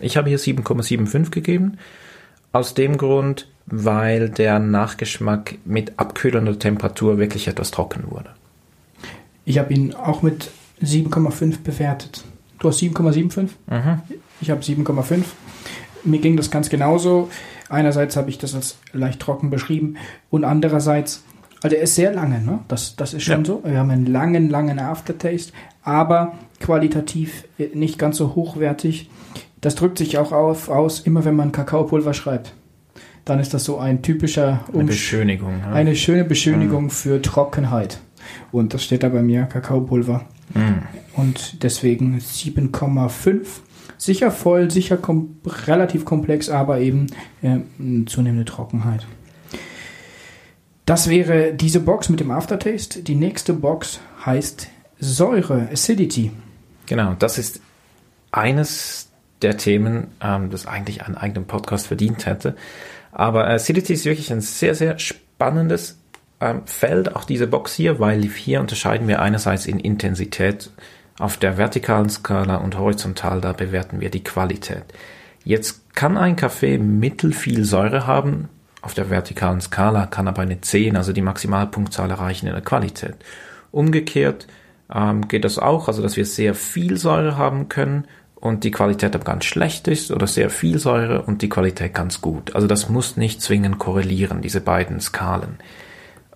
Ich 0.00 0.16
habe 0.16 0.28
hier 0.28 0.38
7,75 0.38 1.30
gegeben. 1.30 1.78
Aus 2.52 2.74
dem 2.74 2.96
Grund, 2.96 3.48
weil 3.66 4.30
der 4.30 4.58
Nachgeschmack 4.58 5.58
mit 5.64 5.98
abkühlender 5.98 6.58
Temperatur 6.58 7.18
wirklich 7.18 7.48
etwas 7.48 7.70
trocken 7.70 8.04
wurde. 8.10 8.30
Ich 9.44 9.58
habe 9.58 9.72
ihn 9.72 9.94
auch 9.94 10.22
mit 10.22 10.50
7,5 10.82 11.62
bewertet. 11.62 12.24
Du 12.58 12.68
hast 12.68 12.80
7,75? 12.80 13.48
Mhm. 13.66 14.00
Ich 14.40 14.50
habe 14.50 14.60
7,5. 14.60 15.22
Mir 16.04 16.20
ging 16.20 16.36
das 16.36 16.50
ganz 16.50 16.68
genauso. 16.68 17.28
Einerseits 17.68 18.16
habe 18.16 18.30
ich 18.30 18.38
das 18.38 18.54
als 18.54 18.78
leicht 18.92 19.20
trocken 19.20 19.50
beschrieben 19.50 19.96
und 20.30 20.44
andererseits, 20.44 21.24
also 21.62 21.74
er 21.74 21.82
ist 21.82 21.96
sehr 21.96 22.12
lange, 22.12 22.40
ne? 22.40 22.60
Das, 22.68 22.94
das 22.94 23.12
ist 23.12 23.24
schon 23.24 23.40
ja. 23.40 23.44
so. 23.44 23.62
Wir 23.64 23.78
haben 23.78 23.90
einen 23.90 24.06
langen, 24.06 24.48
langen 24.48 24.78
Aftertaste, 24.78 25.52
aber 25.82 26.34
qualitativ 26.60 27.44
nicht 27.74 27.98
ganz 27.98 28.18
so 28.18 28.36
hochwertig. 28.36 29.10
Das 29.66 29.74
drückt 29.74 29.98
sich 29.98 30.16
auch 30.16 30.30
auf, 30.30 30.68
aus, 30.68 31.00
immer 31.00 31.24
wenn 31.24 31.34
man 31.34 31.50
Kakaopulver 31.50 32.14
schreibt. 32.14 32.52
Dann 33.24 33.40
ist 33.40 33.52
das 33.52 33.64
so 33.64 33.78
ein 33.78 34.00
typischer 34.00 34.60
Eine 34.72 34.84
Beschönigung. 34.84 35.58
Ja. 35.60 35.72
Eine 35.72 35.96
schöne 35.96 36.22
Beschönigung 36.22 36.84
mhm. 36.84 36.90
für 36.90 37.20
Trockenheit. 37.20 37.98
Und 38.52 38.74
das 38.74 38.84
steht 38.84 39.02
da 39.02 39.08
bei 39.08 39.22
mir, 39.22 39.42
Kakaopulver. 39.46 40.24
Mhm. 40.54 40.82
Und 41.16 41.64
deswegen 41.64 42.20
7,5 42.20 43.44
sicher 43.98 44.30
voll, 44.30 44.70
sicher 44.70 44.98
kom 44.98 45.40
relativ 45.66 46.04
komplex, 46.04 46.48
aber 46.48 46.78
eben 46.78 47.08
äh, 47.42 47.58
zunehmende 48.06 48.44
Trockenheit. 48.44 49.04
Das 50.84 51.10
wäre 51.10 51.54
diese 51.54 51.80
Box 51.80 52.08
mit 52.08 52.20
dem 52.20 52.30
Aftertaste. 52.30 53.02
Die 53.02 53.16
nächste 53.16 53.52
Box 53.52 53.98
heißt 54.24 54.68
Säure, 55.00 55.68
Acidity. 55.72 56.30
Genau, 56.86 57.14
das 57.18 57.36
ist 57.36 57.60
eines 58.30 59.05
der 59.42 59.56
Themen, 59.56 60.08
ähm, 60.22 60.50
das 60.50 60.66
eigentlich 60.66 61.04
einen 61.04 61.16
eigenen 61.16 61.46
Podcast 61.46 61.86
verdient 61.86 62.26
hätte. 62.26 62.56
Aber 63.12 63.48
Acidity 63.48 63.94
ist 63.94 64.04
wirklich 64.04 64.32
ein 64.32 64.40
sehr, 64.40 64.74
sehr 64.74 64.98
spannendes 64.98 65.98
ähm, 66.40 66.62
Feld, 66.66 67.16
auch 67.16 67.24
diese 67.24 67.46
Box 67.46 67.74
hier, 67.74 67.98
weil 67.98 68.22
hier 68.22 68.60
unterscheiden 68.60 69.08
wir 69.08 69.22
einerseits 69.22 69.66
in 69.66 69.80
Intensität 69.80 70.70
auf 71.18 71.38
der 71.38 71.56
vertikalen 71.56 72.10
Skala 72.10 72.56
und 72.56 72.76
horizontal, 72.76 73.40
da 73.40 73.52
bewerten 73.52 74.00
wir 74.00 74.10
die 74.10 74.22
Qualität. 74.22 74.84
Jetzt 75.44 75.94
kann 75.94 76.18
ein 76.18 76.36
Kaffee 76.36 76.76
mittelfiel 76.76 77.64
Säure 77.64 78.06
haben, 78.06 78.48
auf 78.82 78.94
der 78.94 79.10
vertikalen 79.10 79.60
Skala 79.60 80.06
kann 80.06 80.28
aber 80.28 80.42
eine 80.42 80.60
10, 80.60 80.96
also 80.96 81.12
die 81.12 81.22
Maximalpunktzahl 81.22 82.10
erreichen 82.10 82.46
in 82.46 82.52
der 82.52 82.62
Qualität. 82.62 83.16
Umgekehrt 83.72 84.46
ähm, 84.94 85.26
geht 85.26 85.44
das 85.44 85.58
auch, 85.58 85.88
also 85.88 86.02
dass 86.02 86.16
wir 86.16 86.24
sehr 86.24 86.54
viel 86.54 86.96
Säure 86.96 87.36
haben 87.36 87.68
können 87.68 88.06
und 88.36 88.64
die 88.64 88.70
Qualität 88.70 89.14
aber 89.14 89.24
ganz 89.24 89.44
schlecht 89.44 89.88
ist 89.88 90.10
oder 90.10 90.26
sehr 90.26 90.50
viel 90.50 90.78
Säure 90.78 91.22
und 91.22 91.42
die 91.42 91.48
Qualität 91.48 91.94
ganz 91.94 92.20
gut. 92.20 92.54
Also 92.54 92.66
das 92.66 92.88
muss 92.88 93.16
nicht 93.16 93.42
zwingend 93.42 93.78
korrelieren, 93.78 94.42
diese 94.42 94.60
beiden 94.60 95.00
Skalen. 95.00 95.58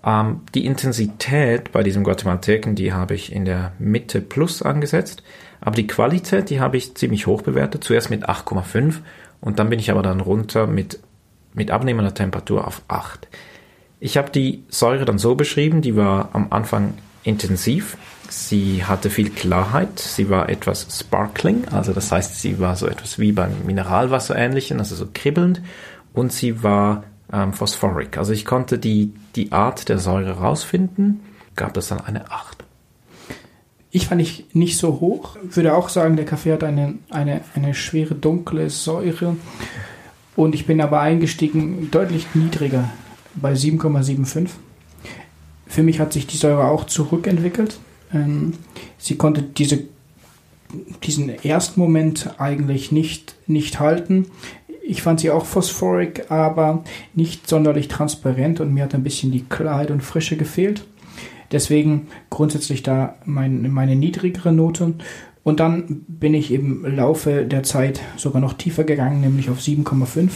Ähm, 0.05 0.41
die 0.55 0.65
Intensität 0.65 1.73
bei 1.73 1.83
diesem 1.83 2.05
Guatemalteken, 2.05 2.75
die 2.75 2.93
habe 2.93 3.15
ich 3.15 3.33
in 3.33 3.45
der 3.45 3.73
Mitte 3.79 4.21
plus 4.21 4.63
angesetzt. 4.63 5.23
Aber 5.61 5.77
die 5.77 5.87
Qualität, 5.87 6.49
die 6.49 6.61
habe 6.61 6.79
ich 6.79 6.95
ziemlich 6.95 7.27
hoch 7.27 7.43
bewertet. 7.43 7.85
Zuerst 7.85 8.09
mit 8.09 8.29
8,5 8.29 8.97
und 9.41 9.59
dann 9.59 9.69
bin 9.69 9.79
ich 9.79 9.91
aber 9.91 10.03
dann 10.03 10.21
runter 10.21 10.67
mit, 10.67 11.01
mit 11.53 11.71
abnehmender 11.71 12.15
Temperatur 12.15 12.67
auf 12.67 12.83
8. 12.89 13.29
Ich 14.01 14.17
habe 14.17 14.31
die 14.31 14.65
Säure 14.69 15.05
dann 15.05 15.19
so 15.19 15.35
beschrieben, 15.35 15.83
die 15.83 15.97
war 15.97 16.31
am 16.33 16.47
Anfang 16.51 16.95
intensiv. 17.23 17.99
Sie 18.31 18.85
hatte 18.85 19.11
viel 19.11 19.31
Klarheit, 19.31 19.99
sie 19.99 20.31
war 20.31 20.49
etwas 20.49 20.87
sparkling, 20.89 21.67
also 21.69 21.93
das 21.93 22.13
heißt, 22.13 22.41
sie 22.41 22.61
war 22.61 22.77
so 22.77 22.87
etwas 22.87 23.19
wie 23.19 23.33
beim 23.33 23.51
Mineralwasser 23.67 24.37
ähnlichen, 24.37 24.79
also 24.79 24.95
so 24.95 25.09
kribbelnd 25.13 25.61
und 26.13 26.33
sie 26.33 26.63
war 26.63 27.03
ähm, 27.33 27.53
Phosphoric. 27.53 28.19
Also 28.19 28.33
ich 28.33 28.45
konnte 28.45 28.79
die, 28.79 29.13
die 29.35 29.51
Art 29.51 29.89
der 29.89 29.99
Säure 29.99 30.39
rausfinden, 30.39 31.21
gab 31.57 31.75
das 31.75 31.89
dann 31.89 32.01
eine 32.01 32.31
8. 32.31 32.65
Ich 33.91 34.07
fand 34.07 34.23
ich 34.23 34.47
nicht 34.53 34.79
so 34.79 35.01
hoch. 35.01 35.37
Würde 35.43 35.75
auch 35.75 35.89
sagen, 35.89 36.15
der 36.15 36.25
Kaffee 36.25 36.53
hat 36.53 36.63
eine, 36.63 36.95
eine, 37.11 37.41
eine 37.57 37.75
schwere 37.75 38.15
dunkle 38.15 38.71
Säure. 38.71 39.37
Und 40.37 40.55
ich 40.55 40.67
bin 40.67 40.81
aber 40.81 41.01
eingestiegen 41.01 41.91
deutlich 41.91 42.27
niedriger 42.35 42.91
bei 43.35 43.55
7,75. 43.55 44.51
Für 45.67 45.83
mich 45.83 45.99
hat 45.99 46.13
sich 46.13 46.29
die 46.29 46.37
Säure 46.37 46.69
auch 46.69 46.85
zurückentwickelt. 46.85 47.81
Ähm, 48.13 48.55
sie 48.99 49.17
konnte 49.17 49.43
diese, 49.43 49.85
diesen 51.03 51.29
ersten 51.29 51.81
Moment 51.81 52.35
eigentlich 52.39 52.93
nicht, 52.93 53.35
nicht 53.47 53.81
halten. 53.81 54.27
Ich 54.83 55.03
fand 55.03 55.21
sie 55.21 55.31
auch 55.31 55.45
phosphoric, 55.47 56.31
aber 56.31 56.85
nicht 57.15 57.49
sonderlich 57.49 57.89
transparent 57.89 58.61
und 58.61 58.75
mir 58.75 58.85
hat 58.85 58.95
ein 58.95 59.05
bisschen 59.05 59.31
die 59.31 59.45
Klarheit 59.45 59.91
und 59.91 60.03
Frische 60.03 60.37
gefehlt. 60.37 60.85
Deswegen 61.53 62.09
grundsätzlich 62.29 62.83
da 62.83 63.17
mein, 63.25 63.71
meine 63.73 63.97
niedrigere 63.97 64.53
Note. 64.53 64.95
Und 65.43 65.61
dann 65.61 66.05
bin 66.07 66.35
ich 66.35 66.53
im 66.53 66.85
Laufe 66.85 67.45
der 67.45 67.63
Zeit 67.63 68.01
sogar 68.17 68.41
noch 68.41 68.53
tiefer 68.53 68.85
gegangen, 68.85 69.21
nämlich 69.21 69.51
auf 69.51 69.59
7,5. 69.59 70.31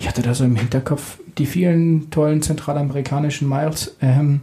Ich 0.00 0.08
hatte 0.08 0.22
da 0.22 0.34
so 0.34 0.44
im 0.44 0.56
Hinterkopf 0.56 1.18
die 1.38 1.46
vielen 1.46 2.10
tollen 2.10 2.42
zentralamerikanischen 2.42 3.48
Miles. 3.48 3.96
Ähm, 4.00 4.40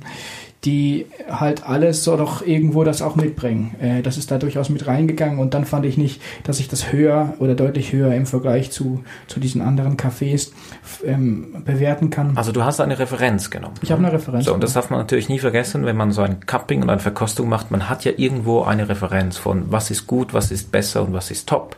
die 0.65 1.05
halt 1.29 1.67
alles 1.67 2.03
so 2.03 2.17
doch 2.17 2.45
irgendwo 2.45 2.83
das 2.83 3.01
auch 3.01 3.15
mitbringen. 3.15 3.75
Äh, 3.79 4.01
das 4.01 4.17
ist 4.17 4.31
da 4.31 4.37
durchaus 4.37 4.69
mit 4.69 4.87
reingegangen 4.87 5.39
und 5.39 5.53
dann 5.53 5.65
fand 5.65 5.85
ich 5.85 5.97
nicht, 5.97 6.21
dass 6.43 6.59
ich 6.59 6.67
das 6.67 6.91
höher 6.91 7.35
oder 7.39 7.55
deutlich 7.55 7.93
höher 7.93 8.13
im 8.13 8.25
Vergleich 8.25 8.71
zu, 8.71 9.03
zu 9.27 9.39
diesen 9.39 9.61
anderen 9.61 9.97
Cafés 9.97 10.51
ähm, 11.05 11.63
bewerten 11.65 12.09
kann. 12.09 12.35
Also 12.35 12.51
du 12.51 12.63
hast 12.63 12.81
eine 12.81 12.97
Referenz 12.97 13.49
genommen. 13.49 13.75
Ich 13.81 13.91
habe 13.91 14.03
eine 14.03 14.11
Referenz. 14.11 14.45
So, 14.45 14.53
und 14.53 14.63
das 14.63 14.73
darf 14.73 14.89
man 14.89 14.99
natürlich 14.99 15.29
nie 15.29 15.39
vergessen, 15.39 15.85
wenn 15.85 15.95
man 15.95 16.11
so 16.11 16.21
ein 16.21 16.39
Cupping 16.45 16.81
und 16.81 16.89
eine 16.89 16.99
Verkostung 16.99 17.47
macht. 17.47 17.69
Man 17.71 17.87
hat 17.89 18.03
ja 18.03 18.13
irgendwo 18.17 18.63
eine 18.63 18.89
Referenz 18.89 19.37
von 19.37 19.71
was 19.71 19.91
ist 19.91 20.07
gut, 20.07 20.33
was 20.33 20.51
ist 20.51 20.71
besser 20.71 21.03
und 21.03 21.13
was 21.13 21.31
ist 21.31 21.47
top. 21.47 21.77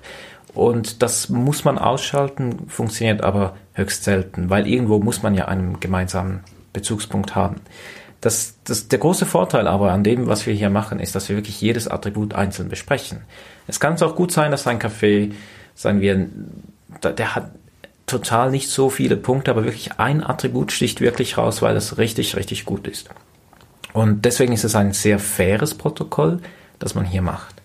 Und 0.53 1.03
das 1.03 1.29
muss 1.29 1.65
man 1.65 1.77
ausschalten, 1.77 2.67
funktioniert 2.67 3.21
aber 3.21 3.55
höchst 3.73 4.03
selten, 4.05 4.49
weil 4.49 4.65
irgendwo 4.67 4.97
muss 4.97 5.21
man 5.21 5.35
ja 5.35 5.45
einen 5.45 5.79
gemeinsamen 5.79 6.39
Bezugspunkt 6.73 7.35
haben. 7.35 7.57
Das, 8.21 8.55
das, 8.63 8.87
der 8.87 8.99
große 8.99 9.25
Vorteil 9.25 9.67
aber 9.67 9.91
an 9.91 10.03
dem, 10.03 10.27
was 10.27 10.45
wir 10.47 10.53
hier 10.53 10.69
machen, 10.69 10.99
ist, 10.99 11.15
dass 11.15 11.29
wir 11.29 11.35
wirklich 11.35 11.61
jedes 11.61 11.87
Attribut 11.87 12.33
einzeln 12.33 12.69
besprechen. 12.69 13.21
Es 13.67 13.79
kann 13.79 14.01
auch 14.01 14.15
gut 14.15 14.31
sein, 14.31 14.51
dass 14.51 14.65
ein 14.65 14.79
Kaffee, 14.79 15.31
sagen 15.75 16.01
wir, 16.01 16.27
der 17.03 17.35
hat 17.35 17.51
total 18.07 18.49
nicht 18.49 18.69
so 18.69 18.89
viele 18.89 19.17
Punkte, 19.17 19.51
aber 19.51 19.65
wirklich 19.65 19.99
ein 19.99 20.23
Attribut 20.23 20.71
sticht 20.71 21.01
wirklich 21.01 21.37
raus, 21.37 21.61
weil 21.61 21.75
es 21.75 21.97
richtig, 21.97 22.35
richtig 22.35 22.65
gut 22.65 22.87
ist. 22.87 23.09
Und 23.93 24.25
deswegen 24.25 24.53
ist 24.53 24.63
es 24.63 24.75
ein 24.75 24.93
sehr 24.93 25.19
faires 25.19 25.75
Protokoll, 25.75 26.39
das 26.79 26.95
man 26.95 27.05
hier 27.05 27.21
macht. 27.21 27.55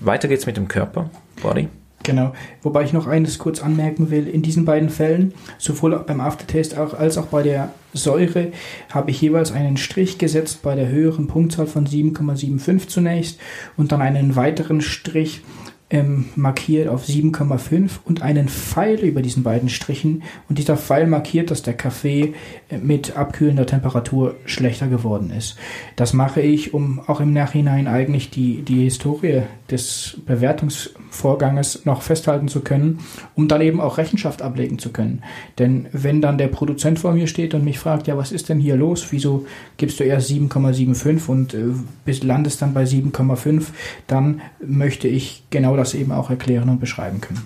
Weiter 0.00 0.28
geht's 0.28 0.46
mit 0.46 0.56
dem 0.56 0.68
Körper, 0.68 1.10
Body. 1.40 1.68
Genau. 2.02 2.32
Wobei 2.62 2.82
ich 2.84 2.92
noch 2.92 3.06
eines 3.06 3.38
kurz 3.38 3.62
anmerken 3.62 4.10
will. 4.10 4.26
In 4.26 4.42
diesen 4.42 4.64
beiden 4.64 4.90
Fällen, 4.90 5.34
sowohl 5.58 5.98
beim 6.06 6.20
Aftertaste 6.20 6.78
als 6.78 7.18
auch 7.18 7.26
bei 7.26 7.42
der 7.42 7.72
Säure, 7.92 8.48
habe 8.90 9.10
ich 9.10 9.20
jeweils 9.20 9.52
einen 9.52 9.76
Strich 9.76 10.18
gesetzt 10.18 10.62
bei 10.62 10.74
der 10.74 10.88
höheren 10.88 11.26
Punktzahl 11.26 11.66
von 11.66 11.86
7,75 11.86 12.88
zunächst 12.88 13.38
und 13.76 13.92
dann 13.92 14.02
einen 14.02 14.34
weiteren 14.36 14.80
Strich 14.80 15.42
ähm, 15.92 16.24
markiert 16.36 16.88
auf 16.88 17.04
7,5 17.04 17.98
und 18.06 18.22
einen 18.22 18.48
Pfeil 18.48 18.98
über 19.00 19.20
diesen 19.20 19.42
beiden 19.42 19.68
Strichen. 19.68 20.22
Und 20.48 20.58
dieser 20.58 20.78
Pfeil 20.78 21.06
markiert, 21.06 21.50
dass 21.50 21.62
der 21.62 21.74
Kaffee 21.74 22.32
äh, 22.70 22.78
mit 22.78 23.16
abkühlender 23.16 23.66
Temperatur 23.66 24.34
schlechter 24.46 24.88
geworden 24.88 25.30
ist. 25.30 25.56
Das 25.96 26.14
mache 26.14 26.40
ich, 26.40 26.72
um 26.72 27.00
auch 27.06 27.20
im 27.20 27.34
Nachhinein 27.34 27.86
eigentlich 27.86 28.30
die, 28.30 28.62
die 28.62 28.84
Historie 28.84 29.42
des 29.70 30.18
Bewertungsvorganges 30.24 31.84
noch 31.84 32.00
festhalten 32.00 32.48
zu 32.48 32.60
können, 32.60 33.00
um 33.34 33.46
dann 33.46 33.60
eben 33.60 33.80
auch 33.80 33.98
Rechenschaft 33.98 34.40
ablegen 34.40 34.78
zu 34.78 34.92
können. 34.92 35.22
Denn 35.58 35.88
wenn 35.92 36.22
dann 36.22 36.38
der 36.38 36.48
Produzent 36.48 37.00
vor 37.00 37.12
mir 37.12 37.26
steht 37.26 37.52
und 37.52 37.64
mich 37.64 37.78
fragt, 37.78 38.06
ja, 38.06 38.16
was 38.16 38.32
ist 38.32 38.48
denn 38.48 38.60
hier 38.60 38.76
los? 38.76 39.08
Wieso 39.10 39.44
gibst 39.76 40.00
du 40.00 40.04
erst 40.04 40.30
7,75 40.30 41.28
und 41.28 41.54
äh, 41.54 42.24
landest 42.24 42.62
dann 42.62 42.72
bei 42.72 42.84
7,5? 42.84 43.64
Dann 44.06 44.40
möchte 44.64 45.08
ich 45.08 45.44
genau 45.50 45.76
das 45.76 45.81
das 45.82 45.94
eben 45.94 46.12
auch 46.12 46.30
erklären 46.30 46.68
und 46.68 46.80
beschreiben 46.80 47.20
können. 47.20 47.42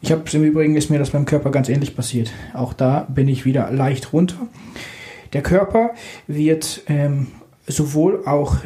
Ich 0.00 0.10
habe 0.10 0.24
im 0.32 0.42
Übrigen 0.42 0.76
ist 0.76 0.90
mir 0.90 0.98
das 0.98 1.10
beim 1.10 1.26
Körper 1.26 1.50
ganz 1.50 1.68
ähnlich 1.68 1.94
passiert. 1.94 2.32
Auch 2.54 2.72
da 2.72 3.06
bin 3.08 3.28
ich 3.28 3.44
wieder 3.44 3.70
leicht 3.70 4.12
runter. 4.12 4.36
Der 5.32 5.42
Körper 5.42 5.90
wird 6.26 6.82
ähm, 6.88 7.28
sowohl 7.68 8.26
auch 8.26 8.56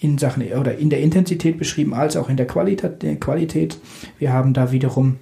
in 0.00 0.16
Sachen 0.16 0.50
oder 0.52 0.78
in 0.78 0.90
der 0.90 1.00
Intensität 1.00 1.58
beschrieben 1.58 1.92
als 1.92 2.16
auch 2.16 2.30
in 2.30 2.36
der 2.36 2.46
Qualität. 2.46 3.02
Der 3.02 3.16
Qualität. 3.16 3.78
Wir 4.18 4.32
haben 4.32 4.54
da 4.54 4.72
wiederum 4.72 5.16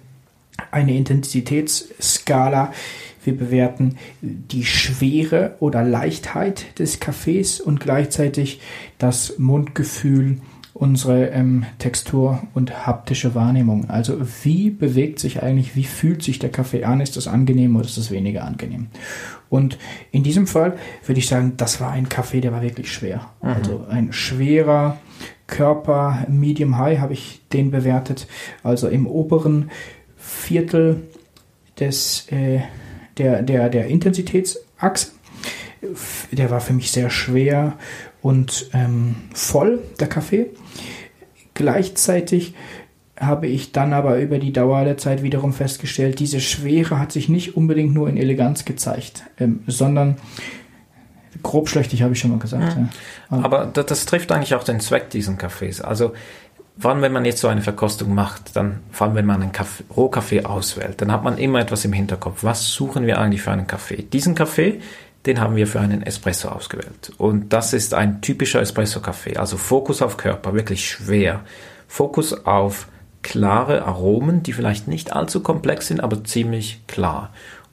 eine 0.70 0.96
Intensitätsskala. 0.96 2.72
Wir 3.24 3.37
bewerten 3.37 3.96
die 4.20 4.64
Schwere 4.64 5.57
oder 5.59 5.83
Leichtheit 5.83 6.79
des 6.79 7.00
Kaffees 7.00 7.61
und 7.61 7.81
gleichzeitig 7.81 8.61
das 8.98 9.37
Mundgefühl, 9.38 10.38
unsere 10.78 11.28
ähm, 11.30 11.64
Textur 11.78 12.42
und 12.52 12.86
haptische 12.86 13.34
Wahrnehmung. 13.34 13.88
Also 13.88 14.18
wie 14.42 14.70
bewegt 14.70 15.18
sich 15.18 15.42
eigentlich, 15.42 15.74
wie 15.74 15.84
fühlt 15.84 16.22
sich 16.22 16.38
der 16.38 16.50
Kaffee 16.50 16.84
an? 16.84 17.00
Ist 17.00 17.16
das 17.16 17.28
angenehm 17.28 17.76
oder 17.76 17.86
ist 17.86 17.96
das 17.96 18.10
weniger 18.10 18.44
angenehm? 18.44 18.88
Und 19.48 19.78
in 20.10 20.22
diesem 20.22 20.46
Fall 20.46 20.76
würde 21.06 21.18
ich 21.18 21.28
sagen, 21.28 21.54
das 21.56 21.80
war 21.80 21.92
ein 21.92 22.08
Kaffee, 22.08 22.40
der 22.40 22.52
war 22.52 22.62
wirklich 22.62 22.92
schwer. 22.92 23.30
Mhm. 23.42 23.48
Also 23.48 23.86
ein 23.88 24.12
schwerer 24.12 24.98
Körper, 25.46 26.26
Medium 26.28 26.76
High 26.76 26.98
habe 26.98 27.14
ich 27.14 27.40
den 27.52 27.70
bewertet. 27.70 28.26
Also 28.62 28.88
im 28.88 29.06
oberen 29.06 29.70
Viertel 30.16 31.04
des, 31.80 32.26
äh, 32.30 32.60
der, 33.16 33.42
der, 33.42 33.70
der 33.70 33.86
Intensitätsachse. 33.86 35.12
Der 36.32 36.50
war 36.50 36.60
für 36.60 36.72
mich 36.72 36.90
sehr 36.90 37.10
schwer 37.10 37.74
und 38.22 38.70
ähm, 38.72 39.16
voll, 39.34 39.80
der 40.00 40.08
Kaffee. 40.08 40.46
Gleichzeitig 41.54 42.54
habe 43.18 43.46
ich 43.46 43.72
dann 43.72 43.92
aber 43.92 44.18
über 44.18 44.38
die 44.38 44.52
Dauer 44.52 44.84
der 44.84 44.98
Zeit 44.98 45.22
wiederum 45.22 45.52
festgestellt, 45.52 46.18
diese 46.18 46.40
Schwere 46.40 46.98
hat 46.98 47.12
sich 47.12 47.28
nicht 47.28 47.56
unbedingt 47.56 47.94
nur 47.94 48.08
in 48.08 48.16
Eleganz 48.16 48.64
gezeigt, 48.64 49.24
ähm, 49.38 49.60
sondern 49.66 50.16
grobschlächtig 51.42 52.02
habe 52.02 52.12
ich 52.12 52.18
schon 52.18 52.30
mal 52.30 52.38
gesagt. 52.38 52.76
Mhm. 52.76 52.88
Ja. 53.30 53.42
Aber 53.42 53.66
das, 53.66 53.86
das, 53.86 54.06
trifft 54.06 54.32
eigentlich 54.32 54.54
auch 54.54 54.64
den 54.64 54.80
Zweck 54.80 55.10
diesen 55.10 55.38
Kaffees. 55.38 55.80
Also 55.80 56.12
wann, 56.76 57.02
wenn 57.02 57.12
man 57.12 57.24
jetzt 57.24 57.40
so 57.40 57.48
eine 57.48 57.62
Verkostung 57.62 58.14
macht, 58.14 58.56
dann 58.56 58.80
vor 58.90 59.06
allem, 59.06 59.16
wenn 59.16 59.26
man 59.26 59.42
einen 59.42 59.52
Kaffee, 59.52 59.84
Rohkaffee 59.96 60.44
auswählt, 60.44 61.00
dann 61.00 61.10
hat 61.10 61.24
man 61.24 61.38
immer 61.38 61.60
etwas 61.60 61.84
im 61.84 61.92
Hinterkopf. 61.92 62.44
Was 62.44 62.68
suchen 62.68 63.06
wir 63.06 63.18
eigentlich 63.18 63.42
für 63.42 63.50
einen 63.50 63.66
Kaffee? 63.66 64.02
Diesen 64.02 64.34
Kaffee, 64.34 64.80
den 65.26 65.40
haben 65.40 65.56
wir 65.56 65.66
für 65.66 65.80
einen 65.80 66.02
Espresso 66.02 66.48
ausgewählt. 66.48 67.12
Und 67.18 67.52
das 67.52 67.72
ist 67.72 67.94
ein 67.94 68.20
typischer 68.20 68.60
Espresso-Kaffee. 68.60 69.36
Also 69.36 69.56
Fokus 69.56 70.02
auf 70.02 70.16
Körper, 70.16 70.54
wirklich 70.54 70.88
schwer. 70.88 71.40
Fokus 71.88 72.46
auf 72.46 72.88
klare 73.22 73.84
Aromen, 73.84 74.42
die 74.42 74.52
vielleicht 74.52 74.88
nicht 74.88 75.12
allzu 75.12 75.40
komplex 75.40 75.88
sind, 75.88 76.00
aber 76.00 76.24
ziemlich 76.24 76.82
klar. 76.86 77.32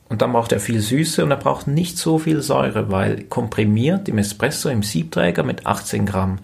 Und 0.10 0.22
dann 0.22 0.34
braucht 0.34 0.52
er 0.52 0.60
viel 0.60 0.80
Süße 0.80 1.24
und 1.24 1.32
er 1.32 1.38
braucht 1.38 1.68
nicht 1.68 1.98
so 1.98 2.20
viel 2.20 2.42
Säure, 2.42 2.92
weil 2.92 3.24
komprimiert 3.24 4.10
im 4.10 4.18
Espresso 4.18 4.70
im 4.70 4.84
Siebträger 4.84 5.44
mit 5.44 5.66
18 5.66 6.06
Gramm 6.06 6.40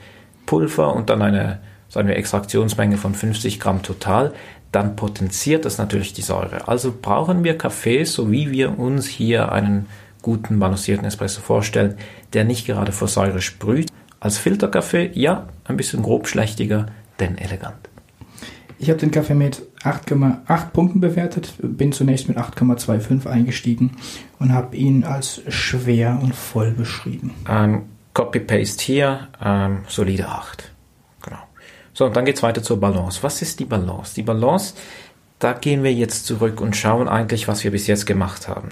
Pulver 0.45 0.95
und 0.95 1.09
dann 1.09 1.21
eine 1.21 1.59
sagen 1.89 2.07
wir, 2.07 2.15
Extraktionsmenge 2.15 2.97
von 2.97 3.13
50 3.13 3.59
Gramm 3.59 3.81
total, 3.81 4.33
dann 4.71 4.95
potenziert 4.95 5.65
das 5.65 5.79
natürlich 5.79 6.13
die 6.13 6.21
Säure. 6.21 6.67
Also 6.67 6.93
brauchen 6.99 7.43
wir 7.43 7.57
Kaffee, 7.57 8.03
so 8.03 8.31
wie 8.31 8.51
wir 8.51 8.77
uns 8.77 9.07
hier 9.07 9.51
einen 9.51 9.87
guten 10.21 10.59
balancierten 10.59 11.05
Espresso 11.05 11.41
vorstellen, 11.41 11.95
der 12.33 12.43
nicht 12.43 12.65
gerade 12.65 12.91
vor 12.91 13.07
Säure 13.07 13.41
sprüht. 13.41 13.91
Als 14.19 14.37
Filterkaffee, 14.37 15.11
ja, 15.13 15.47
ein 15.63 15.77
bisschen 15.77 16.03
grobschlächtiger, 16.03 16.87
denn 17.19 17.37
elegant. 17.37 17.77
Ich 18.77 18.89
habe 18.89 18.99
den 18.99 19.11
Kaffee 19.11 19.33
mit 19.33 19.61
8,8 19.83 20.69
Punkten 20.71 20.99
bewertet, 21.01 21.53
bin 21.61 21.91
zunächst 21.91 22.27
mit 22.27 22.37
8,25 22.37 23.27
eingestiegen 23.27 23.97
und 24.39 24.53
habe 24.53 24.75
ihn 24.77 25.03
als 25.03 25.41
schwer 25.49 26.19
und 26.21 26.33
voll 26.33 26.71
beschrieben. 26.71 27.33
Ähm, 27.49 27.83
Copy-Paste 28.13 28.83
hier, 28.83 29.27
ähm, 29.43 29.79
solide 29.87 30.27
8. 30.27 30.71
So, 31.99 32.05
und 32.05 32.15
dann 32.15 32.23
geht 32.23 32.37
es 32.37 32.43
weiter 32.43 32.63
zur 32.63 32.79
Balance. 32.79 33.21
Was 33.23 33.41
ist 33.41 33.59
die 33.59 33.65
Balance? 33.65 34.15
Die 34.15 34.23
Balance, 34.23 34.73
da 35.37 35.51
gehen 35.51 35.83
wir 35.83 35.93
jetzt 35.93 36.25
zurück 36.25 36.61
und 36.61 36.77
schauen 36.77 37.09
eigentlich, 37.09 37.49
was 37.49 37.65
wir 37.65 37.71
bis 37.71 37.87
jetzt 37.87 38.05
gemacht 38.05 38.47
haben. 38.47 38.69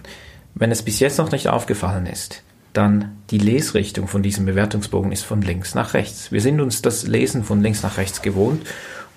Wenn 0.59 0.71
es 0.71 0.81
bis 0.81 0.99
jetzt 0.99 1.19
noch 1.19 1.31
nicht 1.31 1.49
aufgefallen 1.49 2.07
ist, 2.07 2.41
dann 2.73 3.17
die 3.29 3.37
Lesrichtung 3.37 4.07
von 4.07 4.23
diesem 4.23 4.45
Bewertungsbogen 4.47 5.11
ist 5.11 5.23
von 5.23 5.43
links 5.43 5.75
nach 5.75 5.93
rechts. 5.93 6.31
Wir 6.31 6.41
sind 6.41 6.61
uns 6.61 6.81
das 6.81 7.05
Lesen 7.05 7.43
von 7.43 7.61
links 7.61 7.83
nach 7.83 7.97
rechts 7.97 8.23
gewohnt 8.23 8.65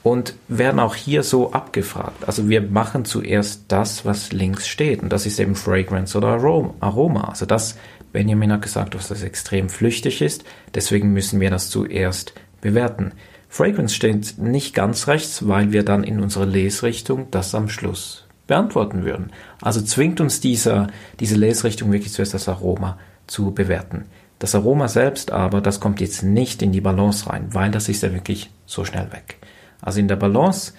und 0.03 0.35
werden 0.49 0.79
auch 0.79 0.95
hier 0.95 1.23
so 1.23 1.53
abgefragt. 1.53 2.27
Also 2.27 2.51
wir 2.51 2.61
machen 2.61 3.07
zuerst 3.07 3.65
das, 3.69 4.05
was 4.05 4.33
links 4.33 4.69
steht 4.69 5.03
und 5.03 5.11
das 5.11 5.25
ist 5.25 5.41
eben 5.41 5.55
Fragrance 5.55 6.17
oder 6.17 6.29
Aroma. 6.29 7.25
Also 7.25 7.47
das, 7.47 7.79
Benjamin 8.13 8.53
hat 8.53 8.61
gesagt, 8.61 8.95
dass 8.95 9.09
das 9.09 9.23
extrem 9.23 9.71
flüchtig 9.71 10.21
ist, 10.21 10.45
deswegen 10.75 11.15
müssen 11.15 11.41
wir 11.41 11.49
das 11.49 11.71
zuerst 11.71 12.35
bewerten. 12.61 13.13
Fragrance 13.49 13.95
steht 13.95 14.37
nicht 14.37 14.75
ganz 14.75 15.07
rechts, 15.07 15.49
weil 15.49 15.73
wir 15.73 15.85
dann 15.85 16.05
in 16.05 16.21
unserer 16.21 16.47
Lesrichtung 16.47 17.29
das 17.31 17.55
am 17.55 17.71
Schluss 17.71 18.27
beantworten 18.51 19.05
würden. 19.05 19.31
Also 19.63 19.81
zwingt 19.81 20.21
uns 20.21 20.41
dieser, 20.41 20.89
diese 21.21 21.37
Lesrichtung 21.37 21.93
wirklich 21.93 22.13
zuerst 22.13 22.35
das 22.35 22.49
Aroma 22.49 22.99
zu 23.27 23.53
bewerten. 23.53 24.07
Das 24.41 24.55
Aroma 24.55 24.89
selbst 24.89 25.31
aber, 25.31 25.61
das 25.61 25.79
kommt 25.79 26.01
jetzt 26.01 26.25
nicht 26.25 26.61
in 26.61 26.73
die 26.73 26.81
Balance 26.81 27.31
rein, 27.31 27.55
weil 27.55 27.71
das 27.71 27.89
ist 27.89 28.03
ja 28.03 28.13
wirklich 28.13 28.51
so 28.67 28.85
schnell 28.85 29.13
weg. 29.13 29.39
Also 29.81 30.01
in 30.01 30.09
der 30.09 30.17
Balance, 30.17 30.73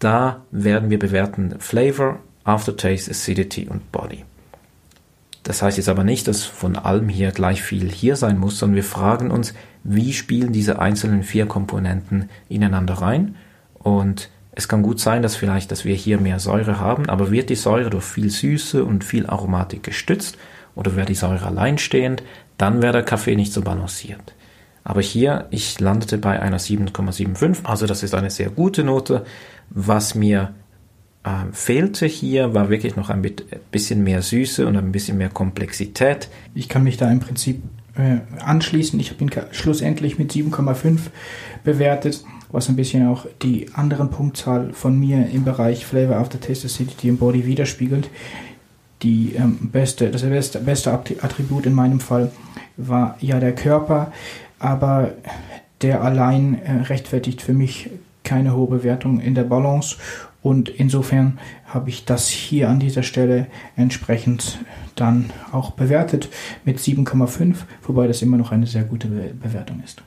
da 0.00 0.42
werden 0.50 0.90
wir 0.90 0.98
bewerten 0.98 1.54
Flavor, 1.60 2.18
Aftertaste, 2.42 3.12
Acidity 3.12 3.68
und 3.68 3.92
Body. 3.92 4.24
Das 5.44 5.62
heißt 5.62 5.76
jetzt 5.76 5.88
aber 5.88 6.02
nicht, 6.02 6.26
dass 6.26 6.42
von 6.42 6.74
allem 6.74 7.08
hier 7.08 7.30
gleich 7.30 7.62
viel 7.62 7.90
hier 7.90 8.16
sein 8.16 8.38
muss, 8.38 8.58
sondern 8.58 8.76
wir 8.76 8.84
fragen 8.84 9.30
uns, 9.30 9.54
wie 9.84 10.12
spielen 10.12 10.52
diese 10.52 10.80
einzelnen 10.80 11.22
vier 11.22 11.46
Komponenten 11.46 12.28
ineinander 12.48 12.94
rein? 12.94 13.36
Und 13.74 14.30
es 14.56 14.68
kann 14.68 14.82
gut 14.82 15.00
sein, 15.00 15.22
dass 15.22 15.36
vielleicht, 15.36 15.70
dass 15.72 15.84
wir 15.84 15.94
hier 15.94 16.18
mehr 16.18 16.38
Säure 16.38 16.78
haben, 16.78 17.08
aber 17.08 17.30
wird 17.30 17.50
die 17.50 17.56
Säure 17.56 17.90
durch 17.90 18.04
viel 18.04 18.30
Süße 18.30 18.84
und 18.84 19.04
viel 19.04 19.26
Aromatik 19.26 19.82
gestützt 19.82 20.38
oder 20.74 20.96
wäre 20.96 21.06
die 21.06 21.14
Säure 21.14 21.46
alleinstehend, 21.46 22.22
dann 22.56 22.82
wäre 22.82 22.92
der 22.92 23.02
Kaffee 23.02 23.36
nicht 23.36 23.52
so 23.52 23.62
balanciert. 23.62 24.34
Aber 24.84 25.00
hier, 25.00 25.46
ich 25.50 25.80
landete 25.80 26.18
bei 26.18 26.40
einer 26.40 26.58
7,75, 26.58 27.64
also 27.64 27.86
das 27.86 28.02
ist 28.02 28.14
eine 28.14 28.30
sehr 28.30 28.50
gute 28.50 28.84
Note. 28.84 29.24
Was 29.70 30.14
mir 30.14 30.52
äh, 31.24 31.30
fehlte 31.52 32.06
hier, 32.06 32.54
war 32.54 32.68
wirklich 32.68 32.94
noch 32.94 33.08
ein 33.08 33.22
bisschen 33.70 34.04
mehr 34.04 34.22
Süße 34.22 34.66
und 34.66 34.76
ein 34.76 34.92
bisschen 34.92 35.16
mehr 35.16 35.30
Komplexität. 35.30 36.28
Ich 36.54 36.68
kann 36.68 36.84
mich 36.84 36.98
da 36.98 37.10
im 37.10 37.20
Prinzip 37.20 37.62
äh, 37.96 38.18
anschließen. 38.42 38.98
Ich 39.00 39.16
bin 39.16 39.30
schlussendlich 39.50 40.18
mit 40.18 40.32
7,5 40.32 40.98
bewertet, 41.62 42.24
was 42.50 42.68
ein 42.68 42.76
bisschen 42.76 43.06
auch 43.06 43.26
die 43.42 43.68
anderen 43.74 44.10
Punktzahl 44.10 44.72
von 44.72 44.98
mir 44.98 45.28
im 45.30 45.44
Bereich 45.44 45.86
Flavor 45.86 46.16
After 46.16 46.40
Taste 46.40 46.66
Acidity 46.66 47.08
im 47.08 47.18
Body 47.18 47.46
widerspiegelt. 47.46 48.10
Die 49.02 49.34
ähm, 49.36 49.70
beste, 49.72 50.10
das 50.10 50.22
beste, 50.22 50.60
beste 50.60 50.92
Attribut 50.92 51.66
in 51.66 51.74
meinem 51.74 52.00
Fall 52.00 52.30
war 52.76 53.16
ja 53.20 53.38
der 53.40 53.54
Körper, 53.54 54.12
aber 54.58 55.12
der 55.82 56.02
allein 56.02 56.60
äh, 56.62 56.72
rechtfertigt 56.82 57.42
für 57.42 57.52
mich 57.52 57.90
keine 58.22 58.56
hohe 58.56 58.68
Bewertung 58.68 59.20
in 59.20 59.34
der 59.34 59.44
Balance 59.44 59.96
und 60.44 60.68
insofern 60.68 61.38
habe 61.66 61.88
ich 61.88 62.04
das 62.04 62.28
hier 62.28 62.68
an 62.68 62.78
dieser 62.78 63.02
Stelle 63.02 63.46
entsprechend 63.76 64.58
dann 64.96 65.30
auch 65.52 65.72
bewertet 65.72 66.28
mit 66.64 66.78
7,5, 66.78 67.56
wobei 67.82 68.06
das 68.06 68.22
immer 68.22 68.36
noch 68.36 68.52
eine 68.52 68.66
sehr 68.66 68.84
gute 68.84 69.08
Be 69.08 69.34
Bewertung 69.34 69.82
ist. 69.84 70.02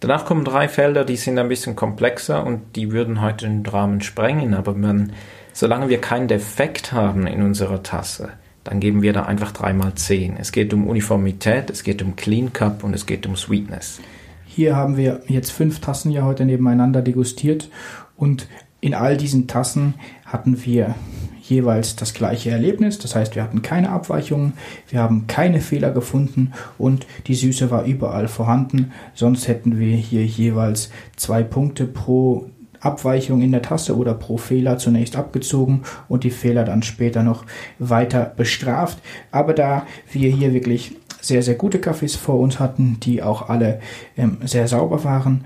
Danach 0.00 0.24
kommen 0.24 0.44
drei 0.44 0.66
Felder, 0.66 1.04
die 1.04 1.16
sind 1.16 1.38
ein 1.38 1.48
bisschen 1.48 1.76
komplexer 1.76 2.44
und 2.44 2.74
die 2.74 2.90
würden 2.90 3.20
heute 3.20 3.46
den 3.46 3.64
Rahmen 3.64 4.00
sprengen, 4.00 4.52
aber 4.52 4.74
man, 4.74 5.12
solange 5.52 5.88
wir 5.88 6.00
keinen 6.00 6.26
Defekt 6.26 6.92
haben 6.92 7.28
in 7.28 7.40
unserer 7.40 7.84
Tasse, 7.84 8.30
dann 8.64 8.80
geben 8.80 9.02
wir 9.02 9.12
da 9.12 9.22
einfach 9.24 9.52
dreimal 9.52 9.94
10. 9.94 10.36
Es 10.38 10.50
geht 10.50 10.74
um 10.74 10.88
Uniformität, 10.88 11.70
es 11.70 11.84
geht 11.84 12.02
um 12.02 12.16
Clean 12.16 12.52
Cup 12.52 12.82
und 12.82 12.94
es 12.94 13.06
geht 13.06 13.26
um 13.26 13.36
Sweetness. 13.36 14.00
Hier 14.44 14.74
haben 14.74 14.96
wir 14.96 15.22
jetzt 15.28 15.52
fünf 15.52 15.78
Tassen 15.78 16.10
ja 16.10 16.24
heute 16.24 16.44
nebeneinander 16.44 17.00
degustiert 17.00 17.70
und 18.16 18.48
in 18.80 18.94
all 18.94 19.16
diesen 19.16 19.46
Tassen 19.46 19.94
hatten 20.26 20.64
wir 20.64 20.96
jeweils 21.42 21.96
das 21.96 22.14
gleiche 22.14 22.50
Erlebnis. 22.50 22.98
Das 22.98 23.14
heißt, 23.14 23.34
wir 23.34 23.42
hatten 23.42 23.62
keine 23.62 23.90
Abweichungen, 23.90 24.54
wir 24.88 25.00
haben 25.00 25.26
keine 25.26 25.60
Fehler 25.60 25.90
gefunden 25.90 26.52
und 26.78 27.06
die 27.26 27.34
Süße 27.34 27.70
war 27.70 27.84
überall 27.84 28.28
vorhanden. 28.28 28.92
Sonst 29.14 29.48
hätten 29.48 29.78
wir 29.78 29.96
hier 29.96 30.24
jeweils 30.24 30.90
zwei 31.16 31.42
Punkte 31.42 31.86
pro 31.86 32.46
Abweichung 32.80 33.42
in 33.42 33.52
der 33.52 33.62
Tasse 33.62 33.96
oder 33.96 34.14
pro 34.14 34.36
Fehler 34.36 34.78
zunächst 34.78 35.16
abgezogen 35.16 35.82
und 36.08 36.24
die 36.24 36.30
Fehler 36.30 36.64
dann 36.64 36.82
später 36.82 37.22
noch 37.22 37.44
weiter 37.78 38.32
bestraft. 38.36 38.98
Aber 39.30 39.54
da 39.54 39.86
wir 40.10 40.30
hier 40.30 40.52
wirklich 40.52 40.96
sehr, 41.20 41.42
sehr 41.44 41.54
gute 41.54 41.78
Kaffees 41.78 42.16
vor 42.16 42.40
uns 42.40 42.58
hatten, 42.58 42.98
die 43.00 43.22
auch 43.22 43.48
alle 43.48 43.80
ähm, 44.16 44.38
sehr 44.44 44.66
sauber 44.66 45.04
waren, 45.04 45.44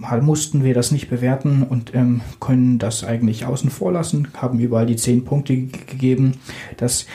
mal 0.00 0.22
mussten 0.22 0.64
wir 0.64 0.74
das 0.74 0.90
nicht 0.90 1.10
bewerten 1.10 1.62
und 1.62 1.94
ähm, 1.94 2.22
können 2.40 2.78
das 2.78 3.04
eigentlich 3.04 3.44
außen 3.44 3.70
vor 3.70 3.92
lassen, 3.92 4.28
haben 4.36 4.58
überall 4.58 4.86
die 4.86 4.96
10 4.96 5.24
Punkte 5.24 5.56
gegeben. 5.56 6.38
Das 6.78 7.06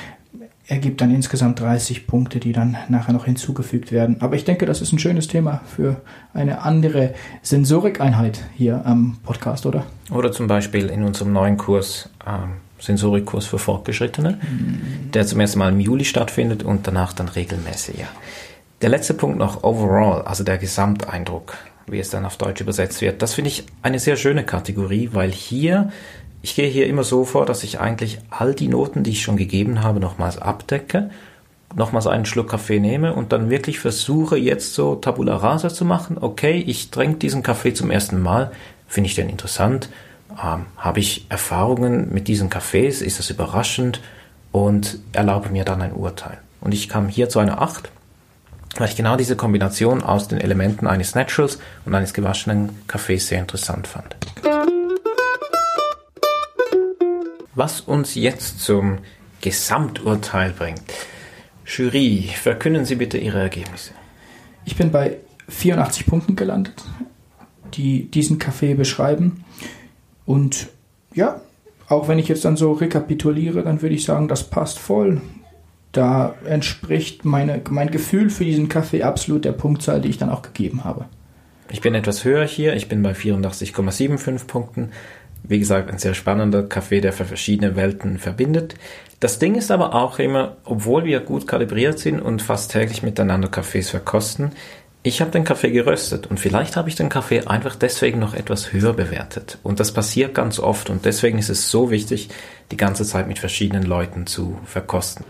ergibt 0.67 1.01
dann 1.01 1.13
insgesamt 1.13 1.59
30 1.59 2.07
Punkte, 2.07 2.39
die 2.39 2.51
dann 2.51 2.77
nachher 2.89 3.13
noch 3.13 3.25
hinzugefügt 3.25 3.91
werden. 3.91 4.17
Aber 4.19 4.35
ich 4.35 4.45
denke, 4.45 4.65
das 4.65 4.81
ist 4.81 4.93
ein 4.93 4.99
schönes 4.99 5.27
Thema 5.27 5.61
für 5.65 5.97
eine 6.33 6.61
andere 6.61 7.13
Sensorikeinheit 7.41 8.43
hier 8.55 8.85
am 8.85 9.17
Podcast, 9.23 9.65
oder? 9.65 9.85
Oder 10.11 10.31
zum 10.31 10.47
Beispiel 10.47 10.89
in 10.89 11.03
unserem 11.03 11.33
neuen 11.33 11.57
Kurs 11.57 12.09
ähm, 12.25 12.53
Sensorikurs 12.79 13.45
für 13.45 13.57
Fortgeschrittene, 13.57 14.39
mhm. 14.41 15.11
der 15.11 15.25
zum 15.25 15.39
ersten 15.39 15.59
Mal 15.59 15.71
im 15.71 15.79
Juli 15.79 16.05
stattfindet 16.05 16.63
und 16.63 16.87
danach 16.87 17.13
dann 17.13 17.29
regelmäßig. 17.29 17.99
Ja. 17.99 18.07
Der 18.81 18.89
letzte 18.89 19.13
Punkt 19.13 19.37
noch, 19.37 19.63
overall, 19.63 20.23
also 20.23 20.43
der 20.43 20.57
Gesamteindruck, 20.57 21.55
wie 21.87 21.99
es 21.99 22.09
dann 22.09 22.25
auf 22.25 22.37
Deutsch 22.37 22.61
übersetzt 22.61 23.01
wird. 23.01 23.21
Das 23.21 23.33
finde 23.33 23.49
ich 23.49 23.65
eine 23.81 23.99
sehr 23.99 24.15
schöne 24.15 24.43
Kategorie, 24.43 25.09
weil 25.13 25.31
hier, 25.31 25.91
ich 26.41 26.55
gehe 26.55 26.67
hier 26.67 26.87
immer 26.87 27.03
so 27.03 27.25
vor, 27.25 27.45
dass 27.45 27.63
ich 27.63 27.79
eigentlich 27.79 28.19
all 28.29 28.53
die 28.53 28.67
Noten, 28.67 29.03
die 29.03 29.11
ich 29.11 29.21
schon 29.21 29.37
gegeben 29.37 29.83
habe, 29.83 29.99
nochmals 29.99 30.37
abdecke, 30.37 31.09
nochmals 31.75 32.07
einen 32.07 32.25
Schluck 32.25 32.49
Kaffee 32.49 32.79
nehme 32.79 33.13
und 33.13 33.31
dann 33.31 33.49
wirklich 33.49 33.79
versuche, 33.79 34.37
jetzt 34.37 34.73
so 34.73 34.95
Tabula 34.95 35.35
Rasa 35.35 35.69
zu 35.69 35.85
machen. 35.85 36.17
Okay, 36.19 36.63
ich 36.65 36.89
trinke 36.89 37.17
diesen 37.17 37.43
Kaffee 37.43 37.73
zum 37.73 37.91
ersten 37.91 38.21
Mal. 38.21 38.51
Finde 38.87 39.09
ich 39.09 39.15
den 39.15 39.29
interessant? 39.29 39.89
Ähm, 40.31 40.65
habe 40.77 40.99
ich 40.99 41.25
Erfahrungen 41.29 42.13
mit 42.13 42.27
diesen 42.27 42.49
Kaffees? 42.49 43.01
Ist 43.01 43.19
das 43.19 43.29
überraschend? 43.29 44.01
Und 44.51 44.99
erlaube 45.11 45.49
mir 45.49 45.65
dann 45.65 45.81
ein 45.81 45.93
Urteil. 45.93 46.37
Und 46.61 46.73
ich 46.73 46.87
kam 46.87 47.09
hier 47.09 47.27
zu 47.27 47.39
einer 47.39 47.61
8 47.61 47.91
weil 48.75 48.89
ich 48.89 48.95
genau 48.95 49.15
diese 49.15 49.35
Kombination 49.35 50.03
aus 50.03 50.27
den 50.27 50.39
Elementen 50.39 50.87
eines 50.87 51.15
Naturals 51.15 51.59
und 51.85 51.95
eines 51.95 52.13
gewaschenen 52.13 52.69
Kaffees 52.87 53.27
sehr 53.27 53.39
interessant 53.39 53.87
fand. 53.87 54.15
Was 57.53 57.81
uns 57.81 58.15
jetzt 58.15 58.59
zum 58.59 58.99
Gesamturteil 59.41 60.51
bringt. 60.51 60.81
Jury, 61.65 62.29
verkünden 62.35 62.85
Sie 62.85 62.95
bitte 62.95 63.17
Ihre 63.17 63.39
Ergebnisse. 63.39 63.91
Ich 64.65 64.75
bin 64.75 64.91
bei 64.91 65.17
84 65.49 66.05
Punkten 66.05 66.35
gelandet, 66.35 66.83
die 67.75 68.09
diesen 68.09 68.39
Kaffee 68.39 68.73
beschreiben. 68.73 69.45
Und 70.25 70.67
ja, 71.13 71.41
auch 71.87 72.07
wenn 72.07 72.19
ich 72.19 72.27
jetzt 72.27 72.45
dann 72.45 72.57
so 72.57 72.73
rekapituliere, 72.73 73.63
dann 73.63 73.81
würde 73.81 73.95
ich 73.95 74.05
sagen, 74.05 74.27
das 74.27 74.49
passt 74.49 74.79
voll 74.79 75.21
da 75.97 76.35
entspricht 76.45 77.25
meine, 77.25 77.61
mein 77.69 77.89
Gefühl 77.89 78.29
für 78.29 78.45
diesen 78.45 78.69
Kaffee 78.69 79.03
absolut 79.03 79.45
der 79.45 79.51
Punktzahl, 79.51 80.01
die 80.01 80.09
ich 80.09 80.17
dann 80.17 80.29
auch 80.29 80.41
gegeben 80.41 80.83
habe. 80.83 81.05
Ich 81.71 81.81
bin 81.81 81.95
etwas 81.95 82.23
höher 82.23 82.45
hier, 82.45 82.75
ich 82.75 82.87
bin 82.87 83.01
bei 83.01 83.13
84,75 83.13 84.45
Punkten. 84.45 84.91
Wie 85.43 85.59
gesagt, 85.59 85.91
ein 85.91 85.97
sehr 85.97 86.13
spannender 86.13 86.63
Kaffee, 86.63 87.01
der 87.01 87.13
verschiedene 87.13 87.75
Welten 87.75 88.17
verbindet. 88.17 88.75
Das 89.19 89.39
Ding 89.39 89.55
ist 89.55 89.71
aber 89.71 89.93
auch 89.93 90.19
immer, 90.19 90.57
obwohl 90.65 91.05
wir 91.05 91.19
gut 91.19 91.47
kalibriert 91.47 91.99
sind 91.99 92.19
und 92.19 92.41
fast 92.41 92.71
täglich 92.71 93.03
miteinander 93.03 93.47
Kaffees 93.47 93.89
verkosten, 93.89 94.51
ich 95.05 95.21
habe 95.21 95.29
den 95.29 95.43
Kaffee 95.43 95.69
geröstet 95.69 96.25
und 96.25 96.39
vielleicht 96.39 96.75
habe 96.75 96.89
ich 96.89 96.95
den 96.95 97.09
Kaffee 97.09 97.45
einfach 97.45 97.75
deswegen 97.75 98.17
noch 98.17 98.33
etwas 98.33 98.73
höher 98.73 98.91
bewertet. 98.91 99.59
Und 99.61 99.79
das 99.79 99.93
passiert 99.93 100.33
ganz 100.33 100.57
oft 100.57 100.89
und 100.89 101.05
deswegen 101.05 101.37
ist 101.37 101.49
es 101.49 101.69
so 101.69 101.91
wichtig, 101.91 102.29
die 102.71 102.77
ganze 102.77 103.05
Zeit 103.05 103.27
mit 103.27 103.37
verschiedenen 103.37 103.83
Leuten 103.83 104.25
zu 104.25 104.57
verkosten. 104.65 105.23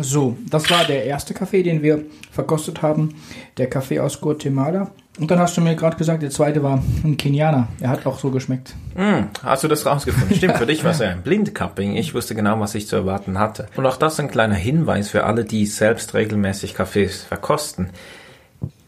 So, 0.00 0.36
das 0.48 0.70
war 0.70 0.84
der 0.84 1.04
erste 1.04 1.34
Kaffee, 1.34 1.62
den 1.62 1.82
wir 1.82 2.04
verkostet 2.30 2.82
haben. 2.82 3.14
Der 3.58 3.68
Kaffee 3.68 4.00
aus 4.00 4.20
Guatemala. 4.20 4.90
Und 5.20 5.30
dann 5.30 5.38
hast 5.38 5.56
du 5.56 5.60
mir 5.60 5.76
gerade 5.76 5.96
gesagt, 5.96 6.22
der 6.22 6.30
zweite 6.30 6.62
war 6.62 6.82
ein 7.04 7.16
Kenianer. 7.16 7.68
Er 7.80 7.90
hat 7.90 8.04
auch 8.04 8.18
so 8.18 8.30
geschmeckt. 8.30 8.74
Mm, 8.96 9.26
hast 9.44 9.62
du 9.62 9.68
das 9.68 9.86
rausgefunden? 9.86 10.36
Stimmt, 10.36 10.56
für 10.56 10.66
dich 10.66 10.82
war 10.82 10.90
es 10.90 10.98
ja 10.98 11.10
ein 11.10 11.22
Blindcupping. 11.22 11.96
Ich 11.96 12.14
wusste 12.14 12.34
genau, 12.34 12.58
was 12.58 12.74
ich 12.74 12.88
zu 12.88 12.96
erwarten 12.96 13.38
hatte. 13.38 13.66
Und 13.76 13.86
auch 13.86 13.96
das 13.96 14.18
ein 14.18 14.30
kleiner 14.30 14.56
Hinweis 14.56 15.10
für 15.10 15.24
alle, 15.24 15.44
die 15.44 15.66
selbst 15.66 16.14
regelmäßig 16.14 16.74
Kaffees 16.74 17.22
verkosten. 17.22 17.90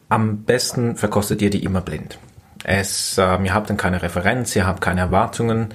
Am 0.08 0.38
besten 0.38 0.96
verkostet 0.96 1.42
ihr 1.42 1.50
die 1.50 1.62
immer 1.62 1.80
blind. 1.80 2.18
Es, 2.64 3.18
äh, 3.18 3.44
ihr 3.44 3.54
habt 3.54 3.70
dann 3.70 3.76
keine 3.76 4.02
Referenz, 4.02 4.56
ihr 4.56 4.66
habt 4.66 4.80
keine 4.80 5.02
Erwartungen 5.02 5.68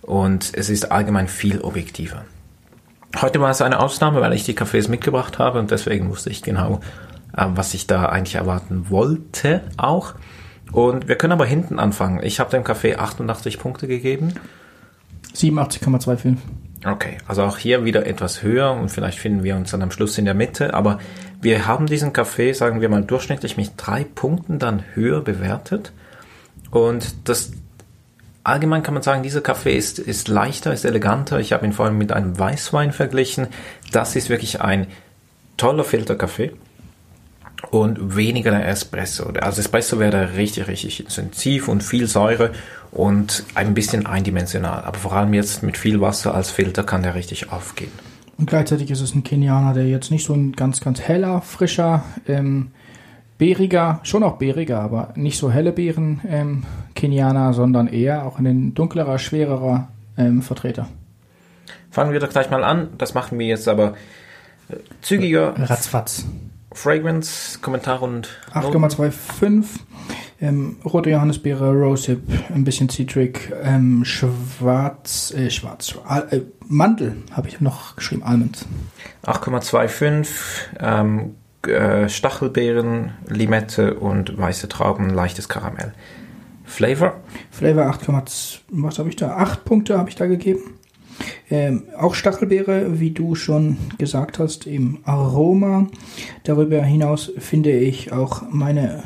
und 0.00 0.52
es 0.54 0.70
ist 0.70 0.90
allgemein 0.90 1.28
viel 1.28 1.60
objektiver. 1.60 2.24
Heute 3.16 3.40
war 3.40 3.50
es 3.50 3.62
eine 3.62 3.80
Ausnahme, 3.80 4.20
weil 4.20 4.32
ich 4.34 4.44
die 4.44 4.54
Kaffees 4.54 4.88
mitgebracht 4.88 5.38
habe 5.38 5.58
und 5.58 5.70
deswegen 5.70 6.10
wusste 6.10 6.30
ich 6.30 6.42
genau, 6.42 6.80
äh, 7.36 7.46
was 7.48 7.74
ich 7.74 7.86
da 7.86 8.06
eigentlich 8.06 8.34
erwarten 8.34 8.90
wollte 8.90 9.62
auch. 9.76 10.14
Und 10.72 11.08
wir 11.08 11.16
können 11.16 11.32
aber 11.32 11.46
hinten 11.46 11.78
anfangen. 11.78 12.22
Ich 12.22 12.40
habe 12.40 12.50
dem 12.50 12.64
Kaffee 12.64 12.96
88 12.96 13.58
Punkte 13.58 13.88
gegeben. 13.88 14.34
87,25. 15.34 16.36
Okay, 16.84 17.18
also 17.26 17.42
auch 17.42 17.58
hier 17.58 17.84
wieder 17.84 18.06
etwas 18.06 18.42
höher 18.42 18.72
und 18.72 18.90
vielleicht 18.90 19.18
finden 19.18 19.42
wir 19.42 19.56
uns 19.56 19.70
dann 19.70 19.82
am 19.82 19.90
Schluss 19.90 20.16
in 20.18 20.26
der 20.26 20.34
Mitte. 20.34 20.74
Aber 20.74 20.98
wir 21.40 21.66
haben 21.66 21.86
diesen 21.86 22.12
Kaffee, 22.12 22.52
sagen 22.52 22.80
wir 22.80 22.88
mal, 22.88 23.02
durchschnittlich 23.02 23.56
mit 23.56 23.72
drei 23.76 24.04
Punkten 24.04 24.58
dann 24.58 24.84
höher 24.94 25.22
bewertet. 25.22 25.92
Und 26.70 27.28
das 27.28 27.52
allgemein 28.48 28.82
kann 28.82 28.94
man 28.94 29.02
sagen, 29.02 29.22
dieser 29.22 29.40
Kaffee 29.40 29.76
ist, 29.76 29.98
ist 29.98 30.28
leichter, 30.28 30.72
ist 30.72 30.84
eleganter. 30.84 31.40
Ich 31.40 31.52
habe 31.52 31.66
ihn 31.66 31.72
vor 31.72 31.86
allem 31.86 31.98
mit 31.98 32.12
einem 32.12 32.38
Weißwein 32.38 32.92
verglichen. 32.92 33.48
Das 33.92 34.16
ist 34.16 34.28
wirklich 34.28 34.60
ein 34.60 34.86
toller 35.56 35.84
Filterkaffee 35.84 36.52
und 37.70 38.16
weniger 38.16 38.50
der 38.50 38.66
Espresso. 38.68 39.32
Also 39.40 39.60
Espresso 39.60 39.98
wäre 39.98 40.36
richtig, 40.36 40.68
richtig 40.68 41.00
intensiv 41.00 41.68
und 41.68 41.82
viel 41.82 42.06
Säure 42.06 42.52
und 42.90 43.44
ein 43.54 43.74
bisschen 43.74 44.06
eindimensional. 44.06 44.84
Aber 44.84 44.98
vor 44.98 45.12
allem 45.12 45.34
jetzt 45.34 45.62
mit 45.62 45.76
viel 45.76 46.00
Wasser 46.00 46.34
als 46.34 46.50
Filter 46.50 46.84
kann 46.84 47.02
der 47.02 47.14
richtig 47.14 47.52
aufgehen. 47.52 47.92
Und 48.38 48.46
gleichzeitig 48.46 48.90
ist 48.90 49.00
es 49.00 49.14
ein 49.14 49.24
Kenianer, 49.24 49.74
der 49.74 49.88
jetzt 49.88 50.12
nicht 50.12 50.24
so 50.24 50.32
ein 50.32 50.52
ganz, 50.52 50.80
ganz 50.80 51.00
heller, 51.00 51.42
frischer, 51.42 52.04
ähm, 52.28 52.70
Beeriger, 53.38 54.00
schon 54.02 54.24
auch 54.24 54.36
beeriger, 54.36 54.80
aber 54.80 55.12
nicht 55.14 55.38
so 55.38 55.50
helle 55.50 55.72
Beeren 55.72 56.20
ähm, 56.28 56.64
Kenianer, 56.94 57.52
sondern 57.52 57.86
eher 57.86 58.26
auch 58.26 58.38
ein 58.38 58.74
dunklerer, 58.74 59.18
schwererer 59.18 59.88
ähm, 60.16 60.42
Vertreter. 60.42 60.88
Fangen 61.90 62.12
wir 62.12 62.20
doch 62.20 62.30
gleich 62.30 62.50
mal 62.50 62.64
an. 62.64 62.88
Das 62.98 63.14
machen 63.14 63.38
wir 63.38 63.46
jetzt 63.46 63.68
aber 63.68 63.94
äh, 64.68 64.76
zügiger. 65.00 65.54
Ratzfatz. 65.56 66.26
Fragrance, 66.72 67.58
Kommentar 67.60 68.02
und 68.02 68.28
8,25. 68.52 69.64
Ähm, 70.40 70.76
rote 70.84 71.10
Johannisbeere, 71.10 71.72
Rosehip, 71.72 72.20
ein 72.54 72.62
bisschen 72.62 72.88
Citric, 72.88 73.52
ähm, 73.60 74.04
schwarz, 74.04 75.32
äh, 75.36 75.50
schwarz, 75.50 75.96
äh, 76.30 76.42
Mandel 76.68 77.16
habe 77.32 77.48
ich 77.48 77.60
noch 77.60 77.96
geschrieben, 77.96 78.22
Almond. 78.22 78.64
8,25, 79.24 80.28
ähm, 80.78 81.34
äh, 81.66 82.08
Stachelbeeren, 82.08 83.12
Limette 83.26 83.94
und 83.94 84.36
weiße 84.38 84.68
Trauben, 84.68 85.10
leichtes 85.10 85.48
Karamell. 85.48 85.92
Flavor? 86.64 87.14
Flavor 87.50 87.86
8, 87.86 88.08
was 88.70 88.98
habe 88.98 89.08
ich 89.08 89.16
da? 89.16 89.36
8 89.36 89.64
Punkte 89.64 89.98
habe 89.98 90.10
ich 90.10 90.16
da 90.16 90.26
gegeben. 90.26 90.60
Ähm, 91.50 91.84
auch 91.96 92.14
Stachelbeere, 92.14 93.00
wie 93.00 93.10
du 93.10 93.34
schon 93.34 93.78
gesagt 93.96 94.38
hast, 94.38 94.66
im 94.66 94.98
Aroma. 95.04 95.88
Darüber 96.44 96.82
hinaus 96.82 97.32
finde 97.38 97.72
ich 97.72 98.12
auch 98.12 98.42
meine 98.50 99.02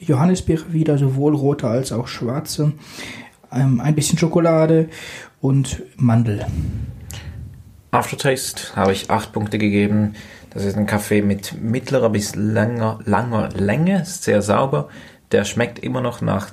Johannisbeere 0.00 0.72
wieder, 0.72 0.98
sowohl 0.98 1.34
rote 1.34 1.68
als 1.68 1.92
auch 1.92 2.08
schwarze. 2.08 2.72
Ähm, 3.52 3.80
ein 3.80 3.94
bisschen 3.94 4.18
Schokolade 4.18 4.88
und 5.40 5.82
Mandel. 5.96 6.46
Aftertaste 7.90 8.74
habe 8.74 8.92
ich 8.92 9.10
8 9.10 9.32
Punkte 9.32 9.58
gegeben. 9.58 10.14
Das 10.54 10.64
ist 10.64 10.76
ein 10.76 10.86
Kaffee 10.86 11.20
mit 11.20 11.60
mittlerer 11.60 12.10
bis 12.10 12.36
langer, 12.36 13.00
langer 13.04 13.48
Länge, 13.50 14.04
sehr 14.04 14.40
sauber. 14.40 14.88
Der 15.32 15.44
schmeckt 15.44 15.80
immer 15.80 16.00
noch 16.00 16.20
nach 16.20 16.52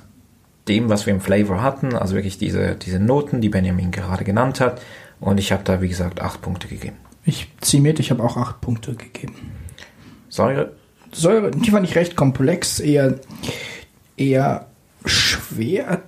dem, 0.68 0.88
was 0.88 1.06
wir 1.06 1.14
im 1.14 1.20
Flavor 1.20 1.62
hatten, 1.62 1.94
also 1.94 2.14
wirklich 2.14 2.36
diese, 2.36 2.74
diese 2.74 2.98
Noten, 2.98 3.40
die 3.40 3.48
Benjamin 3.48 3.92
gerade 3.92 4.24
genannt 4.24 4.60
hat. 4.60 4.82
Und 5.20 5.38
ich 5.38 5.52
habe 5.52 5.62
da, 5.62 5.80
wie 5.80 5.88
gesagt, 5.88 6.20
acht 6.20 6.42
Punkte 6.42 6.66
gegeben. 6.66 6.96
Ich 7.24 7.48
ziehe 7.60 7.82
mit, 7.82 8.00
ich 8.00 8.10
habe 8.10 8.22
auch 8.24 8.36
acht 8.36 8.60
Punkte 8.60 8.94
gegeben. 8.94 9.34
Säure? 10.28 10.72
Säure, 11.12 11.52
die 11.52 11.72
war 11.72 11.80
nicht 11.80 11.94
recht 11.94 12.16
komplex, 12.16 12.80
eher, 12.80 13.20
eher 14.16 14.66
schwer, 15.04 16.02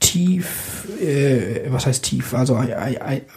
tief, 0.00 0.86
äh, 1.02 1.70
was 1.70 1.86
heißt 1.86 2.04
tief? 2.04 2.32
Also 2.32 2.58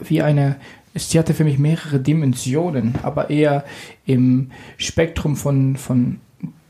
wie 0.02 0.22
eine 0.22 0.56
sie 0.96 1.20
hatte 1.20 1.34
für 1.34 1.44
mich 1.44 1.58
mehrere 1.58 2.00
Dimensionen, 2.00 2.96
aber 3.04 3.30
eher 3.30 3.64
im 4.06 4.52
Spektrum 4.78 5.36
von, 5.36 5.78
von 5.78 6.20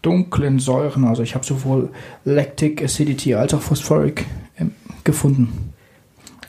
dunklen 0.01 0.59
Säuren. 0.59 1.05
Also 1.05 1.23
ich 1.23 1.35
habe 1.35 1.45
sowohl 1.45 1.89
Lactic 2.25 2.83
Acidity 2.83 3.35
als 3.35 3.53
auch 3.53 3.61
Phosphoric 3.61 4.25
ähm, 4.57 4.71
gefunden. 5.03 5.73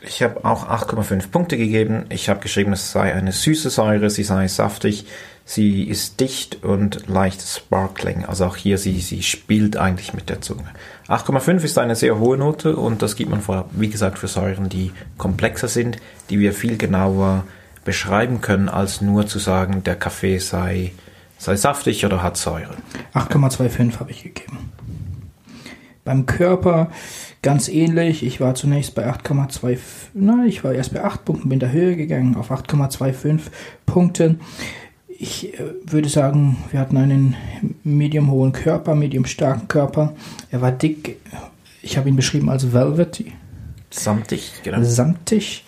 Ich 0.05 0.21
habe 0.23 0.45
auch 0.45 0.69
8,5 0.69 1.31
Punkte 1.31 1.57
gegeben. 1.57 2.07
Ich 2.09 2.29
habe 2.29 2.41
geschrieben, 2.41 2.73
es 2.73 2.91
sei 2.91 3.15
eine 3.15 3.31
süße 3.31 3.71
Säure, 3.71 4.11
sie 4.11 4.25
sei 4.25 4.49
saftig, 4.49 5.07
sie 5.45 5.85
ist 5.85 6.19
dicht 6.19 6.65
und 6.65 7.09
leicht 7.09 7.41
sparkling. 7.41 8.25
Also 8.25 8.47
auch 8.47 8.57
hier, 8.57 8.79
sie, 8.79 9.01
sie 9.01 9.23
spielt 9.23 9.77
eigentlich 9.77 10.13
mit 10.13 10.29
der 10.29 10.41
Zunge. 10.41 10.65
8,5 11.07 11.63
ist 11.63 11.79
eine 11.79 11.95
sehr 11.95 12.19
hohe 12.19 12.37
Note 12.37 12.75
und 12.75 13.01
das 13.01 13.15
gibt 13.15 13.31
man 13.31 13.43
vor, 13.43 13.69
wie 13.73 13.91
gesagt, 13.91 14.19
für 14.19 14.27
Säuren, 14.27 14.69
die 14.69 14.91
komplexer 15.19 15.69
sind, 15.69 15.99
die 16.31 16.41
wir 16.41 16.53
viel 16.53 16.77
genauer 16.77 17.45
beschreiben 17.85 18.41
können, 18.41 18.69
als 18.69 19.01
nur 19.01 19.27
zu 19.27 19.39
sagen, 19.39 19.83
der 19.85 19.97
Kaffee 19.97 20.39
sei, 20.39 20.93
sei 21.39 21.57
saftig 21.57 22.05
oder 22.05 22.23
hat 22.23 22.37
Säure. 22.37 22.77
8,25 23.15 23.99
habe 23.99 24.11
ich 24.11 24.23
gegeben. 24.23 24.71
Beim 26.05 26.27
Körper 26.27 26.91
ganz 27.43 27.69
ähnlich. 27.69 28.25
Ich 28.25 28.41
war 28.41 28.55
zunächst 28.55 28.95
bei 28.95 29.09
8,2, 29.09 29.79
nein, 30.15 30.47
ich 30.47 30.65
war 30.65 30.73
erst 30.73 30.95
bei 30.95 31.05
8 31.05 31.25
Punkten, 31.25 31.49
bin 31.49 31.61
der 31.61 31.73
Höhe 31.73 31.97
gegangen 31.97 32.37
auf 32.37 32.51
8,25 32.51 33.41
Punkte. 33.85 34.37
Ich 35.09 35.55
äh, 35.55 35.75
würde 35.85 36.09
sagen, 36.09 36.57
wir 36.71 36.81
hatten 36.81 36.97
einen 36.97 37.37
medium 37.85 38.31
hohen 38.31 38.53
Körper, 38.53 38.95
medium 38.95 39.27
starken 39.27 39.69
Körper. 39.69 40.15
Er 40.51 40.61
war 40.61 40.73
dick. 40.73 41.21
Ich 41.83 41.97
habe 41.97 42.09
ihn 42.09 42.17
beschrieben 42.17 42.49
als 42.49 42.73
velvety. 42.73 43.33
Samtig, 43.91 44.53
genau. 44.63 44.83
Samtig 44.83 45.65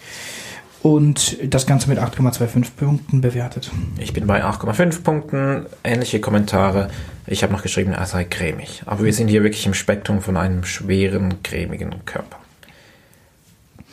und 0.85 1.39
das 1.43 1.67
Ganze 1.67 1.89
mit 1.89 1.99
8,25 1.99 2.73
Punkten 2.77 3.23
bewertet. 3.23 3.71
Ich 3.99 4.13
bin 4.13 4.27
bei 4.27 4.45
8,5 4.45 5.03
Punkten, 5.03 5.65
ähnliche 5.83 6.21
Kommentare. 6.21 6.89
Ich 7.27 7.43
habe 7.43 7.55
noch 7.55 7.63
geschrieben, 7.63 7.93
er 7.93 8.05
sei 8.05 8.25
cremig. 8.25 8.83
Aber 8.85 9.03
wir 9.03 9.15
sind 9.15 9.29
hier 9.29 9.43
wirklich 9.43 9.65
im 9.65 9.73
Spektrum 9.73 10.21
von 10.21 10.37
einem 10.37 10.63
schweren, 10.65 11.43
cremigen 11.43 12.05
Körper. 12.05 12.37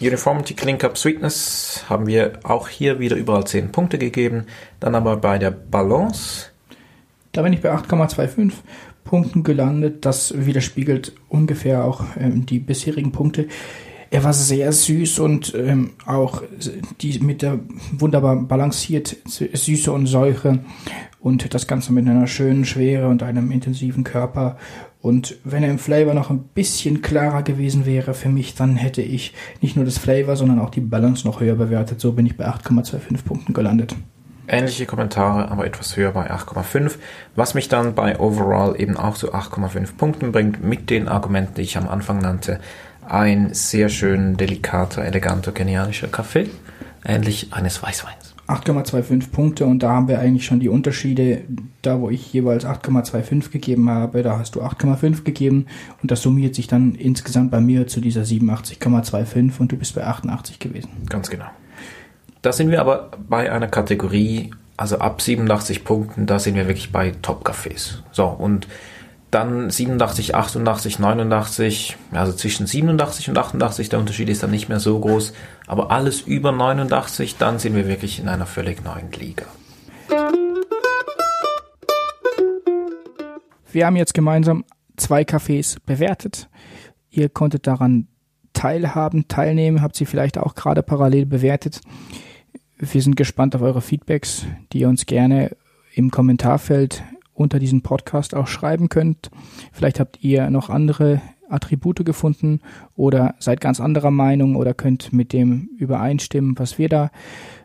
Uniformity 0.02 0.54
Clean 0.54 0.78
Cup 0.78 0.98
Sweetness 0.98 1.86
haben 1.88 2.08
wir 2.08 2.34
auch 2.44 2.68
hier 2.68 3.00
wieder 3.00 3.16
überall 3.16 3.48
10 3.48 3.72
Punkte 3.72 3.98
gegeben. 3.98 4.48
Dann 4.82 4.94
aber 4.94 5.16
bei 5.16 5.38
der 5.38 5.52
Balance. 5.52 6.48
Da 7.32 7.42
bin 7.42 7.54
ich 7.54 7.62
bei 7.62 7.72
8,25 7.72 8.52
Punkten 9.06 9.44
gelandet. 9.46 10.06
Das 10.06 10.34
widerspiegelt 10.36 11.14
ungefähr 11.30 11.86
auch 11.86 12.04
ähm, 12.20 12.46
die 12.46 12.60
bisherigen 12.60 13.14
Punkte. 13.14 13.48
Er 14.14 14.26
war 14.26 14.34
sehr 14.34 14.74
süß 14.74 15.20
und 15.20 15.56
ähm, 15.56 15.92
auch 16.06 16.44
die 17.00 17.18
mit 17.20 17.42
der 17.42 17.60
wunderbar 17.94 18.36
balanciert 18.36 19.16
Süße 19.26 19.90
und 19.90 20.06
Säure 20.06 20.60
und 21.22 21.54
das 21.54 21.66
Ganze 21.66 21.94
mit 21.94 22.06
einer 22.06 22.28
schönen 22.28 22.66
Schwere 22.66 23.08
und 23.08 23.24
einem 23.24 23.52
intensiven 23.52 24.04
Körper. 24.04 24.58
Und 25.02 25.38
wenn 25.46 25.64
er 25.64 25.72
im 25.72 25.80
Flavor 25.80 26.14
noch 26.14 26.30
ein 26.30 26.44
bisschen 26.44 27.02
klarer 27.02 27.42
gewesen 27.42 27.86
wäre 27.86 28.14
für 28.14 28.28
mich, 28.28 28.54
dann 28.54 28.76
hätte 28.76 29.02
ich 29.02 29.34
nicht 29.62 29.78
nur 29.78 29.86
das 29.86 29.98
Flavor, 29.98 30.36
sondern 30.36 30.60
auch 30.60 30.72
die 30.72 30.82
Balance 30.82 31.26
noch 31.26 31.40
höher 31.40 31.56
bewertet. 31.56 32.02
So 32.02 32.12
bin 32.12 32.26
ich 32.26 32.36
bei 32.36 32.46
8,25 32.46 33.24
Punkten 33.24 33.54
gelandet. 33.54 33.96
Ähnliche 34.46 34.86
Kommentare, 34.86 35.50
aber 35.50 35.66
etwas 35.66 35.96
höher 35.96 36.12
bei 36.12 36.30
8,5, 36.30 36.96
was 37.38 37.54
mich 37.54 37.70
dann 37.70 37.96
bei 37.96 38.20
Overall 38.20 38.76
eben 38.78 38.98
auch 38.98 39.16
zu 39.16 39.34
8,5 39.34 39.96
Punkten 39.96 40.34
bringt, 40.34 40.62
mit 40.62 40.90
den 40.90 41.08
Argumenten, 41.08 41.54
die 41.56 41.62
ich 41.62 41.78
am 41.78 41.88
Anfang 41.88 42.20
nannte 42.20 42.60
ein 43.12 43.54
sehr 43.54 43.90
schön 43.90 44.38
delikater, 44.38 45.04
eleganter, 45.04 45.52
genialischer 45.52 46.08
Kaffee, 46.08 46.50
ähnlich 47.06 47.50
eines 47.52 47.84
Weißweins. 47.84 48.36
8,25 48.48 49.32
Punkte 49.32 49.66
und 49.66 49.84
da 49.84 49.92
haben 49.92 50.08
wir 50.08 50.20
eigentlich 50.20 50.46
schon 50.46 50.60
die 50.60 50.70
Unterschiede. 50.70 51.42
Da, 51.82 52.00
wo 52.00 52.10
ich 52.10 52.34
jeweils 52.34 52.66
8,25 52.66 53.50
gegeben 53.50 53.90
habe, 53.90 54.24
da 54.24 54.38
hast 54.38 54.56
du 54.56 54.62
8,5 54.62 55.24
gegeben 55.24 55.68
und 56.02 56.12
das 56.12 56.22
summiert 56.22 56.56
sich 56.56 56.68
dann 56.68 56.96
insgesamt 56.96 57.52
bei 57.52 57.62
mir 57.62 57.88
zu 57.88 58.02
dieser 58.02 58.22
87,25 58.22 59.60
und 59.60 59.72
du 59.72 59.78
bist 59.78 59.96
bei 59.96 60.06
88 60.06 60.60
gewesen. 60.60 60.90
Ganz 61.10 61.30
genau. 61.30 61.46
Da 62.42 62.52
sind 62.52 62.72
wir 62.72 62.82
aber 62.82 63.12
bei 63.30 63.52
einer 63.52 63.68
Kategorie, 63.68 64.52
also 64.76 64.98
ab 64.98 65.22
87 65.22 65.84
Punkten, 65.84 66.26
da 66.26 66.40
sind 66.40 66.56
wir 66.56 66.68
wirklich 66.68 66.92
bei 66.92 67.14
Top-Cafés. 67.22 68.00
So, 68.12 68.26
und 68.26 68.68
dann 69.32 69.70
87, 69.70 70.36
88, 70.36 71.00
89, 71.00 71.98
also 72.12 72.34
zwischen 72.34 72.68
87 72.68 73.30
und 73.30 73.38
88, 73.38 73.90
der 73.90 74.00
Unterschied 74.00 74.30
ist 74.30 74.44
dann 74.44 74.52
nicht 74.52 74.68
mehr 74.68 74.82
so 74.82 75.00
groß. 75.00 75.34
Aber 75.68 75.90
alles 75.90 76.22
über 76.22 76.52
89, 76.52 77.38
dann 77.38 77.58
sind 77.58 77.74
wir 77.76 77.88
wirklich 77.88 78.20
in 78.20 78.28
einer 78.28 78.46
völlig 78.46 78.84
neuen 78.84 79.12
Liga. 79.14 79.46
Wir 83.72 83.86
haben 83.86 83.96
jetzt 83.96 84.14
gemeinsam 84.14 84.66
zwei 84.98 85.22
Cafés 85.22 85.78
bewertet. 85.86 86.50
Ihr 87.10 87.30
konntet 87.30 87.68
daran 87.68 88.08
teilhaben, 88.52 89.30
teilnehmen, 89.30 89.82
habt 89.82 89.96
sie 89.96 90.06
vielleicht 90.06 90.38
auch 90.38 90.56
gerade 90.56 90.84
parallel 90.84 91.26
bewertet. 91.26 91.80
Wir 92.78 93.02
sind 93.02 93.16
gespannt 93.16 93.56
auf 93.56 93.62
eure 93.62 93.82
Feedbacks, 93.82 94.46
die 94.74 94.80
ihr 94.80 94.90
uns 94.90 95.06
gerne 95.06 95.56
im 95.94 96.12
Kommentarfeld 96.12 97.02
unter 97.42 97.60
diesem 97.60 97.82
Podcast 97.82 98.36
auch 98.36 98.48
schreiben 98.48 98.90
könnt. 98.90 99.32
Vielleicht 99.72 100.00
habt 100.00 100.24
ihr 100.24 100.50
noch 100.50 100.70
andere 100.70 101.22
Attribute 101.50 102.06
gefunden 102.06 102.62
oder 102.96 103.36
seid 103.40 103.60
ganz 103.60 103.82
anderer 103.82 104.12
Meinung 104.12 104.56
oder 104.56 104.74
könnt 104.74 105.12
mit 105.12 105.34
dem 105.34 105.70
übereinstimmen, 105.78 106.58
was 106.58 106.78
wir 106.78 106.88
da 106.88 107.12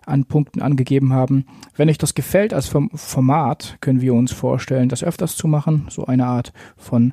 an 0.04 0.24
Punkten 0.24 0.60
angegeben 0.60 1.12
haben. 1.12 1.46
Wenn 1.76 1.88
euch 1.88 1.98
das 1.98 2.14
gefällt 2.14 2.52
als 2.52 2.68
Format, 2.94 3.78
können 3.80 4.00
wir 4.00 4.14
uns 4.14 4.32
vorstellen, 4.32 4.88
das 4.88 5.04
öfters 5.04 5.36
zu 5.36 5.46
machen, 5.46 5.86
so 5.88 6.06
eine 6.06 6.26
Art 6.26 6.52
von 6.76 7.12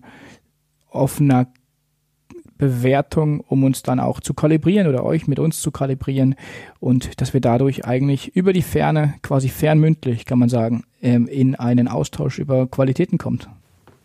offener 0.90 1.48
Bewertung, 2.64 3.42
um 3.42 3.64
uns 3.64 3.84
dann 3.84 4.00
auch 4.00 4.20
zu 4.20 4.34
kalibrieren 4.34 4.88
oder 4.88 5.04
euch 5.04 5.28
mit 5.28 5.40
uns 5.40 5.62
zu 5.62 5.72
kalibrieren 5.72 6.36
und 6.80 7.22
dass 7.22 7.34
wir 7.34 7.42
dadurch 7.42 7.86
eigentlich 7.86 8.36
über 8.36 8.54
die 8.54 8.62
Ferne, 8.62 9.16
quasi 9.22 9.50
fernmündlich, 9.50 10.26
kann 10.26 10.40
man 10.40 10.50
sagen, 10.50 10.84
ähm, 11.02 11.28
in 11.28 11.56
einen 11.56 11.88
Austausch 11.88 12.40
über 12.40 12.68
Qualitäten 12.68 13.18
kommt. 13.18 13.50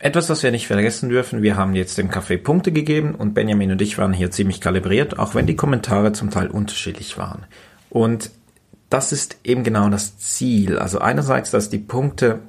Etwas, 0.00 0.28
was 0.30 0.42
wir 0.42 0.50
nicht 0.50 0.66
vergessen 0.68 1.08
dürfen, 1.08 1.42
wir 1.42 1.56
haben 1.56 1.74
jetzt 1.74 1.98
dem 1.98 2.10
Café 2.10 2.36
Punkte 2.38 2.70
gegeben 2.70 3.14
und 3.14 3.34
Benjamin 3.34 3.72
und 3.72 3.82
ich 3.82 3.98
waren 3.98 4.12
hier 4.12 4.30
ziemlich 4.30 4.60
kalibriert, 4.60 5.18
auch 5.18 5.34
wenn 5.34 5.46
die 5.46 5.56
Kommentare 5.56 6.12
zum 6.12 6.30
Teil 6.30 6.48
unterschiedlich 6.48 7.18
waren. 7.18 7.44
Und 7.90 8.30
das 8.90 9.12
ist 9.12 9.38
eben 9.44 9.64
genau 9.64 9.88
das 9.88 10.18
Ziel. 10.18 10.78
Also 10.78 11.00
einerseits, 11.00 11.50
dass 11.50 11.68
die 11.68 11.78
Punkte 11.78 12.40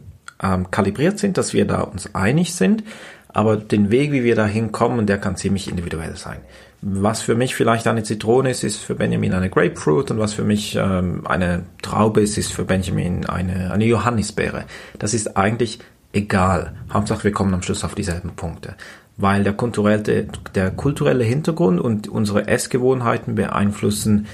ähm, 0.42 0.72
kalibriert 0.72 1.20
sind, 1.20 1.38
dass 1.38 1.54
wir 1.54 1.66
da 1.66 1.82
uns 1.82 2.14
einig 2.14 2.54
sind, 2.54 2.84
aber 3.30 3.58
den 3.58 3.92
Weg, 3.92 4.12
wie 4.12 4.24
wir 4.24 4.36
da 4.36 4.46
hinkommen, 4.46 5.06
der 5.06 5.18
kann 5.18 5.36
ziemlich 5.36 5.70
individuell 5.70 6.16
sein. 6.18 6.40
Was 6.82 7.22
für 7.22 7.36
mich 7.36 7.56
vielleicht 7.56 7.88
eine 7.88 8.04
Zitrone 8.04 8.50
ist, 8.50 8.64
ist 8.64 8.78
für 8.78 8.96
Benjamin 8.96 9.34
eine 9.34 9.50
Grapefruit 9.50 10.12
und 10.12 10.20
was 10.20 10.34
für 10.34 10.44
mich 10.44 10.76
ähm, 10.80 11.28
eine 11.28 11.64
Traube 11.82 12.22
ist, 12.22 12.38
ist 12.38 12.54
für 12.54 12.66
Benjamin 12.66 13.26
eine, 13.26 13.72
eine 13.72 13.86
Johannisbeere. 13.86 14.64
Das 14.98 15.14
ist 15.14 15.36
eigentlich 15.36 15.80
egal. 16.14 16.74
Hauptsache, 16.92 17.26
wir 17.26 17.32
kommen 17.32 17.54
am 17.54 17.62
Schluss 17.62 17.84
auf 17.84 17.96
dieselben 17.96 18.32
Punkte. 18.32 18.76
Weil 19.18 19.44
der 19.44 19.54
kulturelle, 19.54 20.28
der 20.56 20.72
kulturelle 20.72 21.26
Hintergrund 21.26 21.82
und 21.82 22.08
unsere 22.08 22.48
Essgewohnheiten 22.48 23.36
beeinflussen 23.36 24.28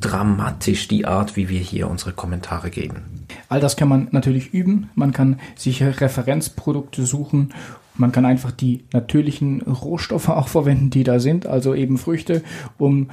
dramatisch 0.00 0.88
die 0.88 1.06
Art, 1.06 1.36
wie 1.36 1.48
wir 1.48 1.60
hier 1.60 1.88
unsere 1.88 2.12
Kommentare 2.12 2.70
geben. 2.70 3.23
All 3.48 3.60
das 3.60 3.76
kann 3.76 3.88
man 3.88 4.08
natürlich 4.10 4.52
üben. 4.52 4.90
Man 4.94 5.12
kann 5.12 5.40
sich 5.56 5.82
Referenzprodukte 5.82 7.04
suchen 7.04 7.52
man 7.96 8.12
kann 8.12 8.24
einfach 8.24 8.50
die 8.50 8.84
natürlichen 8.92 9.62
Rohstoffe 9.62 10.28
auch 10.28 10.48
verwenden, 10.48 10.90
die 10.90 11.04
da 11.04 11.20
sind, 11.20 11.46
also 11.46 11.74
eben 11.74 11.98
Früchte. 11.98 12.42
Um, 12.78 13.10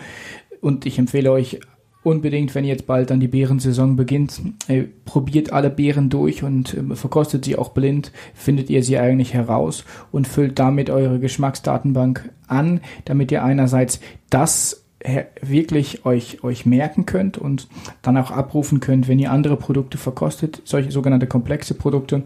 und 0.60 0.86
ich 0.86 0.98
empfehle 0.98 1.32
euch 1.32 1.60
unbedingt, 2.04 2.56
wenn 2.56 2.66
jetzt 2.66 2.88
bald 2.88 3.12
dann 3.12 3.20
die 3.20 3.28
Beerensaison 3.28 3.96
beginnt, 3.96 4.42
äh, 4.68 4.84
probiert 5.06 5.54
alle 5.54 5.70
Beeren 5.70 6.10
durch 6.10 6.44
und 6.44 6.74
äh, 6.74 6.96
verkostet 6.96 7.46
sie 7.46 7.56
auch 7.56 7.70
blind, 7.70 8.12
findet 8.34 8.72
ihr 8.72 8.84
sie 8.84 8.98
eigentlich 8.98 9.36
heraus 9.36 9.86
und 10.12 10.28
füllt 10.28 10.58
damit 10.58 10.90
eure 10.90 11.20
Geschmacksdatenbank 11.20 12.32
an, 12.48 12.82
damit 13.06 13.32
ihr 13.32 13.44
einerseits 13.44 14.00
das 14.32 14.81
wirklich 15.42 16.06
euch, 16.06 16.44
euch 16.44 16.66
merken 16.66 17.06
könnt 17.06 17.38
und 17.38 17.68
dann 18.02 18.18
auch 18.18 18.32
abrufen 18.32 18.80
könnt, 18.80 19.08
wenn 19.08 19.20
ihr 19.20 19.32
andere 19.32 19.58
Produkte 19.58 19.98
verkostet, 19.98 20.62
solche 20.66 20.92
sogenannte 20.92 21.28
komplexe 21.28 21.74
Produkte, 21.74 22.24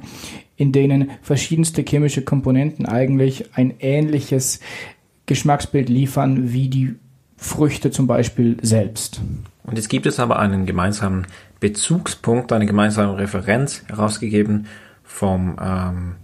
in 0.58 0.72
denen 0.72 1.12
verschiedenste 1.22 1.84
chemische 1.84 2.24
Komponenten 2.24 2.86
eigentlich 2.86 3.56
ein 3.56 3.74
ähnliches 3.80 4.60
Geschmacksbild 5.26 5.90
liefern 5.90 6.54
wie 6.54 6.70
die 6.70 6.96
Früchte 7.38 7.92
zum 7.92 8.08
Beispiel 8.08 8.58
selbst. 8.62 9.22
Und 9.64 9.78
jetzt 9.78 9.90
gibt 9.90 10.06
es 10.06 10.20
aber 10.20 10.40
einen 10.40 10.66
gemeinsamen 10.66 11.28
Bezugspunkt, 11.60 12.52
eine 12.52 12.66
gemeinsame 12.66 13.18
Referenz 13.18 13.84
herausgegeben 13.88 14.68
vom 15.04 15.58
ähm, 15.62 16.16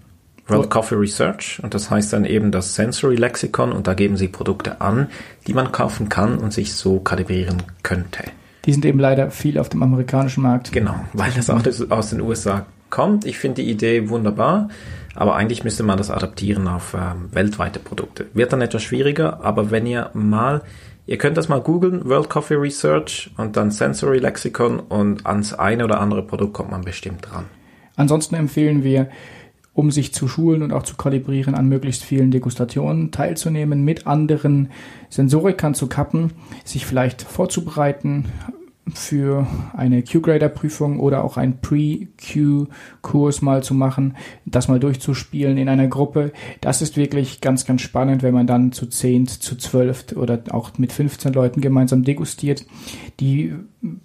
World 0.52 0.70
Coffee 0.70 0.95
Research 0.95 1.60
und 1.64 1.74
das 1.74 1.89
heißt 1.89 2.14
dann 2.14 2.26
eben 2.26 2.52
das 2.52 2.76
Sensory 2.76 3.16
Lexicon 3.16 3.72
und 3.72 3.88
da 3.88 3.93
geben 3.93 4.18
sie 4.18 4.28
Produkte 4.28 4.82
an, 4.82 5.08
die 5.47 5.54
man 5.54 5.72
kaufen 5.72 6.10
kann 6.10 6.38
und 6.38 6.54
sich 6.54 6.74
so 6.74 6.99
kalibrieren 6.99 7.64
könnte. 7.84 8.24
Die 8.66 8.74
sind 8.74 8.86
eben 8.86 8.99
leider 8.99 9.32
viel 9.32 9.58
auf 9.58 9.70
dem 9.70 9.82
amerikanischen 9.82 10.43
Markt. 10.43 10.72
Genau, 10.72 10.95
weil 11.14 11.32
das 11.32 11.49
auch 11.49 11.64
aus 11.89 12.10
den 12.12 12.22
USA 12.22 12.66
kommt. 12.89 13.26
Ich 13.26 13.39
finde 13.39 13.64
die 13.64 13.72
Idee 13.72 14.10
wunderbar, 14.10 14.70
aber 15.16 15.36
eigentlich 15.36 15.64
müsste 15.64 15.84
man 15.84 15.97
das 15.97 16.12
adaptieren 16.12 16.68
auf 16.68 16.93
ähm, 16.93 17.30
weltweite 17.32 17.80
Produkte. 17.80 18.28
Wird 18.34 18.54
dann 18.54 18.62
etwas 18.62 18.84
schwieriger, 18.84 19.43
aber 19.43 19.72
wenn 19.72 19.88
ihr 19.88 20.12
mal, 20.14 20.62
ihr 21.08 21.18
könnt 21.18 21.38
das 21.38 21.49
mal 21.49 21.62
googeln, 21.62 22.08
World 22.08 22.30
Coffee 22.30 22.56
Research 22.56 23.32
und 23.38 23.58
dann 23.58 23.72
Sensory 23.72 24.20
Lexicon 24.20 24.80
und 24.80 25.26
ans 25.26 25.54
eine 25.54 25.86
oder 25.86 25.99
andere 25.99 26.22
Produkt 26.22 26.54
kommt 26.54 26.72
man 26.72 26.82
bestimmt 26.82 27.28
dran. 27.32 27.45
Ansonsten 27.95 28.36
empfehlen 28.36 28.84
wir 28.84 29.10
um 29.74 29.92
sich 29.92 30.14
zu 30.14 30.28
schulen 30.28 30.64
und 30.64 30.74
auch 30.74 30.84
zu 30.84 30.96
kalibrieren, 30.96 31.56
an 31.56 31.68
möglichst 31.68 32.04
vielen 32.04 32.32
Degustationen 32.32 33.12
teilzunehmen, 33.12 33.84
mit 33.84 34.06
anderen 34.08 34.70
Sensorikern 35.10 35.74
zu 35.74 35.88
kappen, 35.88 36.34
sich 36.66 36.86
vielleicht 36.86 37.22
vorzubereiten, 37.22 38.26
für 38.88 39.48
eine 39.74 40.04
Q-Grader-Prüfung 40.04 41.00
oder 41.00 41.24
auch 41.24 41.38
einen 41.38 41.62
Pre-Q-Kurs 41.62 43.42
mal 43.42 43.64
zu 43.64 43.74
machen, 43.74 44.18
das 44.46 44.68
mal 44.68 44.80
durchzuspielen 44.80 45.58
in 45.58 45.70
einer 45.70 45.88
Gruppe. 45.88 46.34
Das 46.62 46.82
ist 46.82 46.98
wirklich 46.98 47.42
ganz, 47.42 47.66
ganz 47.66 47.82
spannend, 47.82 48.24
wenn 48.24 48.34
man 48.34 48.48
dann 48.48 48.72
zu 48.72 48.88
10, 48.88 49.28
zu 49.28 49.56
12 49.56 50.14
oder 50.16 50.42
auch 50.50 50.78
mit 50.78 50.92
15 50.92 51.32
Leuten 51.34 51.62
gemeinsam 51.62 52.04
degustiert. 52.04 52.66
Die 53.20 53.54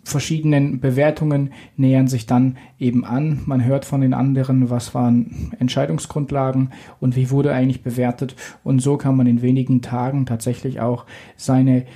verschiedenen 0.05 0.81
Bewertungen 0.81 1.53
nähern 1.77 2.09
sich 2.09 2.27
dann 2.27 2.59
eben 2.79 3.05
an. 3.05 3.41
Man 3.47 3.65
hört 3.65 3.87
von 3.87 4.03
den 4.03 4.15
anderen, 4.15 4.69
was 4.71 4.95
waren 4.95 5.53
Entscheidungsgrundlagen 5.59 6.73
und 7.01 7.17
wie 7.17 7.31
wurde 7.31 7.53
eigentlich 7.53 7.83
bewertet. 7.83 8.37
Und 8.63 8.81
so 8.81 8.99
kann 8.99 9.17
man 9.17 9.27
in 9.27 9.43
wenigen 9.43 9.81
Tagen 9.81 10.27
tatsächlich 10.27 10.81
auch 10.81 11.07
seine 11.37 11.87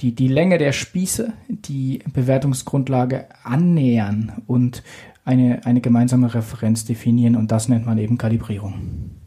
die, 0.00 0.14
die 0.14 0.28
Länge 0.28 0.58
der 0.58 0.72
Spieße, 0.72 1.32
die 1.48 2.00
Bewertungsgrundlage 2.12 3.26
annähern 3.42 4.42
und 4.46 4.82
eine, 5.24 5.64
eine 5.66 5.80
gemeinsame 5.80 6.32
Referenz 6.32 6.84
definieren 6.84 7.36
und 7.36 7.50
das 7.50 7.68
nennt 7.68 7.86
man 7.86 7.98
eben 7.98 8.16
Kalibrierung. 8.16 9.17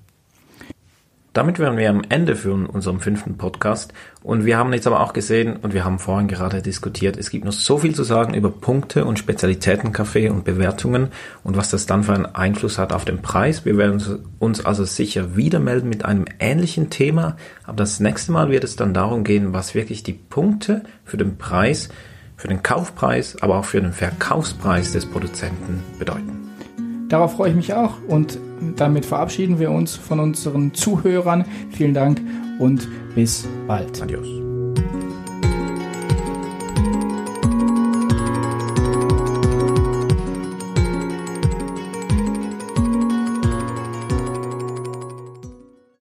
Damit 1.34 1.59
wären 1.59 1.77
wir 1.77 1.89
am 1.89 2.01
Ende 2.09 2.36
für 2.36 2.51
unseren 2.51 2.99
fünften 2.99 3.38
Podcast. 3.38 3.93
Und 4.21 4.43
wir 4.43 4.57
haben 4.57 4.73
jetzt 4.73 4.86
aber 4.86 4.99
auch 4.99 5.13
gesehen, 5.13 5.55
und 5.55 5.73
wir 5.73 5.86
haben 5.86 5.97
vorhin 5.97 6.27
gerade 6.27 6.61
diskutiert, 6.61 7.15
es 7.15 7.29
gibt 7.29 7.45
noch 7.45 7.53
so 7.53 7.77
viel 7.77 7.95
zu 7.95 8.03
sagen 8.03 8.34
über 8.34 8.51
Punkte 8.51 9.05
und 9.05 9.17
Spezialitätenkaffee 9.17 10.27
und 10.27 10.43
Bewertungen 10.43 11.07
und 11.45 11.55
was 11.55 11.69
das 11.69 11.86
dann 11.86 12.03
für 12.03 12.13
einen 12.13 12.25
Einfluss 12.25 12.77
hat 12.77 12.91
auf 12.91 13.05
den 13.05 13.21
Preis. 13.21 13.63
Wir 13.63 13.77
werden 13.77 14.03
uns 14.39 14.65
also 14.65 14.84
sicher 14.84 15.38
wieder 15.38 15.61
melden 15.61 15.88
mit 15.88 16.03
einem 16.03 16.25
ähnlichen 16.39 16.89
Thema. 16.89 17.38
Aber 17.63 17.77
das 17.77 18.01
nächste 18.01 18.34
Mal 18.34 18.49
wird 18.49 18.65
es 18.65 18.75
dann 18.75 18.93
darum 18.93 19.23
gehen, 19.23 19.53
was 19.53 19.73
wirklich 19.73 20.03
die 20.03 20.11
Punkte 20.11 20.84
für 21.05 21.15
den 21.15 21.38
Preis, 21.38 21.88
für 22.36 22.49
den 22.49 22.61
Kaufpreis, 22.61 23.38
aber 23.41 23.57
auch 23.57 23.65
für 23.65 23.79
den 23.79 23.93
Verkaufspreis 23.93 24.91
des 24.91 25.05
Produzenten 25.05 25.82
bedeuten. 25.97 26.49
Darauf 27.07 27.38
freue 27.38 27.51
ich 27.51 27.55
mich 27.55 27.73
auch 27.73 27.93
und 28.09 28.38
damit 28.76 29.05
verabschieden 29.05 29.59
wir 29.59 29.72
uns 29.72 29.95
von 29.95 30.20
unseren 30.20 30.74
Zuhörern. 30.74 31.45
Vielen 31.72 31.93
Dank 31.93 32.22
und 32.59 32.88
bis 33.16 33.47
bald. 33.68 34.01
Adios. 34.01 34.28